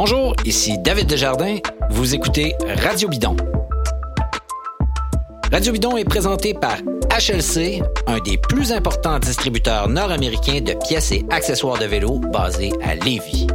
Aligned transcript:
Bonjour, 0.00 0.32
ici 0.44 0.78
David 0.78 1.08
Desjardins. 1.08 1.56
Vous 1.90 2.14
écoutez 2.14 2.54
Radio 2.84 3.08
Bidon. 3.08 3.34
Radio 5.50 5.72
Bidon 5.72 5.96
est 5.96 6.04
présenté 6.04 6.54
par 6.54 6.76
HLC, 7.10 7.82
un 8.06 8.20
des 8.20 8.38
plus 8.38 8.70
importants 8.70 9.18
distributeurs 9.18 9.88
nord-américains 9.88 10.60
de 10.60 10.74
pièces 10.86 11.10
et 11.10 11.26
accessoires 11.30 11.80
de 11.80 11.86
vélo 11.86 12.20
basés 12.20 12.70
à 12.80 12.94
Lévis. 12.94 13.48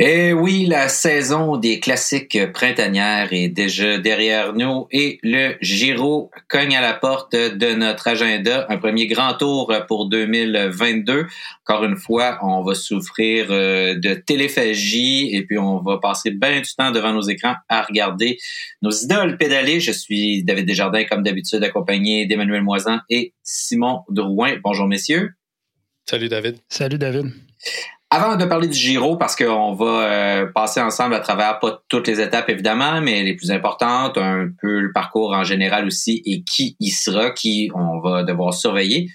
Eh 0.00 0.32
oui, 0.32 0.66
la 0.66 0.88
saison 0.88 1.56
des 1.56 1.80
classiques 1.80 2.38
printanières 2.52 3.32
est 3.32 3.48
déjà 3.48 3.98
derrière 3.98 4.54
nous 4.54 4.86
et 4.92 5.18
le 5.24 5.56
Giro 5.60 6.30
cogne 6.46 6.76
à 6.76 6.80
la 6.80 6.94
porte 6.94 7.34
de 7.34 7.74
notre 7.74 8.06
agenda. 8.06 8.64
Un 8.68 8.78
premier 8.78 9.08
grand 9.08 9.34
tour 9.34 9.74
pour 9.88 10.08
2022. 10.08 11.26
Encore 11.66 11.82
une 11.82 11.96
fois, 11.96 12.38
on 12.42 12.62
va 12.62 12.76
souffrir 12.76 13.48
euh, 13.50 13.96
de 13.98 14.14
téléphagie 14.14 15.34
et 15.34 15.44
puis 15.44 15.58
on 15.58 15.82
va 15.82 15.98
passer 15.98 16.30
bien 16.30 16.60
du 16.60 16.74
temps 16.76 16.92
devant 16.92 17.12
nos 17.12 17.22
écrans 17.22 17.56
à 17.68 17.82
regarder 17.82 18.38
nos 18.82 18.92
idoles 18.92 19.36
pédaler. 19.36 19.80
Je 19.80 19.90
suis 19.90 20.44
David 20.44 20.66
Desjardins, 20.66 21.06
comme 21.06 21.24
d'habitude, 21.24 21.64
accompagné 21.64 22.24
d'Emmanuel 22.26 22.62
Moisan 22.62 23.00
et 23.10 23.34
Simon 23.42 24.02
Drouin. 24.08 24.58
Bonjour, 24.62 24.86
messieurs. 24.86 25.32
Salut, 26.08 26.28
David. 26.28 26.58
Salut, 26.68 26.98
David. 26.98 27.32
Avant 28.10 28.36
de 28.36 28.44
parler 28.46 28.68
du 28.68 28.78
Giro, 28.78 29.18
parce 29.18 29.36
qu'on 29.36 29.74
va 29.74 29.84
euh, 29.86 30.46
passer 30.46 30.80
ensemble 30.80 31.14
à 31.14 31.20
travers 31.20 31.58
pas 31.58 31.82
toutes 31.88 32.08
les 32.08 32.22
étapes 32.22 32.48
évidemment, 32.48 33.02
mais 33.02 33.22
les 33.22 33.36
plus 33.36 33.50
importantes, 33.50 34.16
un 34.16 34.48
peu 34.62 34.80
le 34.80 34.92
parcours 34.92 35.34
en 35.34 35.44
général 35.44 35.86
aussi 35.86 36.22
et 36.24 36.42
qui 36.42 36.74
y 36.80 36.90
sera, 36.90 37.30
qui 37.32 37.70
on 37.74 38.00
va 38.00 38.22
devoir 38.22 38.54
surveiller. 38.54 39.10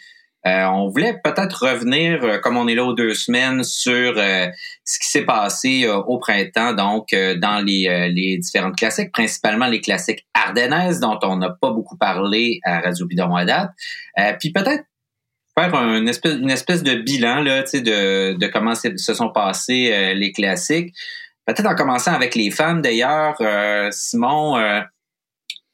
Euh, 0.46 0.66
on 0.66 0.90
voulait 0.90 1.20
peut-être 1.24 1.70
revenir, 1.70 2.24
euh, 2.24 2.38
comme 2.38 2.56
on 2.56 2.68
est 2.68 2.76
là 2.76 2.84
aux 2.84 2.94
deux 2.94 3.16
semaines, 3.16 3.64
sur 3.64 4.14
ce 4.16 5.00
qui 5.00 5.08
s'est 5.08 5.26
passé 5.26 5.88
au 5.88 6.20
printemps, 6.20 6.74
donc 6.74 7.16
dans 7.38 7.66
les, 7.66 8.12
les 8.14 8.38
différentes 8.38 8.76
classiques, 8.76 9.12
principalement 9.12 9.66
les 9.66 9.82
classiques 9.82 10.28
ardennaises, 10.36 11.00
dont 11.00 11.18
on 11.24 11.38
n'a 11.38 11.50
pas 11.50 11.72
beaucoup 11.72 11.98
parlé 11.98 12.60
à 12.64 12.82
Radio 12.82 13.08
Bidon 13.08 13.34
à 13.34 13.46
date. 13.46 13.72
puis 14.40 14.52
peut-être 14.52 14.84
faire 15.56 15.74
une 15.76 16.08
espèce, 16.08 16.34
une 16.36 16.50
espèce 16.50 16.84
de 16.84 16.96
bilan 16.96 17.42
là, 17.42 17.64
de, 17.64 18.34
de 18.34 18.48
comment 18.48 18.76
se 18.76 19.14
sont 19.14 19.30
passés 19.30 19.92
euh, 19.92 20.14
les 20.14 20.32
classiques. 20.32 20.94
Peut-être 21.46 21.68
en 21.68 21.76
commençant 21.76 22.14
avec 22.14 22.36
les 22.36 22.52
femmes 22.52 22.82
d'ailleurs. 22.82 23.36
Euh, 23.42 23.90
Simon, 23.92 24.58
euh, 24.58 24.82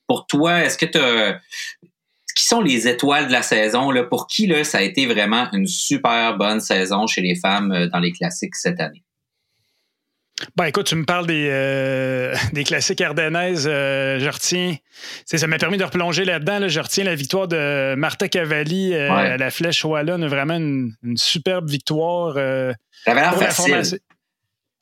pour 0.07 0.25
toi, 0.27 0.63
est-ce 0.63 0.77
que 0.77 0.85
tu 0.85 0.99
qui 2.35 2.45
sont 2.45 2.61
les 2.61 2.87
étoiles 2.87 3.27
de 3.27 3.33
la 3.33 3.41
saison? 3.41 3.91
Là, 3.91 4.03
pour 4.03 4.25
qui 4.27 4.47
là, 4.47 4.63
ça 4.63 4.77
a 4.77 4.81
été 4.81 5.05
vraiment 5.05 5.49
une 5.51 5.67
super 5.67 6.37
bonne 6.37 6.61
saison 6.61 7.05
chez 7.05 7.21
les 7.21 7.35
femmes 7.35 7.89
dans 7.91 7.99
les 7.99 8.13
classiques 8.13 8.55
cette 8.55 8.79
année? 8.79 9.03
Ben 10.55 10.65
écoute, 10.65 10.87
tu 10.87 10.95
me 10.95 11.05
parles 11.05 11.27
des, 11.27 11.49
euh, 11.51 12.33
des 12.53 12.63
classiques 12.63 13.01
ardennaises. 13.01 13.67
Euh, 13.69 14.19
je 14.19 14.29
retiens, 14.29 14.75
ça 15.25 15.47
m'a 15.47 15.57
permis 15.57 15.77
de 15.77 15.83
replonger 15.83 16.25
là-dedans. 16.25 16.59
Là, 16.59 16.67
je 16.67 16.79
retiens 16.79 17.03
la 17.03 17.15
victoire 17.15 17.47
de 17.47 17.95
Martha 17.95 18.27
Cavalli 18.27 18.93
euh, 18.93 19.11
à 19.11 19.37
la 19.37 19.51
Flèche 19.51 19.83
Wallonne. 19.83 20.25
Vraiment 20.27 20.55
une, 20.55 20.93
une 21.03 21.17
superbe 21.17 21.69
victoire. 21.69 22.35
ça 22.35 23.11
avait 23.11 23.21
l'air 23.21 23.37
facile. 23.37 23.99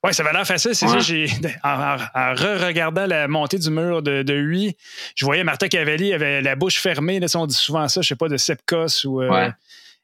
Oui, 0.04 0.14
ça 0.14 0.24
avait 0.24 0.32
l'air 0.32 0.46
facile. 0.46 0.76
C'est 0.76 0.88
ça, 0.88 1.00
j'ai, 1.00 1.28
en, 1.64 1.98
re-regardant 2.36 3.08
la 3.08 3.28
montée 3.28 3.58
du 3.58 3.72
mur 3.72 4.04
de, 4.04 4.22
de 4.22 4.34
8, 4.36 4.78
je 5.16 5.26
voyais 5.26 5.44
Martha 5.44 5.68
Cavalli 5.68 6.14
avait 6.14 6.42
la 6.42 6.56
bouche 6.56 6.80
fermée. 6.80 7.20
Là, 7.20 7.28
on 7.36 7.48
dit 7.48 7.56
souvent 7.56 7.88
ça, 7.88 8.02
je 8.02 8.08
sais 8.10 8.16
pas, 8.16 8.30
de 8.30 8.38
Sepkos 8.38 9.06
ou. 9.06 9.22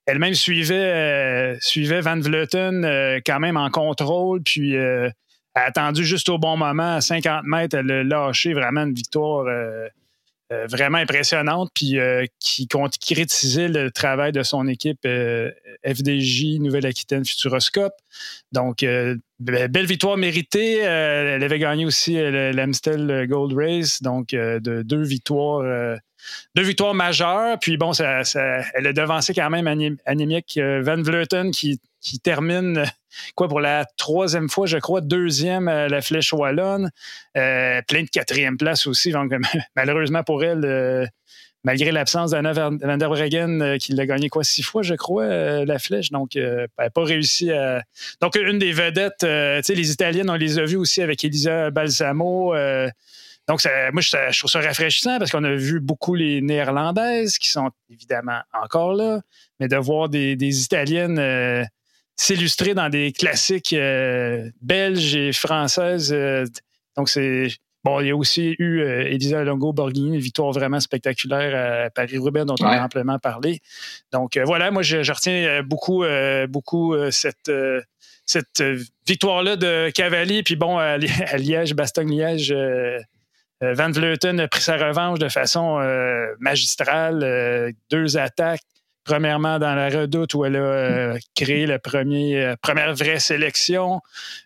Elle-même 0.05 0.33
suivait, 0.33 1.57
suivait 1.61 2.01
Van 2.01 2.19
Vleuten 2.19 3.21
quand 3.25 3.39
même 3.39 3.55
en 3.55 3.69
contrôle. 3.69 4.41
Puis 4.41 4.75
a 5.55 5.61
attendu 5.61 6.05
juste 6.05 6.29
au 6.29 6.37
bon 6.37 6.57
moment, 6.57 6.95
à 6.95 7.01
50 7.01 7.43
mètres, 7.45 7.77
elle 7.77 7.91
a 7.91 8.03
lâché 8.03 8.53
vraiment 8.53 8.81
une 8.81 8.93
victoire 8.93 9.45
euh, 9.47 9.87
euh, 10.51 10.65
vraiment 10.67 10.97
impressionnante, 10.97 11.69
puis 11.73 11.99
euh, 11.99 12.25
qui 12.39 12.67
concrétisait 12.67 13.67
le 13.67 13.91
travail 13.91 14.31
de 14.31 14.43
son 14.43 14.67
équipe 14.67 15.07
FDJ 15.85 16.59
Nouvelle-Aquitaine 16.59 17.25
Futuroscope. 17.25 17.93
Donc, 18.51 18.85
belle 19.39 19.85
victoire 19.85 20.17
méritée. 20.17 20.77
elle 20.77 21.43
avait 21.43 21.59
gagné 21.59 21.85
aussi 21.85 22.15
l'Amstel 22.15 23.27
Gold 23.27 23.53
Race, 23.55 24.01
donc 24.01 24.29
de 24.29 24.81
deux 24.81 25.03
victoires. 25.03 25.97
deux 26.55 26.63
victoires 26.63 26.93
majeures, 26.93 27.57
puis 27.59 27.77
bon, 27.77 27.93
ça, 27.93 28.21
elle 28.73 28.87
a 28.87 28.93
devancé 28.93 29.33
quand 29.33 29.49
même 29.49 29.97
Anémique 30.05 30.59
Van 30.59 31.01
Vleuten 31.01 31.51
qui 31.51 31.79
qui 32.03 32.19
termine 32.19 32.85
quoi 33.35 33.47
pour 33.47 33.59
la 33.59 33.85
troisième 33.97 34.49
fois, 34.49 34.65
je 34.65 34.77
crois, 34.77 35.01
deuxième 35.01 35.67
à 35.67 35.87
la 35.87 36.01
Flèche 36.01 36.33
Wallonne, 36.33 36.91
euh, 37.37 37.81
plein 37.87 38.03
de 38.03 38.09
quatrième 38.09 38.57
place 38.57 38.87
aussi. 38.87 39.11
Donc, 39.11 39.31
malheureusement 39.75 40.23
pour 40.23 40.43
elle, 40.43 40.65
euh, 40.65 41.05
malgré 41.63 41.91
l'absence 41.91 42.31
d'Anna 42.31 42.53
Van 42.53 42.71
der 42.71 43.09
Breggen, 43.09 43.61
euh, 43.61 43.77
qui 43.77 43.93
l'a 43.93 44.05
gagné 44.05 44.29
quoi 44.29 44.43
six 44.43 44.63
fois, 44.63 44.81
je 44.83 44.95
crois, 44.95 45.65
la 45.65 45.79
Flèche. 45.79 46.11
Donc, 46.11 46.35
elle 46.35 46.67
n'a 46.77 46.89
pas 46.89 47.03
réussi 47.03 47.51
à. 47.51 47.83
Donc, 48.21 48.35
une 48.35 48.59
des 48.59 48.71
vedettes, 48.71 49.19
tu 49.19 49.25
sais, 49.25 49.75
les 49.75 49.91
Italiennes, 49.91 50.29
on 50.29 50.35
les 50.35 50.59
a 50.59 50.65
vues 50.65 50.77
aussi 50.77 51.01
avec 51.01 51.23
Elisa 51.23 51.71
Balsamo. 51.71 52.53
donc, 53.47 53.61
moi, 53.93 54.01
je, 54.01 54.37
trouve 54.37 54.51
ça 54.51 54.61
rafraîchissant 54.61 55.19
parce 55.19 55.31
qu'on 55.31 55.43
a 55.43 55.53
vu 55.53 55.79
beaucoup 55.79 56.15
les 56.15 56.41
Néerlandaises 56.41 57.37
qui 57.37 57.49
sont 57.49 57.71
évidemment 57.89 58.41
encore 58.53 58.93
là, 58.93 59.21
mais 59.59 59.67
de 59.67 59.77
voir 59.77 60.09
des 60.09 60.63
Italiennes 60.63 61.67
s'illustrer 62.15 62.73
dans 62.73 62.89
des 62.89 63.11
classiques 63.11 63.73
euh, 63.73 64.49
belges 64.61 65.15
et 65.15 65.31
françaises. 65.31 66.13
Euh, 66.13 66.45
donc, 66.97 67.09
c'est. 67.09 67.47
Bon, 67.83 67.99
il 67.99 68.07
y 68.07 68.11
a 68.11 68.15
aussi 68.15 68.55
eu 68.59 68.79
euh, 68.79 69.01
Elisa 69.07 69.43
Longo 69.43 69.73
Borghini, 69.73 70.15
une 70.15 70.21
victoire 70.21 70.53
vraiment 70.53 70.79
spectaculaire 70.79 71.83
à 71.85 71.89
Paris-Roubaix 71.89 72.45
dont 72.45 72.55
on 72.61 72.65
a 72.65 72.81
amplement 72.81 73.19
parlé. 73.19 73.59
Donc 74.13 74.37
voilà, 74.37 74.71
moi 74.71 74.83
je, 74.83 74.99
retiens 75.11 75.61
beaucoup, 75.63 76.05
beaucoup 76.47 76.95
cette, 77.11 77.51
cette 78.25 78.63
victoire-là 79.05 79.57
de 79.57 79.89
Cavalli. 79.89 80.43
Puis 80.43 80.55
bon, 80.55 80.77
à, 80.77 80.97
Liège, 80.97 81.73
Bastogne-Liège, 81.73 82.55
Van 83.59 83.91
Vleuten 83.91 84.39
a 84.39 84.47
pris 84.47 84.61
sa 84.61 84.77
revanche 84.77 85.19
de 85.19 85.27
façon 85.27 85.77
magistrale. 86.39 87.73
deux 87.91 88.15
attaques, 88.15 88.61
Premièrement, 89.05 89.59
dans 89.59 89.75
la 89.75 89.89
redoute 89.89 90.33
où 90.33 90.45
elle 90.45 90.55
a 90.55 90.59
euh, 90.59 91.17
créé 91.35 91.65
la 91.65 91.75
euh, 91.75 92.55
première 92.61 92.95
vraie 92.95 93.19
sélection. 93.19 93.99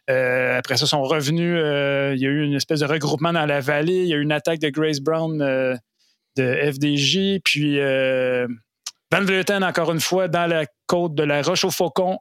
Euh, 0.09 0.57
après 0.57 0.78
ça, 0.78 0.88
son 0.88 1.03
revenu, 1.03 1.57
il 1.57 2.19
y 2.19 2.25
a 2.25 2.29
eu 2.29 2.44
une 2.44 2.56
espèce 2.56 2.79
de 2.79 2.85
regroupement 2.85 3.34
dans 3.34 3.46
la 3.46 3.59
vallée. 3.59 4.03
Il 4.03 4.07
y 4.07 4.13
a 4.13 4.17
eu 4.17 4.22
une 4.22 4.31
attaque 4.31 4.59
de 4.59 4.69
Grace 4.69 5.00
Brown 5.00 5.38
de 5.38 6.72
FDJ. 6.72 7.40
Puis 7.44 7.79
Van 7.79 9.22
Vleuten, 9.22 9.63
encore 9.63 9.91
une 9.91 10.00
fois, 10.00 10.28
dans 10.28 10.47
la 10.47 10.66
côte 10.88 11.13
de 11.13 11.23
la 11.23 11.44
Roche 11.44 11.63
au 11.63 11.72
Faucon. 11.72 12.17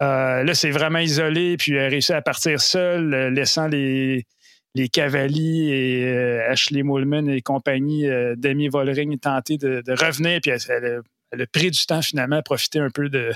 là, 0.00 0.52
c'est 0.52 0.70
vraiment 0.70 0.98
isolé. 0.98 1.56
Puis 1.56 1.72
elle 1.72 1.86
a 1.86 1.88
réussi 1.88 2.12
à 2.12 2.20
partir 2.20 2.60
seule, 2.60 3.32
laissant 3.32 3.66
les, 3.66 4.26
les 4.74 4.90
et 4.94 6.40
Ashley 6.48 6.82
Moulman 6.82 7.30
et 7.30 7.40
compagnie, 7.40 8.02
Demi 8.36 8.68
Vollering 8.68 9.18
tenter 9.18 9.56
de, 9.56 9.82
revenir. 9.92 10.40
Puis 10.42 10.50
elle, 10.50 11.00
le 11.32 11.46
prix 11.46 11.70
du 11.70 11.84
temps 11.86 12.02
finalement 12.02 12.36
à 12.36 12.42
profiter 12.42 12.78
un 12.78 12.90
peu 12.90 13.08
de. 13.08 13.32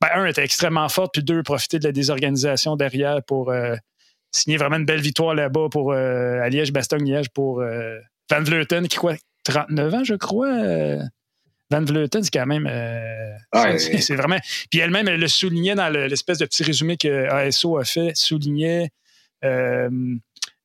Ben, 0.00 0.08
un, 0.14 0.26
était 0.26 0.44
extrêmement 0.44 0.88
fort, 0.88 1.10
puis 1.10 1.22
deux, 1.22 1.42
profiter 1.42 1.78
de 1.78 1.84
la 1.84 1.92
désorganisation 1.92 2.76
derrière 2.76 3.22
pour 3.22 3.50
euh, 3.50 3.76
signer 4.30 4.56
vraiment 4.56 4.76
une 4.76 4.86
belle 4.86 5.00
victoire 5.00 5.34
là-bas 5.34 5.68
pour 5.70 5.92
euh, 5.92 6.40
à 6.40 6.48
Liège-Bastogne-Liège 6.48 7.30
pour 7.30 7.60
euh, 7.60 7.98
Van 8.30 8.42
Vleuten, 8.42 8.88
qui 8.88 8.96
quoi, 8.96 9.14
39 9.44 9.94
ans, 9.94 10.04
je 10.04 10.14
crois. 10.14 10.54
Van 11.70 11.82
Vleuten, 11.82 12.22
c'est 12.22 12.32
quand 12.32 12.46
même. 12.46 12.68
c'est 13.78 14.14
vraiment. 14.14 14.38
Puis 14.70 14.80
elle-même, 14.80 15.08
elle 15.08 15.20
le 15.20 15.28
soulignait 15.28 15.74
dans 15.74 15.88
l'espèce 15.88 16.38
de 16.38 16.46
petit 16.46 16.62
résumé 16.62 16.96
que 16.96 17.28
ASO 17.28 17.78
a 17.78 17.84
fait, 17.84 18.16
soulignait 18.16 18.90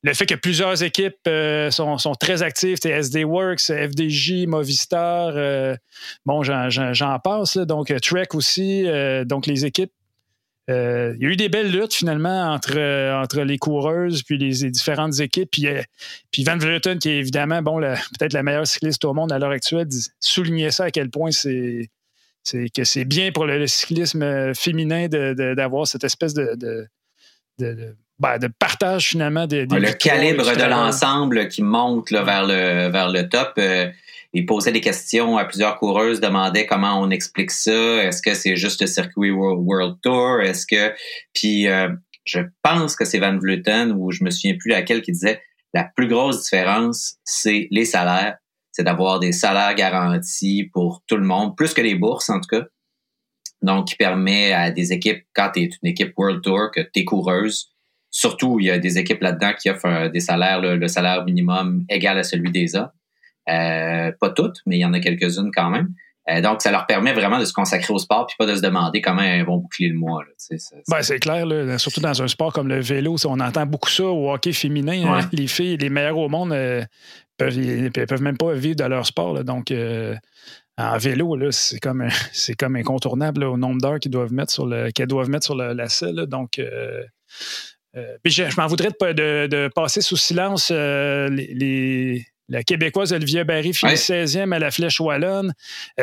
le 0.02 0.14
fait 0.14 0.26
que 0.26 0.34
plusieurs 0.34 0.82
équipes 0.82 1.18
euh, 1.28 1.70
sont, 1.70 1.96
très 2.18 2.42
actives, 2.42 2.78
SD 2.82 3.24
Works, 3.24 3.70
FDJ, 3.70 4.46
Movistar, 4.46 5.32
euh, 5.36 5.76
bon, 6.24 6.42
j'en 6.42 7.18
passe, 7.18 7.58
donc 7.58 7.90
euh, 7.90 7.98
Trek 7.98 8.28
aussi, 8.32 8.86
donc 9.26 9.46
les 9.46 9.66
équipes. 9.66 9.92
il 10.68 11.16
y 11.18 11.26
a 11.26 11.28
eu 11.28 11.36
des 11.36 11.48
belles 11.48 11.70
luttes 11.70 11.92
finalement 11.92 12.52
entre, 12.52 12.78
entre 13.14 13.42
les 13.42 13.58
coureuses 13.58 14.22
puis 14.22 14.38
les, 14.38 14.70
différentes 14.70 15.20
équipes. 15.20 15.50
Puis, 15.50 15.66
puis, 16.30 16.44
Van 16.44 16.56
Vleuten, 16.56 16.98
qui 16.98 17.10
est 17.10 17.18
évidemment 17.18 17.60
bon, 17.60 17.80
peut-être 17.80 18.32
la 18.32 18.42
meilleure 18.42 18.66
cycliste 18.66 19.04
au 19.04 19.12
monde 19.12 19.32
à 19.32 19.38
l'heure 19.38 19.50
actuelle, 19.50 19.88
soulignait 20.18 20.70
ça 20.70 20.84
à 20.84 20.90
quel 20.90 21.10
point 21.10 21.30
c'est 21.30 21.90
que 22.74 22.84
c'est 22.84 23.04
bien 23.04 23.32
pour 23.32 23.44
le, 23.44 23.66
cyclisme 23.66 24.54
féminin 24.54 25.08
d'avoir 25.08 25.86
cette 25.86 26.04
espèce 26.04 26.32
de 26.32 26.88
ben, 28.18 28.38
de, 28.38 28.48
partage 28.48 29.08
finalement 29.08 29.46
des, 29.46 29.64
Le 29.64 29.92
calibre 29.92 30.54
de 30.56 30.64
l'ensemble 30.64 31.48
qui 31.48 31.62
monte 31.62 32.10
vers, 32.12 32.46
le, 32.46 32.88
vers 32.90 33.10
le 33.10 33.28
top. 33.28 33.52
Euh, 33.58 33.90
il 34.32 34.46
posait 34.46 34.72
des 34.72 34.80
questions 34.80 35.38
à 35.38 35.44
plusieurs 35.44 35.78
coureuses, 35.78 36.20
demandait 36.20 36.66
comment 36.66 37.00
on 37.00 37.10
explique 37.10 37.50
ça. 37.50 38.04
Est-ce 38.04 38.22
que 38.22 38.34
c'est 38.34 38.56
juste 38.56 38.80
le 38.80 38.86
circuit 38.86 39.30
World, 39.30 39.96
Tour? 40.02 40.40
Est-ce 40.40 40.66
que. 40.66 40.94
Puis 41.34 41.66
euh, 41.66 41.88
je 42.24 42.40
pense 42.62 42.94
que 42.94 43.04
c'est 43.04 43.18
Van 43.18 43.36
Vleuten 43.36 43.92
ou 43.92 44.12
je 44.12 44.22
me 44.22 44.30
souviens 44.30 44.56
plus 44.58 44.70
laquelle 44.70 45.02
qui 45.02 45.12
disait 45.12 45.40
la 45.72 45.84
plus 45.84 46.08
grosse 46.08 46.42
différence, 46.42 47.16
c'est 47.24 47.68
les 47.70 47.84
salaires. 47.84 48.36
C'est 48.72 48.84
d'avoir 48.84 49.18
des 49.18 49.32
salaires 49.32 49.74
garantis 49.74 50.68
pour 50.72 51.02
tout 51.06 51.16
le 51.16 51.24
monde, 51.24 51.56
plus 51.56 51.74
que 51.74 51.80
les 51.80 51.96
bourses 51.96 52.30
en 52.30 52.40
tout 52.40 52.48
cas. 52.48 52.66
Donc, 53.62 53.88
qui 53.88 53.96
permet 53.96 54.52
à 54.52 54.70
des 54.70 54.92
équipes, 54.92 55.24
quand 55.34 55.50
tu 55.54 55.60
es 55.60 55.70
une 55.82 55.88
équipe 55.90 56.12
World 56.16 56.42
Tour, 56.42 56.70
que 56.74 56.80
tu 56.80 57.00
es 57.00 57.04
coureuse, 57.04 57.70
surtout 58.10 58.58
il 58.60 58.66
y 58.66 58.70
a 58.70 58.78
des 58.78 58.98
équipes 58.98 59.22
là-dedans 59.22 59.52
qui 59.58 59.70
offrent 59.70 59.86
euh, 59.86 60.08
des 60.08 60.20
salaires, 60.20 60.60
le, 60.60 60.88
salaire 60.88 61.24
minimum 61.24 61.84
égal 61.88 62.18
à 62.18 62.24
celui 62.24 62.50
des 62.50 62.74
hommes. 62.74 62.90
Euh, 63.48 64.12
pas 64.20 64.30
toutes, 64.30 64.58
mais 64.66 64.76
il 64.76 64.80
y 64.80 64.84
en 64.84 64.92
a 64.92 65.00
quelques-unes 65.00 65.50
quand 65.54 65.70
même. 65.70 65.88
Euh, 66.28 66.40
donc, 66.40 66.60
ça 66.62 66.70
leur 66.70 66.86
permet 66.86 67.12
vraiment 67.12 67.38
de 67.38 67.44
se 67.44 67.52
consacrer 67.52 67.92
au 67.92 67.98
sport 67.98 68.26
puis 68.26 68.36
pas 68.38 68.46
de 68.46 68.54
se 68.54 68.60
demander 68.60 69.00
comment 69.00 69.22
ils 69.22 69.44
vont 69.44 69.56
boucler 69.56 69.88
le 69.88 69.98
mois. 69.98 70.22
Ben, 70.88 71.02
c'est 71.02 71.18
clair, 71.18 71.46
surtout 71.78 72.00
dans 72.00 72.22
un 72.22 72.28
sport 72.28 72.52
comme 72.52 72.68
le 72.68 72.80
vélo. 72.80 73.16
On 73.24 73.40
entend 73.40 73.66
beaucoup 73.66 73.88
ça 73.88 74.04
au 74.04 74.30
hockey 74.30 74.52
féminin. 74.52 75.06
Hein. 75.06 75.28
les 75.32 75.46
filles, 75.46 75.78
les 75.78 75.88
meilleures 75.88 76.18
au 76.18 76.28
monde, 76.28 76.50
peuvent, 77.36 77.90
peuvent 77.90 78.22
même 78.22 78.36
pas 78.36 78.52
vivre 78.52 78.76
de 78.76 78.84
leur 78.84 79.06
sport. 79.06 79.42
donc, 79.44 79.72
en 80.78 80.98
vélo, 80.98 81.36
c'est 81.50 81.78
comme, 81.78 82.08
c'est 82.32 82.54
comme 82.54 82.76
incontournable 82.76 83.44
au 83.44 83.56
nombre 83.56 83.80
d'heures 83.80 83.98
qu'ils 83.98 84.10
doivent 84.10 84.32
mettre 84.32 84.52
sur 84.52 84.66
le, 84.66 84.90
qu'elles 84.90 85.08
doivent 85.08 85.30
mettre 85.30 85.44
sur 85.44 85.54
la 85.54 85.88
selle. 85.88 86.26
Donc, 86.26 86.58
euh, 86.58 87.02
euh, 87.96 88.16
je, 88.24 88.44
m'en 88.56 88.66
voudrais 88.66 88.90
de, 88.90 89.46
de, 89.46 89.68
passer 89.74 90.00
sous 90.00 90.16
silence 90.16 90.70
euh, 90.72 91.28
les, 91.28 92.24
la 92.48 92.62
Québécoise 92.62 93.12
Olivia 93.12 93.44
Barry 93.44 93.72
finit 93.74 93.94
16e 93.94 94.52
à 94.52 94.58
la 94.58 94.70
Flèche 94.70 95.00
Wallonne. 95.00 95.52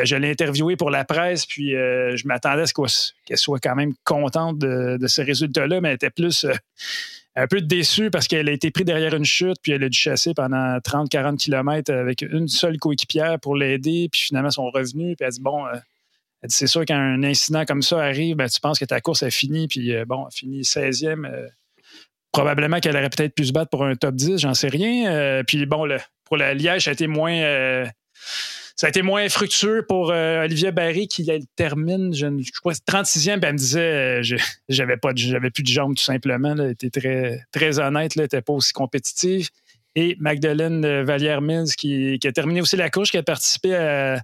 je 0.02 0.16
l'ai 0.16 0.30
interviewée 0.30 0.76
pour 0.76 0.90
la 0.90 1.04
presse, 1.04 1.44
puis 1.44 1.72
je 1.72 2.26
m'attendais 2.26 2.62
à 2.62 2.66
ce 2.66 2.72
qu'elle 3.26 3.36
soit 3.36 3.58
quand 3.58 3.74
même 3.74 3.92
contente 4.04 4.58
de, 4.58 4.96
de 4.98 5.06
ce 5.06 5.20
résultat-là, 5.20 5.82
mais 5.82 5.90
elle 5.90 5.94
était 5.96 6.10
plus 6.10 6.46
un 7.38 7.46
peu 7.46 7.60
déçue 7.60 8.10
parce 8.10 8.26
qu'elle 8.26 8.48
a 8.48 8.52
été 8.52 8.70
prise 8.70 8.86
derrière 8.86 9.14
une 9.14 9.24
chute, 9.24 9.56
puis 9.62 9.72
elle 9.72 9.84
a 9.84 9.88
dû 9.88 9.98
chasser 9.98 10.34
pendant 10.34 10.78
30-40 10.78 11.36
km 11.36 11.92
avec 11.92 12.22
une 12.22 12.48
seule 12.48 12.78
coéquipière 12.78 13.38
pour 13.38 13.56
l'aider, 13.56 14.08
puis 14.10 14.22
finalement, 14.22 14.50
son 14.50 14.70
revenu, 14.70 15.14
puis 15.16 15.24
elle 15.24 15.32
dit 15.32 15.40
Bon, 15.40 15.66
euh, 15.66 15.76
c'est 16.48 16.66
sûr 16.66 16.84
qu'un 16.84 17.22
incident 17.22 17.64
comme 17.64 17.82
ça 17.82 18.00
arrive, 18.00 18.36
ben, 18.36 18.48
tu 18.48 18.60
penses 18.60 18.78
que 18.78 18.84
ta 18.84 19.00
course 19.00 19.22
a 19.22 19.30
fini, 19.30 19.68
puis 19.68 19.94
euh, 19.94 20.04
bon, 20.04 20.26
elle 20.26 20.36
finit 20.36 20.60
16e. 20.62 21.26
Euh, 21.26 21.48
probablement 22.32 22.80
qu'elle 22.80 22.96
aurait 22.96 23.10
peut-être 23.10 23.34
pu 23.34 23.46
se 23.46 23.52
battre 23.52 23.70
pour 23.70 23.84
un 23.84 23.94
top 23.94 24.14
10, 24.14 24.38
j'en 24.38 24.54
sais 24.54 24.68
rien. 24.68 25.42
puis 25.46 25.64
bon, 25.64 25.86
le, 25.86 25.98
pour 26.24 26.36
la 26.36 26.54
Liège, 26.54 26.84
ça 26.84 26.90
a 26.90 26.92
été 26.92 27.06
moins 27.06 27.86
ça 28.78 28.86
a 28.86 28.90
été 28.90 29.02
moins 29.02 29.28
fructueux 29.28 29.84
pour 29.88 30.12
euh, 30.12 30.44
Olivier 30.44 30.70
Barry 30.70 31.08
qui 31.08 31.28
termine, 31.56 32.14
je, 32.14 32.28
crois, 32.60 32.74
36e, 32.74 33.40
elle 33.42 33.54
me 33.54 33.58
disait 33.58 34.20
euh, 34.20 34.22
j'avais 34.68 34.96
pas 34.96 35.10
j'avais 35.16 35.50
plus 35.50 35.64
de 35.64 35.68
jambes 35.68 35.96
tout 35.96 36.04
simplement. 36.04 36.54
Elle 36.56 36.70
était 36.70 36.88
très, 36.88 37.40
très 37.50 37.80
honnête, 37.80 38.12
elle 38.14 38.22
n'était 38.22 38.40
pas 38.40 38.52
aussi 38.52 38.72
compétitive. 38.72 39.48
Et 39.96 40.16
Magdalene 40.20 40.84
euh, 40.84 41.02
Vallière-Mills 41.02 41.74
qui, 41.76 42.20
a 42.24 42.30
terminé 42.30 42.60
aussi 42.60 42.76
la 42.76 42.88
course, 42.88 43.10
qui 43.10 43.16
a 43.16 43.24
participé 43.24 43.74
à, 43.74 44.22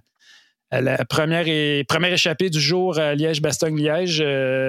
la 0.71 1.03
première, 1.03 1.49
et, 1.49 1.83
première 1.85 2.13
échappée 2.13 2.49
du 2.49 2.61
jour 2.61 2.97
à 2.97 3.13
Liège-Bastogne-Liège. 3.13 4.23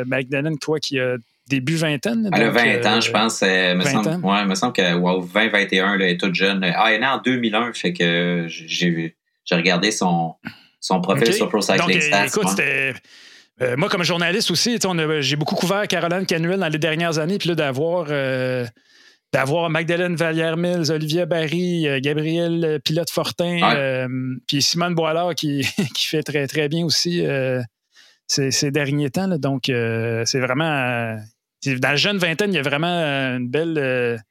Magdalene, 0.05 0.59
toi 0.59 0.81
qui 0.81 0.99
a 0.99 1.15
début 1.47 1.77
vingtaine. 1.77 2.29
Elle 2.35 2.43
a 2.43 2.50
20 2.50 2.87
ans, 2.87 3.00
je 3.00 3.12
pense. 3.12 3.41
me 3.43 3.81
semble, 3.83 4.27
Ouais, 4.27 4.43
il 4.43 4.49
me 4.49 4.56
semble 4.56 4.73
que 4.73 4.83
20-21, 4.83 5.94
elle 5.94 6.03
est 6.03 6.19
toute 6.19 6.35
jeune. 6.35 6.65
Ah, 6.65 6.87
elle 6.88 6.94
est 6.97 6.99
née 6.99 7.06
en 7.06 7.19
2001, 7.19 7.73
fait 7.73 7.93
que 7.93 8.47
j'ai 8.49 8.91
vu 8.91 9.17
j'ai 9.47 9.55
regardé 9.55 9.91
son, 9.91 10.35
son 10.81 11.01
profil 11.01 11.33
sur 11.33 11.49
Pro 11.49 11.61
Cycling 11.61 12.01
Stats. 12.01 12.27
Écoute, 12.27 12.61
euh, 13.63 13.75
moi, 13.77 13.89
comme 13.89 14.03
journaliste 14.03 14.51
aussi, 14.51 14.79
j'ai 15.21 15.37
beaucoup 15.37 15.55
couvert 15.55 15.89
Caroline 15.89 16.27
Canuel 16.27 16.61
dans 16.61 16.69
les 16.69 16.79
dernières 16.79 17.19
années, 17.19 17.39
puis 17.39 17.49
là, 17.49 17.55
d'avoir. 17.55 18.07
Euh, 18.11 18.67
d'avoir 19.33 19.69
Magdalene 19.69 20.15
Vallière-Mills, 20.15 20.91
Olivier 20.93 21.27
Barry, 21.27 21.89
euh, 21.89 21.99
Gabriel 22.01 22.81
Pilote-Fortin, 22.85 24.07
puis 24.47 24.63
Simone 24.63 24.95
Boilard 24.95 25.35
qui, 25.35 25.67
qui, 25.95 26.07
fait 26.07 26.23
très, 26.23 26.47
très 26.47 26.69
bien 26.69 26.85
aussi 26.87 27.25
ces, 28.29 28.71
derniers 28.71 29.11
temps. 29.11 29.29
Donc, 29.37 29.65
c'est 29.67 30.39
vraiment. 30.39 31.19
dans 31.67 31.89
la 31.89 31.97
jeune 31.97 32.19
vingtaine, 32.19 32.53
il 32.53 32.57
y 32.57 32.61
a 32.61 32.63
vraiment 32.63 32.87
une 33.37 33.49
belle 33.49 34.23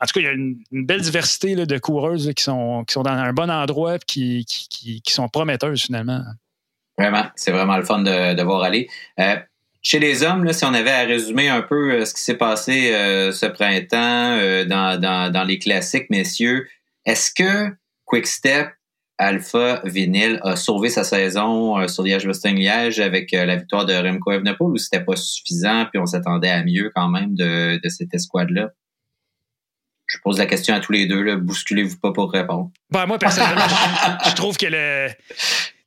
en 0.00 0.06
tout 0.06 0.14
cas, 0.14 0.20
il 0.20 0.24
y 0.24 0.26
a 0.26 0.32
une, 0.32 0.58
belle 0.72 1.00
diversité 1.00 1.54
de 1.54 1.78
coureuses 1.78 2.32
qui, 2.34 2.42
sont, 2.42 2.84
qui 2.86 2.92
sont 2.92 3.02
dans 3.02 3.12
un 3.12 3.32
bon 3.32 3.50
endroit 3.50 3.96
et 3.96 3.98
qui, 4.06 4.44
qui, 4.44 5.12
sont 5.12 5.28
prometteuses 5.28 5.82
finalement. 5.82 6.22
Vraiment, 6.98 7.24
c'est 7.34 7.50
vraiment 7.50 7.76
le 7.76 7.84
fun 7.84 8.02
de, 8.02 8.42
voir 8.42 8.62
aller. 8.62 8.88
Euh, 9.18 9.36
chez 9.82 9.98
les 9.98 10.22
hommes, 10.22 10.50
si 10.52 10.64
on 10.64 10.72
avait 10.72 10.90
à 10.90 11.04
résumer 11.04 11.48
un 11.48 11.62
peu 11.62 11.92
euh, 11.92 12.04
ce 12.04 12.14
qui 12.14 12.22
s'est 12.22 12.36
passé 12.36 12.94
euh, 12.94 13.32
ce 13.32 13.46
printemps 13.46 14.38
dans, 14.66 15.44
les 15.46 15.58
classiques, 15.58 16.08
messieurs, 16.10 16.68
est-ce 17.04 17.30
que 17.34 17.74
Quickstep 18.04 18.70
Alpha 19.18 19.80
Vinyl 19.84 20.40
a 20.42 20.56
sauvé 20.56 20.88
sa 20.88 21.04
saison 21.04 21.86
sur 21.86 22.02
Liège-Bastogne-Liège 22.02 22.98
avec 22.98 23.30
la 23.30 23.56
victoire 23.56 23.86
de 23.86 23.94
Remco 23.94 24.32
Evenepoel 24.32 24.72
ou 24.72 24.76
c'était 24.76 25.04
pas 25.04 25.14
suffisant 25.14 25.86
puis 25.86 26.00
on 26.00 26.06
s'attendait 26.06 26.50
à 26.50 26.64
mieux 26.64 26.90
quand 26.94 27.08
même 27.08 27.34
de 27.36 27.88
cette 27.88 28.12
escouade-là? 28.12 28.72
Je 30.06 30.18
pose 30.22 30.38
la 30.38 30.46
question 30.46 30.74
à 30.74 30.80
tous 30.80 30.92
les 30.92 31.06
deux. 31.06 31.36
Bousculez-vous 31.36 31.98
pas 31.98 32.12
pour 32.12 32.30
répondre. 32.32 32.70
Ben, 32.90 33.06
moi, 33.06 33.18
personnellement, 33.18 33.62
je, 34.26 34.32
trouve 34.36 34.56
que 34.56 34.66
le. 34.66 35.08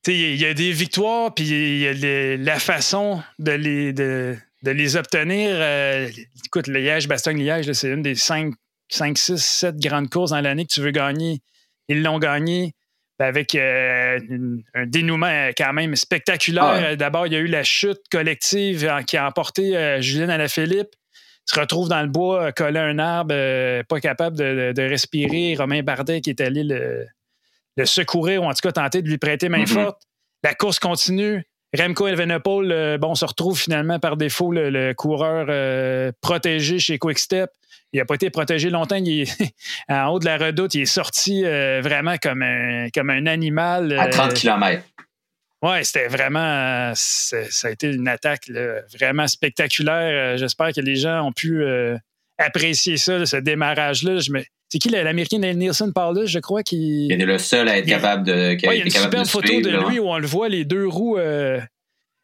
Il 0.08 0.36
y 0.36 0.46
a 0.46 0.54
des 0.54 0.72
victoires, 0.72 1.34
puis 1.34 1.46
il 1.46 1.80
y 1.80 1.88
a 1.88 2.38
la 2.38 2.60
façon 2.60 3.22
de 3.40 3.52
les, 3.52 3.92
de, 3.92 4.38
les 4.64 4.96
obtenir. 4.96 5.50
Euh, 5.52 6.08
écoute, 6.46 6.68
le 6.68 6.80
Liège-Bastogne-Liège, 6.80 7.74
c'est 7.74 7.90
une 7.90 8.04
des 8.04 8.16
5, 8.16 8.54
5, 8.90 9.18
6, 9.18 9.38
7 9.38 9.78
grandes 9.78 10.10
courses 10.10 10.32
dans 10.32 10.40
l'année 10.40 10.66
que 10.66 10.74
tu 10.74 10.80
veux 10.80 10.92
gagner. 10.92 11.42
Ils 11.90 12.04
l'ont 12.04 12.20
gagné 12.20 12.74
ben, 13.20 13.26
avec 13.26 13.54
euh, 13.56 14.18
un 14.74 14.86
dénouement 14.86 15.28
euh, 15.28 15.52
quand 15.58 15.74
même 15.74 15.98
spectaculaire. 15.98 16.64
Ah 16.64 16.96
D'abord, 16.96 17.28
il 17.28 17.34
y 17.34 17.36
a 17.36 17.40
eu 17.40 17.48
la 17.48 17.64
chute 17.64 18.00
collective 18.10 18.90
qui 19.08 19.18
a 19.18 19.28
emporté 19.28 20.02
Julien 20.02 20.30
Alaphilippe 20.30 20.96
se 21.48 21.60
retrouve 21.60 21.90
dans 21.90 22.02
le 22.02 22.08
bois, 22.08 22.52
collé 22.52 22.80
à 22.80 22.84
un 22.84 23.00
arbre, 23.00 23.34
euh, 23.34 23.84
pas 23.84 24.00
capable 24.00 24.38
de, 24.38 24.82
respirer. 24.82 25.56
Romain 25.56 25.82
Bardet 25.82 26.22
qui 26.22 26.30
est 26.30 26.42
allé 26.42 26.64
le, 26.64 27.06
secourir 27.86 28.44
ou 28.44 28.46
en 28.46 28.54
tout 28.54 28.62
cas 28.62 28.72
tenter 28.72 29.02
de 29.02 29.08
lui 29.08 29.18
prêter 29.18 29.50
main 29.50 29.64
mm-hmm. 29.64 29.68
forte. 29.86 30.02
La 30.44 30.54
course 30.54 30.80
continue. 30.80 31.44
Remco 31.78 32.08
Evenepoel, 32.08 32.72
euh, 32.72 32.98
bon, 32.98 33.16
se 33.16 33.26
retrouve 33.26 33.60
finalement 33.60 34.00
par 34.00 34.18
défaut 34.18 34.52
le, 34.52 34.94
coureur 34.94 35.48
euh, 35.50 36.12
protégé 36.22 36.80
chez 36.80 36.98
Quickstep. 36.98 37.50
Il 37.94 38.00
n'a 38.00 38.06
pas 38.06 38.16
été 38.16 38.30
protégé 38.30 38.70
longtemps. 38.70 38.96
Il 38.98 39.22
est 39.22 39.54
en 39.90 40.08
haut 40.08 40.20
de 40.20 40.26
la 40.26 40.38
redoute. 40.38 40.76
Il 40.76 40.82
est 40.82 40.86
sorti 40.86 41.44
vraiment 41.44 42.18
comme 42.18 42.42
un, 42.42 42.90
comme 42.94 43.10
un 43.10 43.26
animal. 43.26 43.98
à 43.98 44.08
30 44.08 44.34
km. 44.34 44.84
Oui, 45.64 45.84
c'était 45.84 46.08
vraiment. 46.08 46.92
Ça 46.96 47.68
a 47.68 47.72
été 47.72 47.92
une 47.92 48.08
attaque 48.08 48.50
vraiment 48.94 49.28
spectaculaire. 49.28 50.34
Euh, 50.34 50.38
j'espère 50.38 50.72
que 50.72 50.82
les 50.82 50.96
gens 50.96 51.28
ont 51.28 51.32
pu 51.32 51.64
euh, 51.64 51.98
apprécier 52.38 52.98
ça, 52.98 53.26
ce 53.26 53.38
démarrage-là. 53.38 54.20
C'est 54.70 54.80
qui 54.80 54.90
l'Américain 54.90 55.40
Nielsen 55.40 55.94
par 55.94 56.14
là, 56.14 56.26
je 56.26 56.40
crois, 56.40 56.62
qui. 56.62 57.08
Il 57.08 57.22
est 57.22 57.26
le 57.26 57.40
seul 57.40 57.70
à 57.70 57.78
être 57.80 57.88
capable 57.88 58.24
de. 58.24 58.56
il 58.62 58.64
y 58.64 58.68
a 58.68 58.86
une 58.86 58.90
superbe 58.90 59.26
photo 59.26 59.62
de 59.62 59.90
lui 59.90 60.00
où 60.00 60.08
on 60.08 60.20
le 60.20 60.28
voit, 60.28 60.50
les 60.50 60.64
deux 60.64 60.88
roues. 60.88 61.18
Euh, 61.18 61.60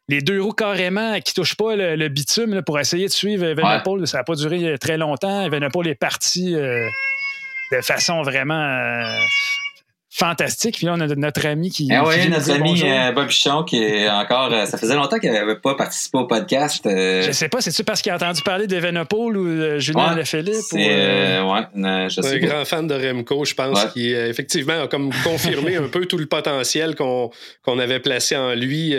les 0.08 0.20
deux 0.20 0.40
roues 0.40 0.52
carrément 0.52 1.18
qui 1.20 1.32
ne 1.32 1.42
touchent 1.42 1.56
pas 1.56 1.74
le, 1.76 2.08
bitume 2.08 2.62
pour 2.62 2.78
essayer 2.78 3.06
de 3.06 3.12
suivre 3.12 3.46
Evenepoel. 3.46 4.06
Ça 4.06 4.18
n'a 4.18 4.24
pas 4.24 4.34
duré 4.34 4.76
très 4.78 4.98
longtemps. 4.98 5.46
Evenepoel 5.46 5.88
est 5.88 5.94
parti 5.94 6.52
de 6.52 7.80
façon 7.80 8.20
vraiment 8.22 9.08
fantastique. 10.14 10.76
Puis 10.76 10.86
là, 10.86 10.94
on 10.96 11.00
a 11.00 11.06
notre 11.08 11.44
ami 11.46 11.70
qui. 11.70 11.88
Ah 11.92 12.04
oui, 12.06 12.28
notre 12.28 12.50
ami 12.52 12.80
euh, 12.84 13.10
Bob 13.12 13.26
Pichon 13.26 13.64
qui 13.64 13.82
est 13.82 14.08
encore. 14.08 14.52
Euh, 14.52 14.64
ça 14.66 14.78
faisait 14.78 14.94
longtemps 14.94 15.18
qu'il 15.18 15.32
n'avait 15.32 15.56
pas 15.56 15.74
participé 15.74 16.18
au 16.18 16.26
podcast. 16.26 16.86
Euh. 16.86 17.22
Je 17.22 17.32
sais 17.32 17.48
pas, 17.48 17.60
c'est-tu 17.60 17.82
parce 17.82 18.00
qu'il 18.00 18.12
a 18.12 18.14
entendu 18.14 18.42
parler 18.42 18.68
d'Evenepoel 18.68 19.36
ou 19.36 19.46
de 19.46 19.78
Julien 19.78 20.10
ouais, 20.10 20.20
Lefebvre? 20.20 20.54
C'est 20.54 21.40
ouais, 21.40 22.08
je 22.08 22.20
sais 22.20 22.34
un 22.34 22.38
grand 22.38 22.64
fan 22.64 22.86
de 22.86 22.94
Remco, 22.94 23.44
je 23.44 23.54
pense, 23.54 23.84
qui 23.86 24.12
effectivement 24.12 24.84
a 24.84 24.88
comme 24.88 25.10
confirmé 25.24 25.76
un 25.84 25.88
peu 25.88 26.06
tout 26.06 26.18
le 26.18 26.26
potentiel 26.26 26.94
qu'on 26.94 27.30
qu'on 27.62 27.78
avait 27.80 28.00
placé 28.00 28.36
en 28.36 28.54
lui 28.54 28.94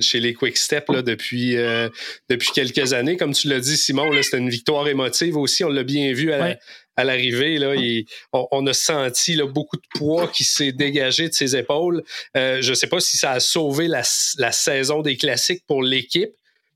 chez 0.00 0.20
les 0.20 0.34
Quick 0.34 0.56
Step 0.56 0.88
là, 0.88 1.02
depuis, 1.02 1.54
depuis 2.28 2.50
quelques 2.52 2.92
années. 2.92 3.16
Comme 3.16 3.32
tu 3.32 3.48
l'as 3.48 3.60
dit, 3.60 3.76
Simon, 3.76 4.10
c'était 4.22 4.38
une 4.38 4.50
victoire 4.50 4.88
émotive 4.88 5.36
aussi. 5.36 5.62
On 5.62 5.68
l'a 5.68 5.84
bien 5.84 6.12
vu 6.12 6.32
à, 6.32 6.56
à 7.00 7.04
l'arrivée, 7.04 7.58
là, 7.58 7.74
on, 8.32 8.66
a 8.66 8.72
senti 8.72 9.36
beaucoup 9.42 9.76
de 9.76 9.98
poids 9.98 10.28
qui 10.28 10.44
s'est 10.44 10.72
dégagé 10.72 11.28
de 11.28 11.34
ses 11.34 11.56
épaules. 11.56 12.02
Euh, 12.36 12.58
je 12.60 12.70
ne 12.70 12.74
sais 12.74 12.86
pas 12.86 13.00
si 13.00 13.16
ça 13.16 13.32
a 13.32 13.40
sauvé 13.40 13.88
la, 13.88 14.02
saison 14.04 15.02
des 15.02 15.16
classiques 15.16 15.64
pour 15.66 15.82
l'équipe, 15.82 16.30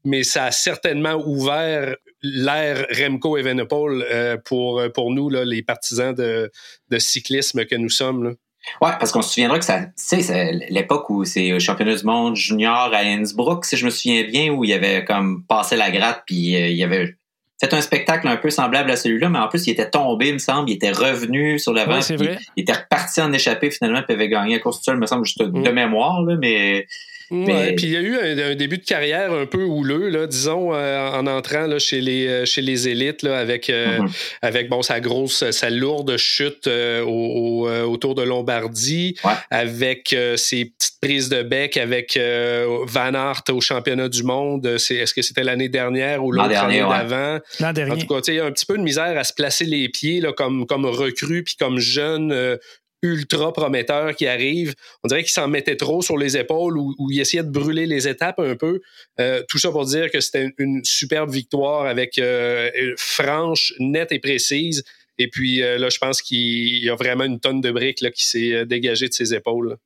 mais 0.04 0.22
ça 0.22 0.46
a 0.46 0.50
certainement 0.50 1.14
ouvert 1.14 1.94
l'ère 2.22 2.86
Remco 2.90 3.36
Evenepoel 3.36 4.40
pour, 4.44 4.82
pour 4.94 5.10
nous, 5.10 5.28
les 5.28 5.62
partisans 5.62 6.14
de, 6.14 6.50
cyclisme 6.98 7.64
que 7.66 7.76
nous 7.76 7.90
sommes. 7.90 8.24
Là. 8.24 8.30
Ouais, 8.80 8.92
parce 8.98 9.12
qu'on 9.12 9.20
se 9.20 9.30
souviendra 9.30 9.58
que 9.58 9.64
c'est 9.96 10.52
l'époque 10.70 11.10
où 11.10 11.24
c'est 11.24 11.58
championnat 11.60 11.96
du 11.96 12.04
monde 12.04 12.36
junior 12.36 12.90
à 12.92 13.00
Innsbruck, 13.00 13.64
si 13.64 13.76
je 13.76 13.84
me 13.84 13.90
souviens 13.90 14.24
bien, 14.24 14.50
où 14.50 14.64
il 14.64 14.72
avait 14.72 15.04
comme 15.04 15.44
passé 15.44 15.76
la 15.76 15.90
gratte, 15.90 16.22
puis 16.26 16.52
il 16.52 16.76
y 16.76 16.82
avait 16.82 17.16
fait 17.64 17.74
un 17.74 17.80
spectacle 17.80 18.28
un 18.28 18.36
peu 18.36 18.50
semblable 18.50 18.90
à 18.90 18.96
celui-là, 18.96 19.28
mais 19.28 19.38
en 19.38 19.48
plus, 19.48 19.66
il 19.66 19.70
était 19.70 19.88
tombé, 19.88 20.28
il 20.28 20.34
me 20.34 20.38
semble, 20.38 20.70
il 20.70 20.74
était 20.74 20.92
revenu 20.92 21.58
sur 21.58 21.72
l'avant. 21.72 21.98
Ouais, 21.98 22.38
il, 22.56 22.62
était 22.62 22.72
reparti 22.72 23.20
en 23.20 23.32
échappée 23.32 23.70
finalement, 23.70 24.02
puis 24.02 24.14
avait 24.14 24.28
gagné 24.28 24.54
la 24.54 24.60
course 24.60 24.78
tout 24.78 24.84
seul, 24.84 24.98
me 24.98 25.06
semble, 25.06 25.24
juste 25.24 25.42
de 25.42 25.70
mm. 25.70 25.72
mémoire, 25.72 26.22
là, 26.22 26.36
mais 26.38 26.86
Ouais, 27.34 27.72
puis 27.72 27.86
il 27.86 27.92
y 27.92 27.96
a 27.96 28.00
eu 28.00 28.16
un, 28.16 28.54
début 28.54 28.78
de 28.78 28.84
carrière 28.84 29.32
un 29.32 29.46
peu 29.46 29.62
houleux, 29.64 30.08
là, 30.08 30.26
disons, 30.26 30.74
euh, 30.74 31.10
en 31.10 31.26
entrant 31.26 31.66
là, 31.66 31.78
chez, 31.78 32.00
les, 32.00 32.26
euh, 32.26 32.44
chez 32.44 32.62
les 32.62 32.88
élites, 32.88 33.22
là, 33.22 33.38
avec, 33.38 33.68
euh, 33.70 33.98
mm-hmm. 33.98 34.10
avec 34.42 34.68
bon, 34.68 34.82
sa 34.82 35.00
grosse, 35.00 35.50
sa 35.50 35.70
lourde 35.70 36.16
chute 36.16 36.68
au, 36.68 37.68
autour 37.68 38.14
de 38.14 38.22
Lombardie, 38.22 39.16
avec 39.50 40.16
ses 40.36 40.66
petites 40.66 41.00
prises 41.00 41.28
de 41.28 41.42
bec 41.42 41.76
avec 41.76 42.18
Van 42.18 43.14
Aert 43.14 43.42
au 43.50 43.60
championnat 43.60 44.08
du 44.08 44.22
monde. 44.22 44.66
Est-ce 44.66 45.14
que 45.14 45.22
c'était 45.22 45.44
l'année 45.44 45.68
dernière 45.68 46.24
ou 46.24 46.32
l'autre 46.32 46.56
année 46.56 46.80
d'avant? 46.80 47.40
L'an 47.60 47.72
dernier. 47.72 47.92
En 47.92 47.96
tout 47.96 48.06
cas, 48.06 48.20
il 48.28 48.34
y 48.34 48.40
a 48.40 48.44
un 48.44 48.52
petit 48.52 48.66
peu 48.66 48.76
de 48.76 48.82
misère 48.82 49.16
à 49.18 49.24
se 49.24 49.32
placer 49.32 49.64
les 49.64 49.88
pieds 49.88 50.20
là, 50.20 50.32
comme, 50.32 50.66
comme 50.66 50.86
recrue 50.86 51.42
puis 51.42 51.56
comme 51.58 51.78
jeune 51.78 52.58
ultra 53.04 53.52
prometteur 53.52 54.16
qui 54.16 54.26
arrive. 54.26 54.74
On 55.04 55.08
dirait 55.08 55.22
qu'il 55.22 55.32
s'en 55.32 55.46
mettait 55.46 55.76
trop 55.76 56.00
sur 56.00 56.16
les 56.16 56.36
épaules 56.36 56.78
ou, 56.78 56.94
il 57.10 57.20
essayait 57.20 57.42
de 57.42 57.50
brûler 57.50 57.86
les 57.86 58.08
étapes 58.08 58.40
un 58.40 58.56
peu. 58.56 58.80
Euh, 59.20 59.42
tout 59.48 59.58
ça 59.58 59.70
pour 59.70 59.84
dire 59.84 60.10
que 60.10 60.20
c'était 60.20 60.52
une 60.58 60.82
superbe 60.84 61.30
victoire 61.30 61.86
avec 61.86 62.18
euh, 62.18 62.70
franche, 62.96 63.74
nette 63.78 64.10
et 64.10 64.18
précise. 64.18 64.82
Et 65.18 65.28
puis 65.28 65.62
euh, 65.62 65.78
là, 65.78 65.90
je 65.90 65.98
pense 65.98 66.22
qu'il 66.22 66.82
y 66.82 66.88
a 66.88 66.94
vraiment 66.96 67.24
une 67.24 67.38
tonne 67.38 67.60
de 67.60 67.70
briques 67.70 68.00
là, 68.00 68.10
qui 68.10 68.26
s'est 68.26 68.64
dégagée 68.64 69.08
de 69.08 69.12
ses 69.12 69.34
épaules. 69.34 69.76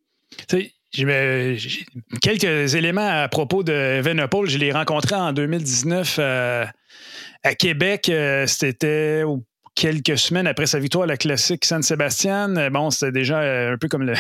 J'ai 0.93 1.85
quelques 2.23 2.75
éléments 2.77 3.09
à 3.09 3.29
propos 3.29 3.63
de 3.65 4.01
Venopol. 4.01 4.49
Je 4.49 4.59
l'ai 4.59 4.73
rencontré 4.73 5.17
en 5.17 5.33
2019 5.33 6.19
à 6.19 7.55
Québec. 7.59 8.11
C'était 8.47 9.25
au 9.25 9.45
quelques 9.79 10.19
semaines 10.19 10.49
après 10.49 10.67
sa 10.67 10.81
victoire 10.81 11.05
à 11.05 11.07
la 11.07 11.17
classique 11.17 11.65
San 11.65 11.83
Sébastien. 11.83 12.57
Euh, 12.57 12.69
bon, 12.69 12.91
c'était 12.91 13.13
déjà 13.13 13.41
euh, 13.41 13.75
un 13.75 13.79
peu 13.79 13.87
comme 13.87 14.13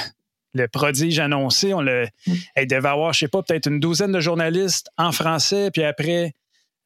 le, 0.54 0.68
prodige 0.68 1.18
annoncé. 1.18 1.74
On 1.74 1.82
le, 1.82 2.06
il 2.26 2.66
devait 2.66 2.88
avoir, 2.88 3.12
je 3.12 3.20
sais 3.20 3.28
pas, 3.28 3.42
peut-être 3.42 3.66
une 3.66 3.80
douzaine 3.80 4.12
de 4.12 4.20
journalistes 4.20 4.88
en 4.96 5.10
français, 5.10 5.70
puis 5.72 5.82
après, 5.82 6.32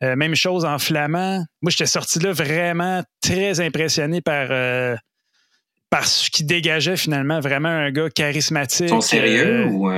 euh, 0.03 0.17
même 0.17 0.35
chose 0.35 0.65
en 0.65 0.79
flamand. 0.79 1.45
Moi, 1.61 1.71
j'étais 1.71 1.87
sorti 1.87 2.19
là 2.19 2.33
vraiment 2.33 3.03
très 3.21 3.61
impressionné 3.61 4.21
par, 4.23 4.49
par 5.91 6.07
ce 6.07 6.31
qui 6.31 6.45
dégageait 6.45 6.97
finalement 6.97 7.41
vraiment 7.41 7.69
un 7.69 7.91
gars 7.91 8.09
charismatique. 8.09 8.89
Son 8.89 9.01
sérieux 9.01 9.67
ou. 9.67 9.91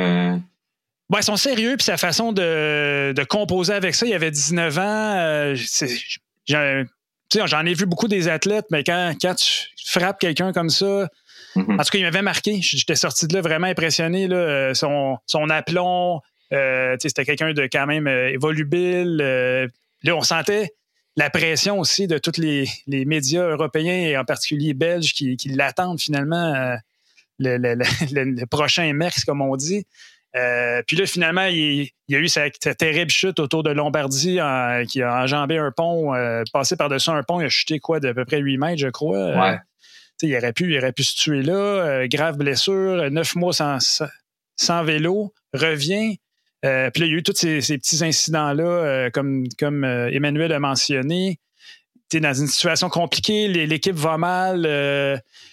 Ouais, 1.11 1.21
son 1.21 1.37
sérieux, 1.37 1.77
puis 1.77 1.85
sa 1.85 1.99
façon 1.99 2.33
de, 2.33 3.13
de, 3.13 3.25
composer 3.25 3.75
avec 3.75 3.95
ça. 3.95 4.07
Il 4.07 4.15
avait 4.15 4.31
19 4.31 4.79
ans. 4.79 5.55
J'en 7.47 7.65
ai 7.67 7.75
vu 7.75 7.87
beaucoup 7.87 8.09
des 8.09 8.29
athlètes, 8.29 8.67
mais 8.71 8.85
quand, 8.85 9.15
quand 9.21 9.35
tu 9.35 9.69
frappes 9.85 10.19
quelqu'un 10.19 10.53
comme 10.53 10.71
ça, 10.71 11.09
mm-hmm. 11.57 11.81
en 11.81 11.85
tout 11.85 11.91
cas, 11.91 11.99
il 11.99 12.05
m'avait 12.05 12.23
marqué. 12.23 12.61
J'étais 12.61 12.95
sorti 12.95 13.27
de 13.27 13.35
là 13.35 13.41
vraiment 13.41 13.67
impressionné. 13.67 14.29
Là, 14.29 14.37
euh, 14.37 14.75
son, 14.75 15.19
son 15.27 15.51
aplomb, 15.51 16.21
euh, 16.53 16.97
c'était 17.01 17.25
quelqu'un 17.25 17.53
de 17.53 17.63
quand 17.63 17.87
même 17.87 18.07
euh, 18.07 18.37
volubile. 18.39 19.17
là, 20.03 20.17
on 20.17 20.23
sentait 20.23 20.75
la 21.17 21.31
pression 21.31 21.79
aussi 21.79 22.07
de 22.07 22.19
tous 22.19 22.39
les, 22.39 22.67
médias 22.87 23.49
européens 23.49 24.09
et 24.09 24.17
en 24.17 24.25
particulier 24.25 24.75
belges 24.75 25.13
qui, 25.15 25.37
qui 25.37 25.49
l'attendent 25.51 26.01
finalement 26.01 26.77
le, 27.39 27.57
le, 27.57 27.75
le, 28.11 28.47
prochain 28.47 28.93
Merckx, 28.93 29.25
comme 29.25 29.41
on 29.41 29.57
dit. 29.57 29.87
Euh, 30.37 30.83
puis 30.87 30.97
là, 30.97 31.07
finalement, 31.07 31.45
il, 31.45 31.89
y 32.09 32.17
a 32.17 32.19
eu 32.19 32.29
cette, 32.29 32.77
terrible 32.77 33.11
chute 33.11 33.39
autour 33.39 33.63
de 33.63 33.71
Lombardie 33.71 34.39
qui 34.89 35.03
a 35.03 35.23
enjambé 35.23 35.59
un 35.59 35.71
pont, 35.71 36.15
euh, 36.15 36.43
passé 36.53 36.77
par-dessus 36.77 37.11
un 37.11 37.23
pont, 37.23 37.41
il 37.41 37.47
a 37.47 37.49
chuté 37.49 37.79
quoi 37.79 38.01
d'à 38.01 38.15
peu 38.15 38.25
près 38.25 38.39
8 38.39 38.59
mètres, 38.59 38.81
je 38.81 38.89
crois. 38.89 39.17
Euh, 39.17 39.57
il, 40.23 40.37
aurait 40.37 40.53
pu, 40.53 40.73
il 40.73 40.79
aurait 40.79 40.93
pu 40.93 41.05
se 41.05 41.17
tuer 41.17 41.43
là. 41.43 42.07
grave 42.09 42.37
blessure, 42.37 43.11
neuf 43.11 43.37
mois 43.37 43.53
sans, 43.53 43.79
sans 44.57 44.83
vélo, 44.83 45.33
revient. 45.53 46.19
puis 46.63 46.71
là, 46.71 46.91
il 46.97 47.07
y 47.07 47.15
a 47.15 47.19
eu 47.19 47.23
tous 47.23 47.37
ces, 47.37 47.61
petits 47.61 48.05
incidents-là, 48.05 49.11
comme, 49.13 49.45
comme 49.59 49.85
Emmanuel 49.85 50.53
a 50.53 50.59
mentionné. 50.59 51.39
Tu 52.11 52.21
dans 52.21 52.35
une 52.35 52.49
situation 52.49 52.91
compliquée, 52.91 53.49
l'équipe 53.49 53.97
va 53.97 54.19
mal. 54.19 54.67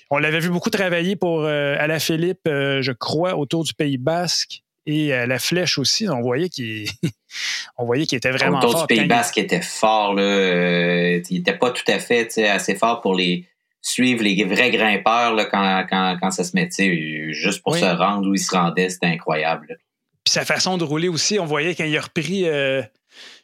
on 0.10 0.18
l'avait 0.18 0.40
vu 0.40 0.50
beaucoup 0.50 0.72
travailler 0.72 1.16
pour 1.16 1.46
Alaphilippe, 1.46 2.42
je 2.46 2.92
crois, 2.94 3.36
autour 3.36 3.64
du 3.64 3.76
Pays 3.76 3.98
Basque. 3.98 4.64
Et 4.86 5.14
euh, 5.14 5.28
la 5.28 5.40
flèche 5.40 5.78
aussi, 5.78 6.10
on 6.10 6.22
voyait 6.22 6.50
qu'il 6.50 6.88
on 7.78 7.86
voyait 7.86 8.06
qu'il 8.06 8.18
était 8.18 8.32
vraiment 8.32 8.62
fort. 8.62 8.88
du 8.88 8.96
Pays 8.96 9.06
Basque 9.06 9.38
était 9.38 9.62
fort. 9.62 10.14
Là, 10.14 10.24
euh, 10.24 11.22
il 11.30 11.38
n'était 11.38 11.58
pas 11.58 11.72
tout 11.72 11.84
à 11.88 12.00
fait 12.00 12.38
assez 12.46 12.76
fort 12.76 13.02
pour 13.02 13.16
les 13.16 13.46
suivre 13.84 14.24
les 14.24 14.44
vrais 14.44 14.70
grimpeurs 14.70 15.34
là, 15.34 15.46
quand, 15.46 15.86
quand, 15.90 16.18
quand, 16.22 16.32
ça 16.32 16.44
se 16.44 16.56
mettait. 16.56 17.32
Juste 17.32 17.64
pour 17.64 17.76
se 17.76 17.86
rendre 17.86 18.30
où 18.30 18.36
il 18.36 18.40
se 18.40 18.56
rendait, 18.56 18.90
c'était 18.90 19.08
incroyable. 19.08 19.78
Puis 20.24 20.34
sa 20.34 20.46
façon 20.46 20.78
de 20.78 20.84
rouler 20.84 21.08
aussi, 21.08 21.40
on 21.40 21.46
voyait 21.46 21.76
quand 21.76 21.86
il 21.86 21.98
a 21.98 22.02
repris... 22.02 22.48
Euh, 22.48 22.82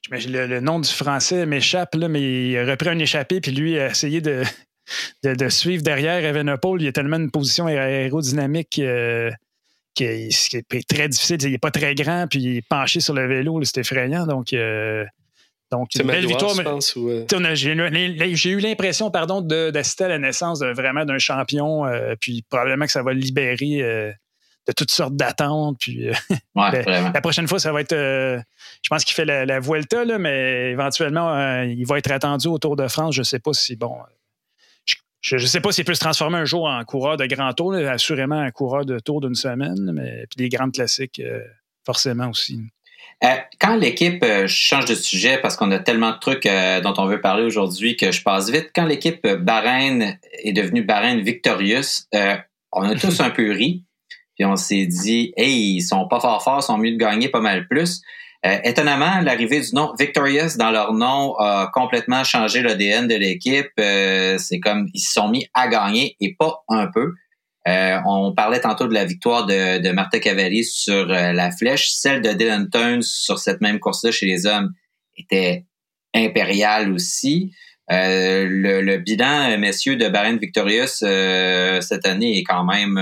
le, 0.09 0.59
nom 0.61 0.79
du 0.79 0.89
français 0.89 1.45
m'échappe, 1.45 1.95
mais 1.95 2.49
il 2.49 2.57
a 2.57 2.65
repris 2.65 2.87
un 2.87 2.99
échappé, 2.99 3.41
puis 3.41 3.51
lui 3.51 3.77
a 3.77 3.87
essayé 3.89 4.21
de, 4.21 4.43
de, 5.23 5.49
suivre 5.49 5.83
derrière 5.83 6.23
Evenepoel. 6.23 6.81
Il 6.81 6.87
a 6.87 6.91
tellement 6.93 7.17
une 7.17 7.31
position 7.31 7.67
aérodynamique 7.67 8.79
qui 9.97 10.03
est, 10.03 10.87
très 10.87 11.09
difficile. 11.09 11.37
Il 11.41 11.51
n'est 11.51 11.57
pas 11.57 11.71
très 11.71 11.95
grand, 11.95 12.27
puis 12.29 12.39
il 12.39 12.57
est 12.57 12.67
penché 12.67 12.99
sur 12.99 13.13
le 13.13 13.27
vélo, 13.27 13.59
c'est 13.63 13.79
effrayant. 13.79 14.27
Donc, 14.27 14.53
euh, 14.53 15.03
donc 15.71 15.89
une 15.95 16.07
belle 16.07 16.27
victoire. 16.27 16.53
Euh? 16.57 17.55
J'ai 17.55 18.49
eu 18.49 18.59
l'impression, 18.59 19.09
pardon, 19.11 19.41
d'assister 19.41 20.05
à 20.05 20.09
la 20.09 20.19
naissance 20.19 20.61
vraiment 20.61 21.05
d'un 21.05 21.17
champion, 21.17 21.85
euh, 21.85 22.15
puis 22.19 22.43
probablement 22.49 22.85
que 22.85 22.91
ça 22.91 23.01
va 23.01 23.13
le 23.13 23.19
libérer 23.19 24.13
de 24.67 24.73
toutes 24.73 24.91
sortes 24.91 25.15
d'attentes. 25.15 25.77
Puis 25.79 26.09
la, 26.55 27.21
prochaine 27.21 27.47
fois, 27.47 27.59
ça 27.59 27.71
va 27.71 27.81
être. 27.81 27.95
je 27.95 28.89
pense 28.89 29.03
qu'il 29.03 29.15
fait 29.15 29.25
la, 29.25 29.45
la 29.45 29.59
Vuelta, 29.59 30.05
là, 30.05 30.19
mais 30.19 30.71
éventuellement, 30.71 31.63
il 31.63 31.85
va 31.85 31.97
être 31.97 32.11
attendu 32.11 32.47
au 32.47 32.59
Tour 32.59 32.75
de 32.75 32.87
France. 32.87 33.15
Je 33.15 33.21
ne 33.21 33.25
sais 33.25 33.39
pas 33.39 33.53
si 33.53 33.75
bon 33.75 33.95
je 35.35 35.35
ne 35.35 35.47
sais 35.47 35.59
pas 35.59 35.71
s'il 35.71 35.83
peut 35.83 35.93
se 35.93 35.99
transformer 35.99 36.37
un 36.37 36.45
jour 36.45 36.65
en 36.65 36.83
coureur 36.85 37.17
de 37.17 37.25
grand 37.25 37.51
tour, 37.53 37.73
assurément 37.73 38.39
un 38.39 38.51
coureur 38.51 38.85
de 38.85 38.99
tour 38.99 39.19
d'une 39.19 39.35
semaine, 39.35 39.91
mais 39.93 40.25
puis 40.29 40.37
des 40.37 40.49
grandes 40.49 40.71
classiques, 40.71 41.19
euh, 41.19 41.41
forcément 41.85 42.29
aussi. 42.29 42.61
Euh, 43.23 43.35
quand 43.59 43.75
l'équipe 43.75 44.23
euh, 44.23 44.47
change 44.47 44.85
de 44.85 44.95
sujet, 44.95 45.39
parce 45.39 45.57
qu'on 45.57 45.71
a 45.71 45.79
tellement 45.79 46.11
de 46.11 46.19
trucs 46.19 46.47
dont 46.83 46.93
on 46.97 47.07
veut 47.07 47.19
parler 47.19 47.43
aujourd'hui 47.43 47.97
que 47.97 48.11
je 48.11 48.23
passe 48.23 48.49
vite, 48.49 48.69
quand 48.73 48.85
l'équipe 48.85 49.27
Bahreïn 49.27 50.17
est 50.43 50.53
devenue 50.53 50.83
Bahreïn 50.83 51.21
Victorious, 51.21 52.05
on 52.71 52.83
a 52.83 52.95
tous 52.99 53.19
un 53.19 53.29
peu 53.29 53.51
ri, 53.51 53.83
puis 54.35 54.45
on 54.45 54.55
s'est 54.55 54.85
dit, 54.85 55.33
hey, 55.35 55.75
ils 55.75 55.81
sont 55.81 56.07
pas 56.07 56.19
fort 56.21 56.41
forts, 56.41 56.59
ils 56.61 56.65
sont 56.65 56.77
mieux 56.77 56.91
de 56.91 56.97
gagner 56.97 57.27
pas 57.27 57.41
mal 57.41 57.67
plus. 57.67 58.01
Euh, 58.47 58.59
étonnamment, 58.63 59.19
l'arrivée 59.21 59.59
du 59.59 59.73
nom 59.73 59.93
Victorious 59.99 60.57
dans 60.57 60.71
leur 60.71 60.93
nom 60.93 61.35
a 61.35 61.69
complètement 61.73 62.23
changé 62.23 62.61
l'ADN 62.61 63.07
de 63.07 63.15
l'équipe. 63.15 63.71
Euh, 63.79 64.37
c'est 64.37 64.59
comme 64.59 64.87
ils 64.93 65.01
se 65.01 65.11
sont 65.11 65.27
mis 65.29 65.47
à 65.53 65.67
gagner 65.67 66.15
et 66.21 66.33
pas 66.35 66.63
un 66.69 66.87
peu. 66.87 67.13
Euh, 67.67 67.99
on 68.05 68.33
parlait 68.33 68.61
tantôt 68.61 68.87
de 68.87 68.93
la 68.93 69.03
victoire 69.03 69.45
de, 69.45 69.79
de 69.79 69.91
Martha 69.91 70.19
Cavalli 70.19 70.63
sur 70.63 71.07
la 71.07 71.51
flèche. 71.51 71.89
Celle 71.91 72.21
de 72.21 72.31
Dylan 72.31 72.69
Turns 72.69 73.01
sur 73.01 73.39
cette 73.39 73.59
même 73.59 73.79
course-là 73.79 74.11
chez 74.11 74.25
les 74.25 74.45
hommes 74.45 74.71
était 75.17 75.65
impériale 76.15 76.93
aussi. 76.93 77.51
le, 77.89 78.79
le, 78.81 78.97
bilan, 78.97 79.57
messieurs, 79.57 79.97
de 79.97 80.07
Bahrain 80.07 80.37
Victorious 80.37 81.03
cette 81.81 82.05
année 82.05 82.37
est 82.37 82.43
quand 82.43 82.63
même 82.63 82.97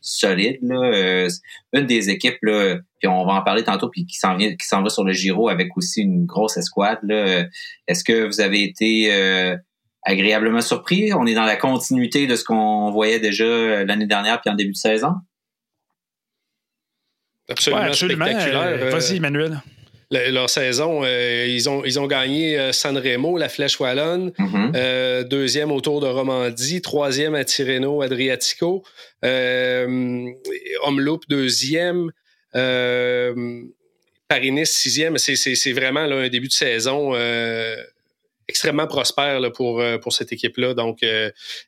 solide. 0.00 0.58
Là. 0.62 0.76
Euh, 0.76 1.28
une 1.72 1.86
des 1.86 2.10
équipes, 2.10 2.38
là, 2.42 2.76
puis 2.98 3.08
on 3.08 3.24
va 3.24 3.34
en 3.34 3.42
parler 3.42 3.64
tantôt, 3.64 3.88
puis 3.88 4.06
qui 4.06 4.16
s'en 4.16 4.36
vient, 4.36 4.54
qui 4.54 4.66
s'en 4.66 4.82
va 4.82 4.88
sur 4.88 5.04
le 5.04 5.12
Giro 5.12 5.48
avec 5.48 5.76
aussi 5.76 6.02
une 6.02 6.26
grosse 6.26 6.56
escouade. 6.56 6.98
Là. 7.02 7.44
Est-ce 7.86 8.04
que 8.04 8.26
vous 8.26 8.40
avez 8.40 8.62
été 8.62 9.12
euh, 9.12 9.56
agréablement 10.02 10.60
surpris? 10.60 11.12
On 11.12 11.26
est 11.26 11.34
dans 11.34 11.44
la 11.44 11.56
continuité 11.56 12.26
de 12.26 12.36
ce 12.36 12.44
qu'on 12.44 12.90
voyait 12.90 13.20
déjà 13.20 13.44
euh, 13.44 13.84
l'année 13.84 14.06
dernière 14.06 14.40
puis 14.40 14.50
en 14.50 14.54
début 14.54 14.72
de 14.72 14.76
saison? 14.76 15.12
Absolument, 17.48 17.82
absolument. 17.82 18.24
spectaculaire. 18.24 18.90
Vas-y, 18.90 19.16
Emmanuel 19.16 19.60
leur 20.10 20.50
saison, 20.50 21.00
euh, 21.02 21.46
ils, 21.48 21.68
ont, 21.68 21.84
ils 21.84 21.98
ont 21.98 22.06
gagné 22.06 22.58
euh, 22.58 22.72
Sanremo, 22.72 23.38
la 23.38 23.48
Flèche 23.48 23.80
Wallonne, 23.80 24.30
mm-hmm. 24.30 24.72
euh, 24.76 25.24
deuxième 25.24 25.72
au 25.72 25.80
Tour 25.80 26.00
de 26.00 26.06
Romandie, 26.06 26.80
troisième 26.80 27.34
à 27.34 27.44
Tirreno 27.44 28.02
Adriatico, 28.02 28.84
Omloop 29.22 31.22
deuxième, 31.28 32.12
Paris-Nice 34.28 34.72
sixième. 34.72 35.18
C'est 35.18 35.72
vraiment 35.72 36.06
là, 36.06 36.16
un 36.16 36.28
début 36.28 36.48
de 36.48 36.52
saison 36.52 37.14
extrêmement 38.48 38.86
prospère 38.86 39.40
pour, 39.52 39.82
pour 40.00 40.12
cette 40.12 40.32
équipe-là. 40.32 40.74
Donc, 40.74 41.04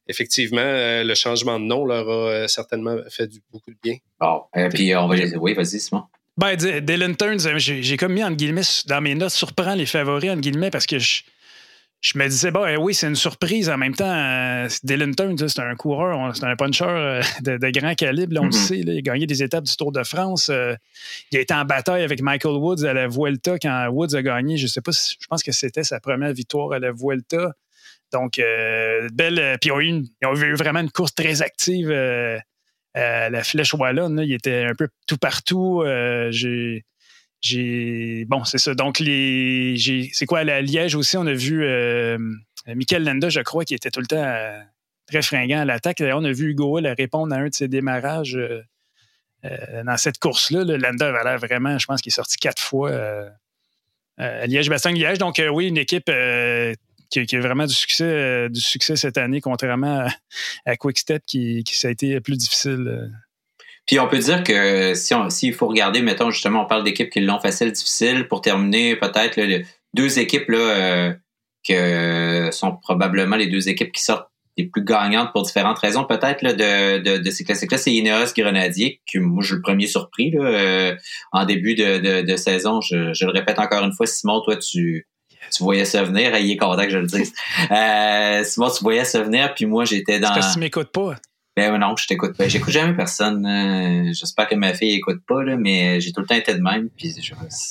effectivement, 0.06 1.02
le 1.02 1.14
changement 1.14 1.58
de 1.58 1.64
nom 1.64 1.84
leur 1.84 2.08
a 2.08 2.46
certainement 2.46 2.96
fait 3.10 3.26
du, 3.26 3.40
beaucoup 3.52 3.72
de 3.72 3.78
bien. 3.82 3.96
Bon, 4.20 4.42
puis 4.70 4.94
on 4.94 5.08
va 5.08 5.16
Oui, 5.36 5.54
vas-y, 5.54 5.80
Simon. 5.80 6.04
Ben, 6.38 6.54
Dylan 6.54 7.16
Turns, 7.16 7.58
j'ai 7.58 7.96
comme 7.96 8.12
mis 8.12 8.22
en 8.22 8.30
guillemets 8.30 8.62
dans 8.86 9.00
mes 9.00 9.16
notes 9.16 9.32
surprend 9.32 9.74
les 9.74 9.86
favoris 9.86 10.30
en 10.30 10.36
guillemets 10.36 10.70
parce 10.70 10.86
que 10.86 11.00
je, 11.00 11.22
je 12.00 12.16
me 12.16 12.28
disais, 12.28 12.52
eh 12.68 12.76
oui, 12.76 12.94
c'est 12.94 13.08
une 13.08 13.16
surprise. 13.16 13.68
En 13.68 13.76
même 13.76 13.96
temps, 13.96 14.08
euh, 14.08 14.68
Dylan 14.84 15.16
Turn, 15.16 15.36
c'est 15.36 15.58
un 15.58 15.74
coureur, 15.74 16.36
c'est 16.36 16.44
un 16.44 16.54
puncher 16.54 16.84
euh, 16.84 17.22
de, 17.40 17.70
grand 17.70 17.96
calibre, 17.96 18.36
on 18.40 18.44
le 18.44 18.50
mm-hmm. 18.50 18.52
sait. 18.52 18.78
il 18.78 18.98
a 18.98 19.00
gagné 19.00 19.26
des 19.26 19.42
étapes 19.42 19.64
du 19.64 19.76
Tour 19.76 19.90
de 19.90 20.04
France. 20.04 20.48
Euh, 20.48 20.76
il 21.32 21.38
a 21.38 21.40
été 21.40 21.52
en 21.54 21.64
bataille 21.64 22.04
avec 22.04 22.22
Michael 22.22 22.54
Woods 22.54 22.84
à 22.84 22.92
la 22.92 23.08
Vuelta 23.08 23.58
quand 23.58 23.88
Woods 23.88 24.14
a 24.14 24.22
gagné. 24.22 24.58
Je 24.58 24.68
sais 24.68 24.80
pas, 24.80 24.92
je 24.92 25.26
pense 25.26 25.42
que 25.42 25.50
c'était 25.50 25.82
sa 25.82 25.98
première 25.98 26.32
victoire 26.32 26.70
à 26.70 26.78
la 26.78 26.92
Vuelta. 26.92 27.52
Donc, 28.12 28.40
belle. 29.12 29.58
Puis, 29.60 29.68
ils 29.68 29.72
ont, 29.72 29.80
eu 29.80 30.04
ils 30.22 30.26
ont 30.26 30.34
eu 30.34 30.54
vraiment 30.54 30.80
une 30.80 30.90
course 30.90 31.14
très 31.14 31.42
active. 31.42 31.92
La 32.94 33.44
Flèche 33.44 33.74
Wallonne, 33.74 34.20
il 34.24 34.32
était 34.32 34.64
un 34.64 34.74
peu 34.74 34.88
tout 35.06 35.18
partout. 35.18 35.82
J'ai 36.30 36.84
j'ai 37.40 38.24
bon, 38.26 38.44
c'est 38.44 38.58
ça. 38.58 38.74
Donc 38.74 38.98
les, 38.98 39.76
c'est 40.12 40.26
quoi 40.26 40.40
à 40.40 40.44
la 40.44 40.60
Liège 40.60 40.94
aussi, 40.94 41.16
on 41.16 41.26
a 41.26 41.32
vu 41.32 41.64
euh, 41.64 42.18
Michael 42.66 43.04
Landa, 43.04 43.28
je 43.28 43.40
crois, 43.40 43.64
qui 43.64 43.74
était 43.74 43.90
tout 43.90 44.00
le 44.00 44.06
temps 44.06 44.16
euh, 44.22 44.60
très 45.06 45.22
fringant 45.22 45.60
à 45.60 45.64
l'attaque. 45.64 45.98
D'ailleurs, 45.98 46.18
on 46.18 46.24
a 46.24 46.32
vu 46.32 46.50
Hugo 46.50 46.78
Hill 46.78 46.92
répondre 46.98 47.34
à 47.34 47.38
un 47.38 47.48
de 47.48 47.54
ses 47.54 47.68
démarrages 47.68 48.36
euh, 48.36 48.62
dans 49.84 49.96
cette 49.96 50.18
course-là. 50.18 50.64
Landa 50.64 51.08
avait 51.08 51.24
l'air 51.24 51.38
vraiment, 51.38 51.78
je 51.78 51.86
pense 51.86 52.00
qu'il 52.00 52.10
est 52.10 52.16
sorti 52.16 52.38
quatre 52.38 52.62
fois 52.62 52.90
à 54.16 54.46
Liège-Bastogne-Liège. 54.46 55.18
Donc 55.18 55.40
oui, 55.52 55.68
une 55.68 55.78
équipe 55.78 56.10
qui, 57.10 57.36
a 57.36 57.40
vraiment 57.40 57.66
du 57.66 57.74
succès, 57.74 58.48
du 58.50 58.60
succès 58.60 58.96
cette 58.96 59.18
année, 59.18 59.40
contrairement 59.40 60.06
à, 60.06 60.08
à 60.70 60.76
Quickstep 60.76 61.22
qui, 61.26 61.64
qui 61.64 61.76
ça 61.76 61.88
a 61.88 61.90
été 61.90 62.20
plus 62.20 62.36
difficile. 62.36 63.10
Puis 63.88 63.98
on 63.98 64.06
peut 64.06 64.18
dire 64.18 64.44
que 64.44 64.92
si 64.94 65.14
s'il 65.30 65.54
faut 65.54 65.66
regarder, 65.66 66.02
mettons 66.02 66.30
justement, 66.30 66.64
on 66.64 66.66
parle 66.66 66.84
d'équipes 66.84 67.08
qui 67.08 67.20
l'ont 67.20 67.40
facile, 67.40 67.72
difficile, 67.72 68.28
pour 68.28 68.42
terminer, 68.42 68.96
peut-être 68.96 69.40
deux 69.94 70.18
équipes 70.18 70.50
là, 70.50 70.58
euh, 70.58 71.14
que 71.66 72.50
sont 72.52 72.76
probablement 72.76 73.36
les 73.36 73.46
deux 73.46 73.70
équipes 73.70 73.90
qui 73.90 74.02
sortent 74.02 74.28
les 74.58 74.66
plus 74.66 74.84
gagnantes 74.84 75.32
pour 75.32 75.42
différentes 75.42 75.78
raisons, 75.78 76.04
peut-être 76.04 76.44
de, 76.44 77.30
ces 77.30 77.44
classiques-là, 77.44 77.78
c'est 77.78 77.92
Ineos 77.92 78.34
Grenadier, 78.36 79.00
qui 79.06 79.20
moi 79.20 79.42
je 79.42 79.48
suis 79.48 79.56
le 79.56 79.62
premier 79.62 79.86
surpris 79.86 80.32
là, 80.32 80.40
euh, 80.40 80.96
en 81.32 81.46
début 81.46 81.74
de, 81.74 82.36
saison. 82.36 82.82
Je, 82.82 83.24
le 83.24 83.30
répète 83.30 83.58
encore 83.58 83.84
une 83.84 83.94
fois, 83.94 84.06
Simon, 84.06 84.42
toi 84.42 84.56
tu 84.56 85.06
tu 85.50 85.62
voyais 85.62 85.84
ça 85.84 86.02
venir, 86.02 86.36
il 86.36 86.50
est 86.50 86.56
content 86.56 86.84
que 86.84 86.90
je 86.90 86.98
le 86.98 87.06
dise. 87.06 87.32
Euh, 87.70 88.44
Simon, 88.44 88.70
tu 88.70 88.82
voyais 88.82 89.04
ça 89.04 89.22
venir, 89.22 89.54
puis 89.54 89.66
moi 89.66 89.84
j'étais 89.84 90.20
dans. 90.20 90.32
Parce 90.32 90.48
que 90.48 90.52
tu 90.54 90.58
m'écoutes 90.60 90.92
pas. 90.92 91.16
Ben 91.58 91.76
non, 91.76 91.96
je 91.96 92.06
t'écoute 92.06 92.36
pas. 92.36 92.46
J'écoute 92.46 92.72
jamais 92.72 92.94
personne. 92.94 93.44
Euh, 93.44 94.12
j'espère 94.12 94.46
que 94.46 94.54
ma 94.54 94.74
fille 94.74 94.94
écoute 94.94 95.20
pas, 95.26 95.42
là, 95.42 95.56
mais 95.56 96.00
j'ai 96.00 96.12
tout 96.12 96.20
le 96.20 96.26
temps 96.26 96.36
été 96.36 96.54
de 96.54 96.60
même. 96.60 96.88
Puis 96.96 97.12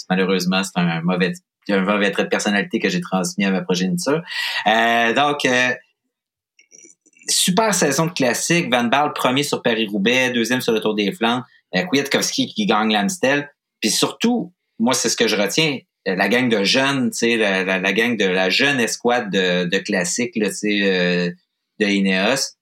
malheureusement, 0.10 0.62
c'est 0.62 0.78
un 0.78 1.02
mauvais, 1.02 1.32
un 1.70 1.82
mauvais 1.82 2.12
trait 2.12 2.26
de 2.26 2.28
personnalité 2.28 2.80
que 2.80 2.90
j'ai 2.90 3.00
transmis 3.00 3.46
à 3.46 3.52
ma 3.52 3.62
progéniture. 3.62 4.22
Euh, 4.68 5.14
donc, 5.14 5.46
euh, 5.46 5.70
super 7.30 7.74
saison 7.74 8.08
de 8.08 8.12
classique. 8.12 8.70
Van 8.70 8.84
Baal, 8.84 9.14
premier 9.14 9.44
sur 9.44 9.62
Paris-Roubaix, 9.62 10.32
deuxième 10.32 10.60
sur 10.60 10.74
le 10.74 10.82
Tour 10.82 10.94
des 10.94 11.14
Flandres. 11.14 11.46
Kwiatkowski 11.90 12.48
qui 12.54 12.66
gagne 12.66 12.92
l'Amstel. 12.92 13.50
Puis 13.80 13.90
surtout, 13.90 14.54
moi, 14.80 14.94
c'est 14.94 15.08
ce 15.08 15.16
que 15.16 15.28
je 15.28 15.38
retiens, 15.38 15.80
la 16.16 16.30
gang 16.30 16.50
de 16.50 16.64
jeunes, 16.64 17.12
tu 17.12 17.18
sais, 17.18 17.38
la, 17.38 17.94
gang 17.94 18.16
de 18.16 18.26
la 18.26 18.50
jeune 18.50 18.80
escouade 18.80 19.30
de, 19.30 19.78
classique, 19.80 20.34
tu 20.34 20.52
sais, 20.52 21.34
de 21.80 21.86
Ineos 21.86 22.58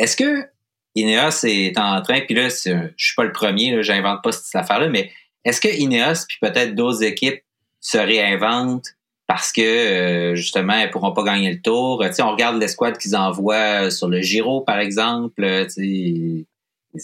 est-ce 0.00 0.16
que 0.16 0.46
Ineos 0.94 1.44
est 1.44 1.78
en 1.78 2.00
train, 2.02 2.20
puis 2.20 2.34
là, 2.34 2.48
je 2.48 2.88
suis 2.96 3.14
pas 3.14 3.24
le 3.24 3.32
premier, 3.32 3.82
j'invente 3.82 4.22
pas 4.22 4.32
cette 4.32 4.56
affaire-là, 4.56 4.88
mais 4.88 5.10
est-ce 5.44 5.60
que 5.60 5.68
Ineos, 5.68 6.26
puis 6.26 6.38
peut-être 6.40 6.74
d'autres 6.74 7.02
équipes, 7.04 7.42
se 7.80 7.98
réinventent 7.98 8.96
parce 9.26 9.52
que 9.52 9.60
euh, 9.62 10.34
justement, 10.34 10.74
elles 10.74 10.90
pourront 10.90 11.12
pas 11.12 11.22
gagner 11.22 11.52
le 11.52 11.60
tour? 11.60 12.02
on 12.18 12.30
regarde 12.30 12.60
l'escouade 12.60 12.98
qu'ils 12.98 13.16
envoient 13.16 13.90
sur 13.90 14.08
le 14.08 14.20
Giro, 14.20 14.62
par 14.62 14.78
exemple. 14.78 15.66
ils 15.76 16.46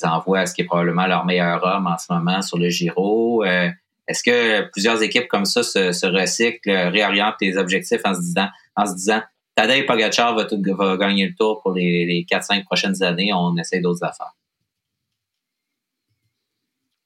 envoient 0.03 0.47
ce 0.47 0.55
qui 0.55 0.63
est 0.63 0.67
probablement 0.67 1.07
leur 1.07 1.25
meilleur 1.25 1.63
homme 1.65 1.87
en 1.87 1.97
ce 1.97 2.13
moment 2.13 2.43
sur 2.43 2.59
le 2.59 2.69
Giro. 2.69 3.45
Euh, 3.45 3.71
est-ce 4.09 4.23
que 4.23 4.71
plusieurs 4.71 5.03
équipes 5.03 5.29
comme 5.29 5.45
ça 5.45 5.63
se, 5.63 5.93
se 5.93 6.07
recyclent, 6.07 6.71
réorientent 6.71 7.37
les 7.41 7.57
objectifs 7.57 8.01
en 8.05 8.15
se 8.15 8.21
disant, 8.21 8.49
en 8.77 8.87
se 8.87 8.95
disant 8.95 9.23
Tadej 9.57 9.87
Pogacar 9.87 10.35
va, 10.35 10.47
va 10.47 10.97
gagner 10.97 11.27
le 11.27 11.35
tour 11.35 11.61
pour 11.63 11.73
les, 11.73 12.05
les 12.05 12.27
4-5 12.31 12.65
prochaines 12.65 13.03
années. 13.03 13.33
On 13.33 13.57
essaie 13.57 13.81
d'autres 13.81 14.05
affaires? 14.05 14.35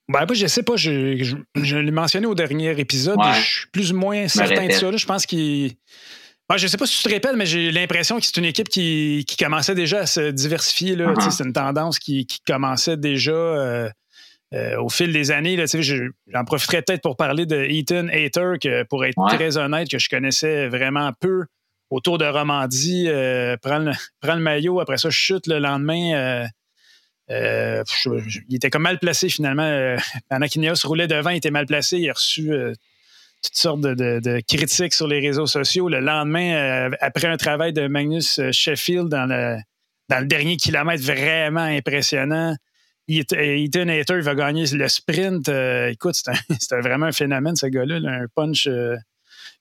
Ben, 0.09 0.25
je 0.33 0.47
sais 0.47 0.63
pas, 0.63 0.75
je, 0.75 1.35
je, 1.55 1.77
l'ai 1.77 1.91
mentionné 1.91 2.25
au 2.27 2.35
dernier 2.35 2.77
épisode. 2.77 3.17
Je 3.33 3.41
suis 3.41 3.67
plus 3.71 3.93
ou 3.93 3.97
moins 3.97 4.27
certain 4.27 4.67
de 4.67 4.71
ça. 4.73 4.91
Je 4.95 5.05
pense 5.05 5.25
qu'il. 5.25 5.73
Je 6.57 6.67
sais 6.67 6.75
pas 6.75 6.85
si 6.85 6.97
tu 6.97 7.03
te 7.03 7.09
répètes, 7.09 7.35
mais 7.37 7.45
j'ai 7.45 7.71
l'impression 7.71 8.19
que 8.19 8.25
c'est 8.25 8.35
une 8.35 8.43
équipe 8.43 8.67
qui, 8.67 9.23
qui, 9.25 9.37
commençait 9.37 9.73
déjà 9.73 9.99
à 9.99 10.05
se 10.05 10.31
diversifier. 10.31 10.97
Uh-huh. 10.97 11.31
C'est 11.31 11.45
une 11.45 11.53
tendance 11.53 11.97
qui, 11.97 12.25
qui 12.25 12.41
commençait 12.45 12.97
déjà 12.97 13.31
euh, 13.31 13.89
euh, 14.53 14.77
au 14.81 14.89
fil 14.89 15.13
des 15.13 15.31
années. 15.31 15.63
J'en 16.27 16.45
profiterai 16.45 16.81
peut-être 16.81 17.01
pour 17.01 17.15
parler 17.15 17.45
de 17.45 17.57
Ethan 17.57 18.07
Hater, 18.09 18.53
que 18.61 18.83
pour 18.83 19.05
être 19.05 19.15
très 19.29 19.57
honnête, 19.57 19.89
que 19.89 19.99
je 19.99 20.09
connaissais 20.09 20.67
vraiment 20.67 21.11
peu 21.19 21.45
autour 21.91 22.17
de 22.17 22.25
Romandie, 22.25 23.05
euh, 23.07 23.57
prend, 23.57 23.79
le, 24.23 24.35
maillot, 24.39 24.79
après 24.79 24.97
ça, 24.97 25.09
chute 25.09 25.47
le 25.47 25.59
lendemain. 25.59 26.13
Euh, 26.13 26.47
euh, 27.29 27.83
il 28.49 28.55
était 28.55 28.69
comme 28.69 28.81
mal 28.81 28.99
placé 28.99 29.29
finalement. 29.29 29.63
Euh, 29.63 29.97
pendant 30.29 30.47
qu'Ineos 30.47 30.75
roulait 30.83 31.07
devant, 31.07 31.29
il 31.29 31.37
était 31.37 31.51
mal 31.51 31.65
placé. 31.65 31.99
Il 31.99 32.09
a 32.09 32.13
reçu 32.13 32.51
toutes 33.43 33.55
sortes 33.55 33.81
de, 33.81 34.41
critiques 34.47 34.93
sur 34.93 35.07
les 35.07 35.19
réseaux 35.19 35.47
sociaux. 35.47 35.89
Le 35.89 35.99
lendemain, 35.99 36.91
après 36.99 37.27
un 37.27 37.37
travail 37.37 37.73
de 37.73 37.87
Magnus 37.87 38.39
Sheffield 38.51 39.09
dans 39.09 39.25
le, 39.25 39.57
dans 40.09 40.19
le 40.19 40.25
dernier 40.25 40.57
kilomètre 40.57 41.03
vraiment 41.03 41.61
impressionnant, 41.61 42.55
Ethan 43.07 43.87
Hater 43.87 44.19
va 44.21 44.35
gagner 44.35 44.65
le 44.67 44.87
sprint. 44.87 45.49
écoute, 45.89 46.15
c'est 46.15 46.79
vraiment 46.81 47.07
un 47.07 47.11
phénomène, 47.11 47.55
ce 47.55 47.67
gars-là. 47.67 47.99
un 48.09 48.25
punch 48.33 48.67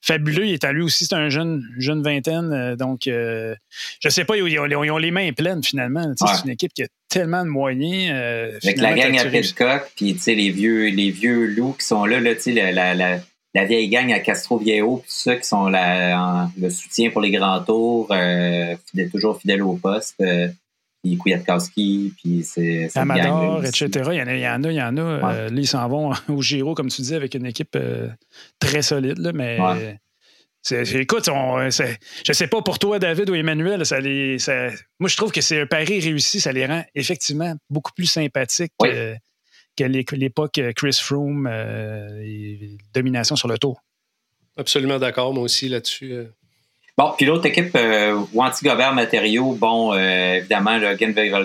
fabuleux. 0.02 0.46
Il 0.46 0.52
est 0.52 0.64
à 0.64 0.72
lui 0.72 0.82
aussi, 0.82 1.06
c'est 1.06 1.14
un 1.14 1.28
jeune, 1.28 1.62
jeune 1.78 2.02
vingtaine. 2.02 2.52
Euh, 2.52 2.76
donc, 2.76 3.06
euh, 3.06 3.54
je 4.00 4.08
sais 4.08 4.24
pas, 4.24 4.36
ils 4.36 4.58
ont, 4.58 4.98
les 4.98 5.10
mains 5.10 5.32
pleines 5.32 5.62
finalement. 5.62 6.12
C'est 6.16 6.44
une 6.44 6.50
équipe 6.50 6.72
qui 6.74 6.82
a 6.82 6.86
tellement 7.08 7.44
de 7.44 7.50
moyens. 7.50 8.10
Euh, 8.12 8.58
Avec 8.62 8.78
la 8.78 8.94
gang 8.94 9.18
à 9.18 9.24
Pitchcock, 9.26 9.92
puis 9.96 10.16
les 10.26 10.50
vieux, 10.50 10.86
les 10.88 11.10
vieux 11.10 11.46
loups 11.46 11.76
qui 11.78 11.86
sont 11.86 12.04
là, 12.04 12.20
là 12.20 12.32
la, 12.46 12.94
la, 12.94 13.20
la, 13.54 13.64
vieille 13.64 13.88
gang 13.88 14.12
à 14.12 14.20
Castro 14.20 14.58
Viejo, 14.58 15.02
tout 15.04 15.12
ça, 15.12 15.36
qui 15.36 15.46
sont 15.46 15.68
le 15.68 16.70
soutien 16.70 17.10
pour 17.10 17.20
les 17.20 17.30
grands 17.30 17.60
tours, 17.60 18.14
toujours 19.12 19.40
fidèles 19.40 19.62
au 19.62 19.74
poste 19.74 20.16
puis 21.02 21.16
Kwiatkowski, 21.16 22.12
puis 22.16 22.42
c'est... 22.44 22.90
Amador, 22.96 23.64
etc. 23.64 23.88
Il 24.12 24.16
y 24.16 24.22
en 24.22 24.26
a, 24.26 24.34
il 24.34 24.40
y 24.40 24.48
en 24.48 24.64
a. 24.64 24.70
Il 24.70 24.76
y 24.76 24.82
en 24.82 24.96
a. 24.96 25.00
Euh, 25.00 25.48
là, 25.48 25.60
ils 25.60 25.66
s'en 25.66 25.88
vont 25.88 26.12
au 26.28 26.42
Giro, 26.42 26.74
comme 26.74 26.88
tu 26.88 27.02
dis, 27.02 27.14
avec 27.14 27.34
une 27.34 27.46
équipe 27.46 27.74
euh, 27.76 28.08
très 28.58 28.82
solide, 28.82 29.18
là, 29.18 29.32
mais... 29.32 29.58
écoute, 30.70 31.26
je 31.26 32.32
sais 32.32 32.46
pas 32.48 32.62
pour 32.62 32.78
toi, 32.78 32.98
David 32.98 33.30
ou 33.30 33.34
Emmanuel, 33.34 33.86
ça 33.86 33.98
les, 33.98 34.36
moi 34.98 35.08
je 35.08 35.16
trouve 35.16 35.32
que 35.32 35.40
c'est 35.40 35.62
un 35.62 35.66
pari 35.66 36.00
réussi, 36.00 36.38
ça 36.38 36.52
les 36.52 36.66
rend 36.66 36.84
effectivement 36.94 37.54
beaucoup 37.70 37.92
plus 37.92 38.06
sympathiques 38.06 38.74
que, 38.78 39.16
l'époque 39.84 40.60
Chris 40.76 40.98
Froome 41.00 41.46
et 41.46 42.76
domination 42.92 43.36
sur 43.36 43.48
le 43.48 43.56
tour. 43.56 43.82
Absolument 44.58 44.98
d'accord, 44.98 45.32
moi 45.32 45.44
aussi 45.44 45.70
là-dessus. 45.70 46.26
Bon, 46.98 47.12
puis 47.16 47.26
l'autre 47.26 47.46
équipe, 47.46 47.74
euh, 47.76 48.20
Wanty-Gobert 48.34 48.92
Matériaux, 48.92 49.52
bon, 49.52 49.94
euh, 49.94 50.34
évidemment, 50.34 50.76
le 50.76 50.94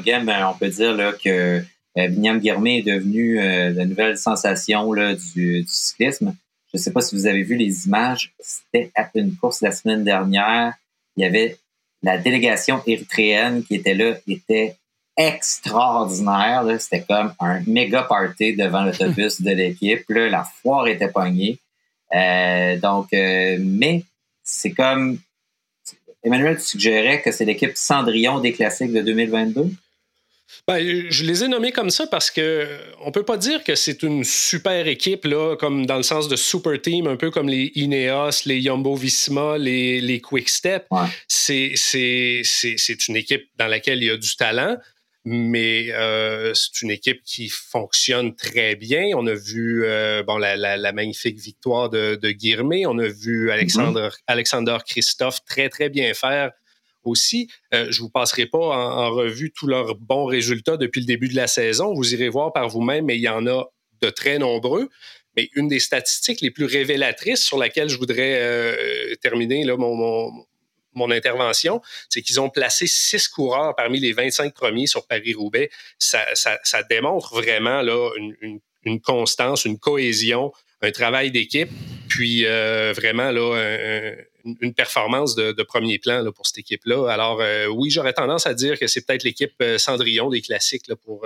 Game, 0.01 0.31
on 0.47 0.58
peut 0.58 0.69
dire 0.69 0.93
là, 0.93 1.13
que 1.13 1.63
euh, 1.97 2.08
Binyam 2.10 2.67
est 2.67 2.81
devenu 2.81 3.39
euh, 3.39 3.71
la 3.71 3.86
nouvelle 3.86 4.17
sensation 4.17 4.91
là, 4.91 5.13
du, 5.15 5.63
cyclisme. 5.67 6.36
Je 6.73 6.77
ne 6.77 6.81
sais 6.81 6.91
pas 6.91 7.01
si 7.01 7.15
vous 7.15 7.25
avez 7.25 7.43
vu 7.43 7.55
les 7.55 7.88
images. 7.88 8.34
C'était 8.39 8.91
à 8.95 9.10
une 9.15 9.36
course 9.36 9.62
la 9.62 9.71
semaine 9.71 10.03
dernière. 10.03 10.73
Il 11.15 11.23
y 11.23 11.25
avait 11.25 11.58
la 12.03 12.17
délégation 12.17 12.81
érythréenne 12.86 13.63
qui 13.63 13.75
était 13.75 13.93
là, 13.93 14.15
était 14.27 14.75
extraordinaire. 15.15 16.65
C'était 16.79 17.05
comme 17.08 17.34
un 17.39 17.62
méga 17.65 18.03
party 18.03 18.58
devant 18.58 18.84
l'autobus 18.84 19.41
de 19.41 19.51
l'équipe. 19.51 20.03
La 20.10 20.43
foire 20.43 20.88
était 20.88 21.08
pognée. 21.08 21.60
donc, 22.81 23.08
mais 23.13 24.03
c'est 24.43 24.71
comme 24.71 25.17
Emmanuel, 26.25 26.57
tu 26.57 26.63
suggérais 26.63 27.21
que 27.21 27.31
c'est 27.31 27.45
l'équipe 27.45 27.71
Cendrillon 27.75 28.39
des 28.39 28.51
classiques 28.51 28.91
de 28.91 29.01
2022? 29.01 29.69
Ben, 30.67 30.83
je 31.09 31.23
les 31.23 31.43
ai 31.43 31.47
nommés 31.47 31.71
comme 31.71 31.91
ça 31.91 32.07
parce 32.07 32.31
que 32.31 32.67
on 33.01 33.11
peut 33.11 33.23
pas 33.23 33.38
dire 33.38 33.63
que 33.63 33.75
c'est 33.75 34.01
une 34.01 34.23
super 34.23 34.88
équipe, 34.88 35.25
là, 35.25 35.55
comme 35.55 35.85
dans 35.85 35.97
le 35.97 36.03
sens 36.03 36.27
de 36.27 36.35
super 36.35 36.81
team, 36.81 37.05
un 37.07 37.17
peu 37.17 37.29
comme 37.29 37.47
les 37.47 37.71
Ineos, 37.75 38.45
les 38.45 38.61
Jumbo 38.61 38.95
Visma, 38.95 39.57
les, 39.59 40.01
les 40.01 40.21
Quick 40.21 40.49
Step. 40.49 40.88
C'est, 41.27 41.73
c'est, 41.75 42.41
c'est, 42.43 43.07
une 43.07 43.15
équipe 43.15 43.47
dans 43.57 43.67
laquelle 43.67 44.01
il 44.01 44.07
y 44.07 44.09
a 44.09 44.17
du 44.17 44.35
talent, 44.35 44.77
mais 45.25 45.88
euh, 45.91 46.53
c'est 46.53 46.83
une 46.83 46.91
équipe 46.91 47.23
qui 47.23 47.49
fonctionne 47.49 48.35
très 48.35 48.75
bien. 48.75 49.09
On 49.15 49.25
a 49.25 49.33
vu 49.33 49.83
euh, 49.83 50.21
bon 50.21 50.38
la, 50.38 50.55
la, 50.55 50.91
magnifique 50.91 51.39
victoire 51.39 51.89
de, 51.89 52.15
de 52.15 52.31
Guirmé. 52.31 52.85
On 52.85 52.99
a 52.99 53.07
vu 53.07 53.49
Alexandre, 53.49 54.09
mm-hmm. 54.09 54.23
Alexander 54.27 54.77
Christophe 54.85 55.43
très, 55.45 55.69
très 55.69 55.89
bien 55.89 56.13
faire 56.13 56.51
aussi. 57.05 57.49
Euh, 57.73 57.88
je 57.89 58.01
vous 58.01 58.09
passerai 58.09 58.45
pas 58.45 58.59
en, 58.59 59.11
revue 59.11 59.51
tous 59.51 59.67
leurs 59.67 59.95
bons 59.95 60.25
résultats 60.25 60.77
depuis 60.77 61.01
le 61.01 61.07
début 61.07 61.27
de 61.27 61.35
la 61.35 61.47
saison. 61.47 61.93
Vous 61.93 62.13
irez 62.13 62.29
voir 62.29 62.53
par 62.53 62.67
vous-même, 62.69 63.05
mais 63.05 63.15
il 63.15 63.21
y 63.21 63.29
en 63.29 63.47
a 63.47 63.65
de 64.01 64.09
très 64.09 64.38
nombreux. 64.38 64.89
Mais 65.38 65.49
une 65.55 65.67
des 65.67 65.79
statistiques 65.79 66.41
les 66.41 66.51
plus 66.51 66.65
révélatrices 66.65 67.43
sur 67.43 67.57
laquelle 67.57 67.89
je 67.89 67.97
voudrais 67.97 68.39
euh, 68.41 69.15
terminer 69.21 69.65
là, 69.65 69.75
mon, 69.75 69.95
mon, 69.95 70.45
intervention, 71.12 71.81
c'est 72.10 72.21
qu'ils 72.21 72.39
ont 72.39 72.49
placé 72.49 72.88
six 72.88 73.27
coureurs 73.27 73.75
parmi 73.75 73.99
les 73.99 74.13
25 74.13 74.53
premiers 74.53 74.88
sur 74.88 75.05
Paris-Roubaix. 75.08 75.69
Ça, 75.99 76.25
ça, 76.34 76.84
démontre 76.89 77.36
vraiment 77.36 77.81
là, 77.81 78.12
une, 78.86 79.01
constance, 79.01 79.65
une 79.65 79.79
cohésion, 79.79 80.51
un 80.81 80.91
travail 80.91 81.31
d'équipe, 81.31 81.69
puis 82.08 82.45
euh, 82.45 82.93
vraiment 82.95 83.31
là, 83.31 83.55
un, 83.55 84.13
une 84.62 84.73
performance 84.73 85.36
de, 85.36 85.63
premier 85.63 85.97
plan 85.97 86.21
là, 86.21 86.31
pour 86.31 86.45
cette 86.45 86.60
équipe-là. 86.60 87.10
Alors 87.10 87.41
euh, 87.41 87.67
oui, 87.67 87.89
j'aurais 87.89 88.13
tendance 88.13 88.45
à 88.45 88.53
dire 88.53 88.77
que 88.77 88.88
c'est 88.88 89.05
peut-être 89.05 89.23
l'équipe 89.23 89.53
euh, 89.62 89.77
Cendrillon 89.77 90.29
des 90.29 90.41
classiques 90.41 90.93
pour, 91.03 91.25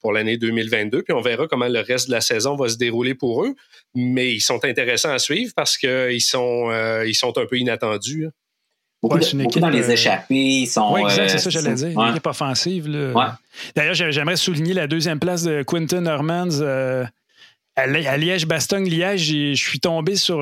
pour 0.00 0.12
l'année 0.12 0.36
2022. 0.36 1.02
Puis 1.02 1.12
on 1.12 1.20
verra 1.20 1.46
comment 1.46 1.68
le 1.68 1.80
reste 1.80 2.08
de 2.08 2.12
la 2.12 2.20
saison 2.20 2.56
va 2.56 2.68
se 2.68 2.76
dérouler 2.76 3.14
pour 3.14 3.44
eux. 3.44 3.54
Mais 3.94 4.34
ils 4.34 4.40
sont 4.40 4.64
intéressants 4.64 5.12
à 5.12 5.18
suivre 5.18 5.52
parce 5.54 5.78
qu'ils 5.78 6.20
sont, 6.20 6.70
sont 7.12 7.38
un 7.38 7.46
peu 7.46 7.58
inattendus. 7.58 8.26
Hein. 8.26 8.32
Beaucoup, 9.02 9.18
dans 9.58 9.68
les 9.68 9.90
échappées, 9.90 10.34
ils 10.34 10.66
sont. 10.66 10.94
Oui, 10.94 11.02
exact, 11.02 11.28
c'est 11.28 11.38
ça 11.38 11.44
que 11.44 11.50
j'allais 11.50 11.74
dire. 11.74 12.00
Une 12.00 12.10
équipe 12.10 12.26
offensive. 12.26 12.88
D'ailleurs, 13.74 13.94
j'aimerais 13.94 14.36
souligner 14.36 14.74
la 14.74 14.86
deuxième 14.86 15.18
place 15.18 15.42
de 15.42 15.62
Quinton 15.62 16.06
Hermans 16.06 16.62
à 17.74 18.16
Liège-Bastogne-Liège. 18.16 19.24
Je 19.24 19.54
suis 19.54 19.80
tombé 19.80 20.14
sur 20.14 20.40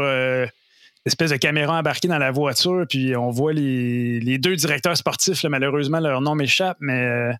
espèce 1.06 1.30
de 1.30 1.36
caméra 1.36 1.78
embarquée 1.78 2.08
dans 2.08 2.18
la 2.18 2.30
voiture, 2.30 2.84
puis 2.88 3.16
on 3.16 3.30
voit 3.30 3.52
les, 3.52 4.38
deux 4.38 4.56
directeurs 4.56 4.96
sportifs, 4.96 5.44
malheureusement, 5.44 6.00
leur 6.00 6.20
nom 6.20 6.34
m'échappe, 6.34 6.76
mais 6.80 7.02
euh, 7.04 7.32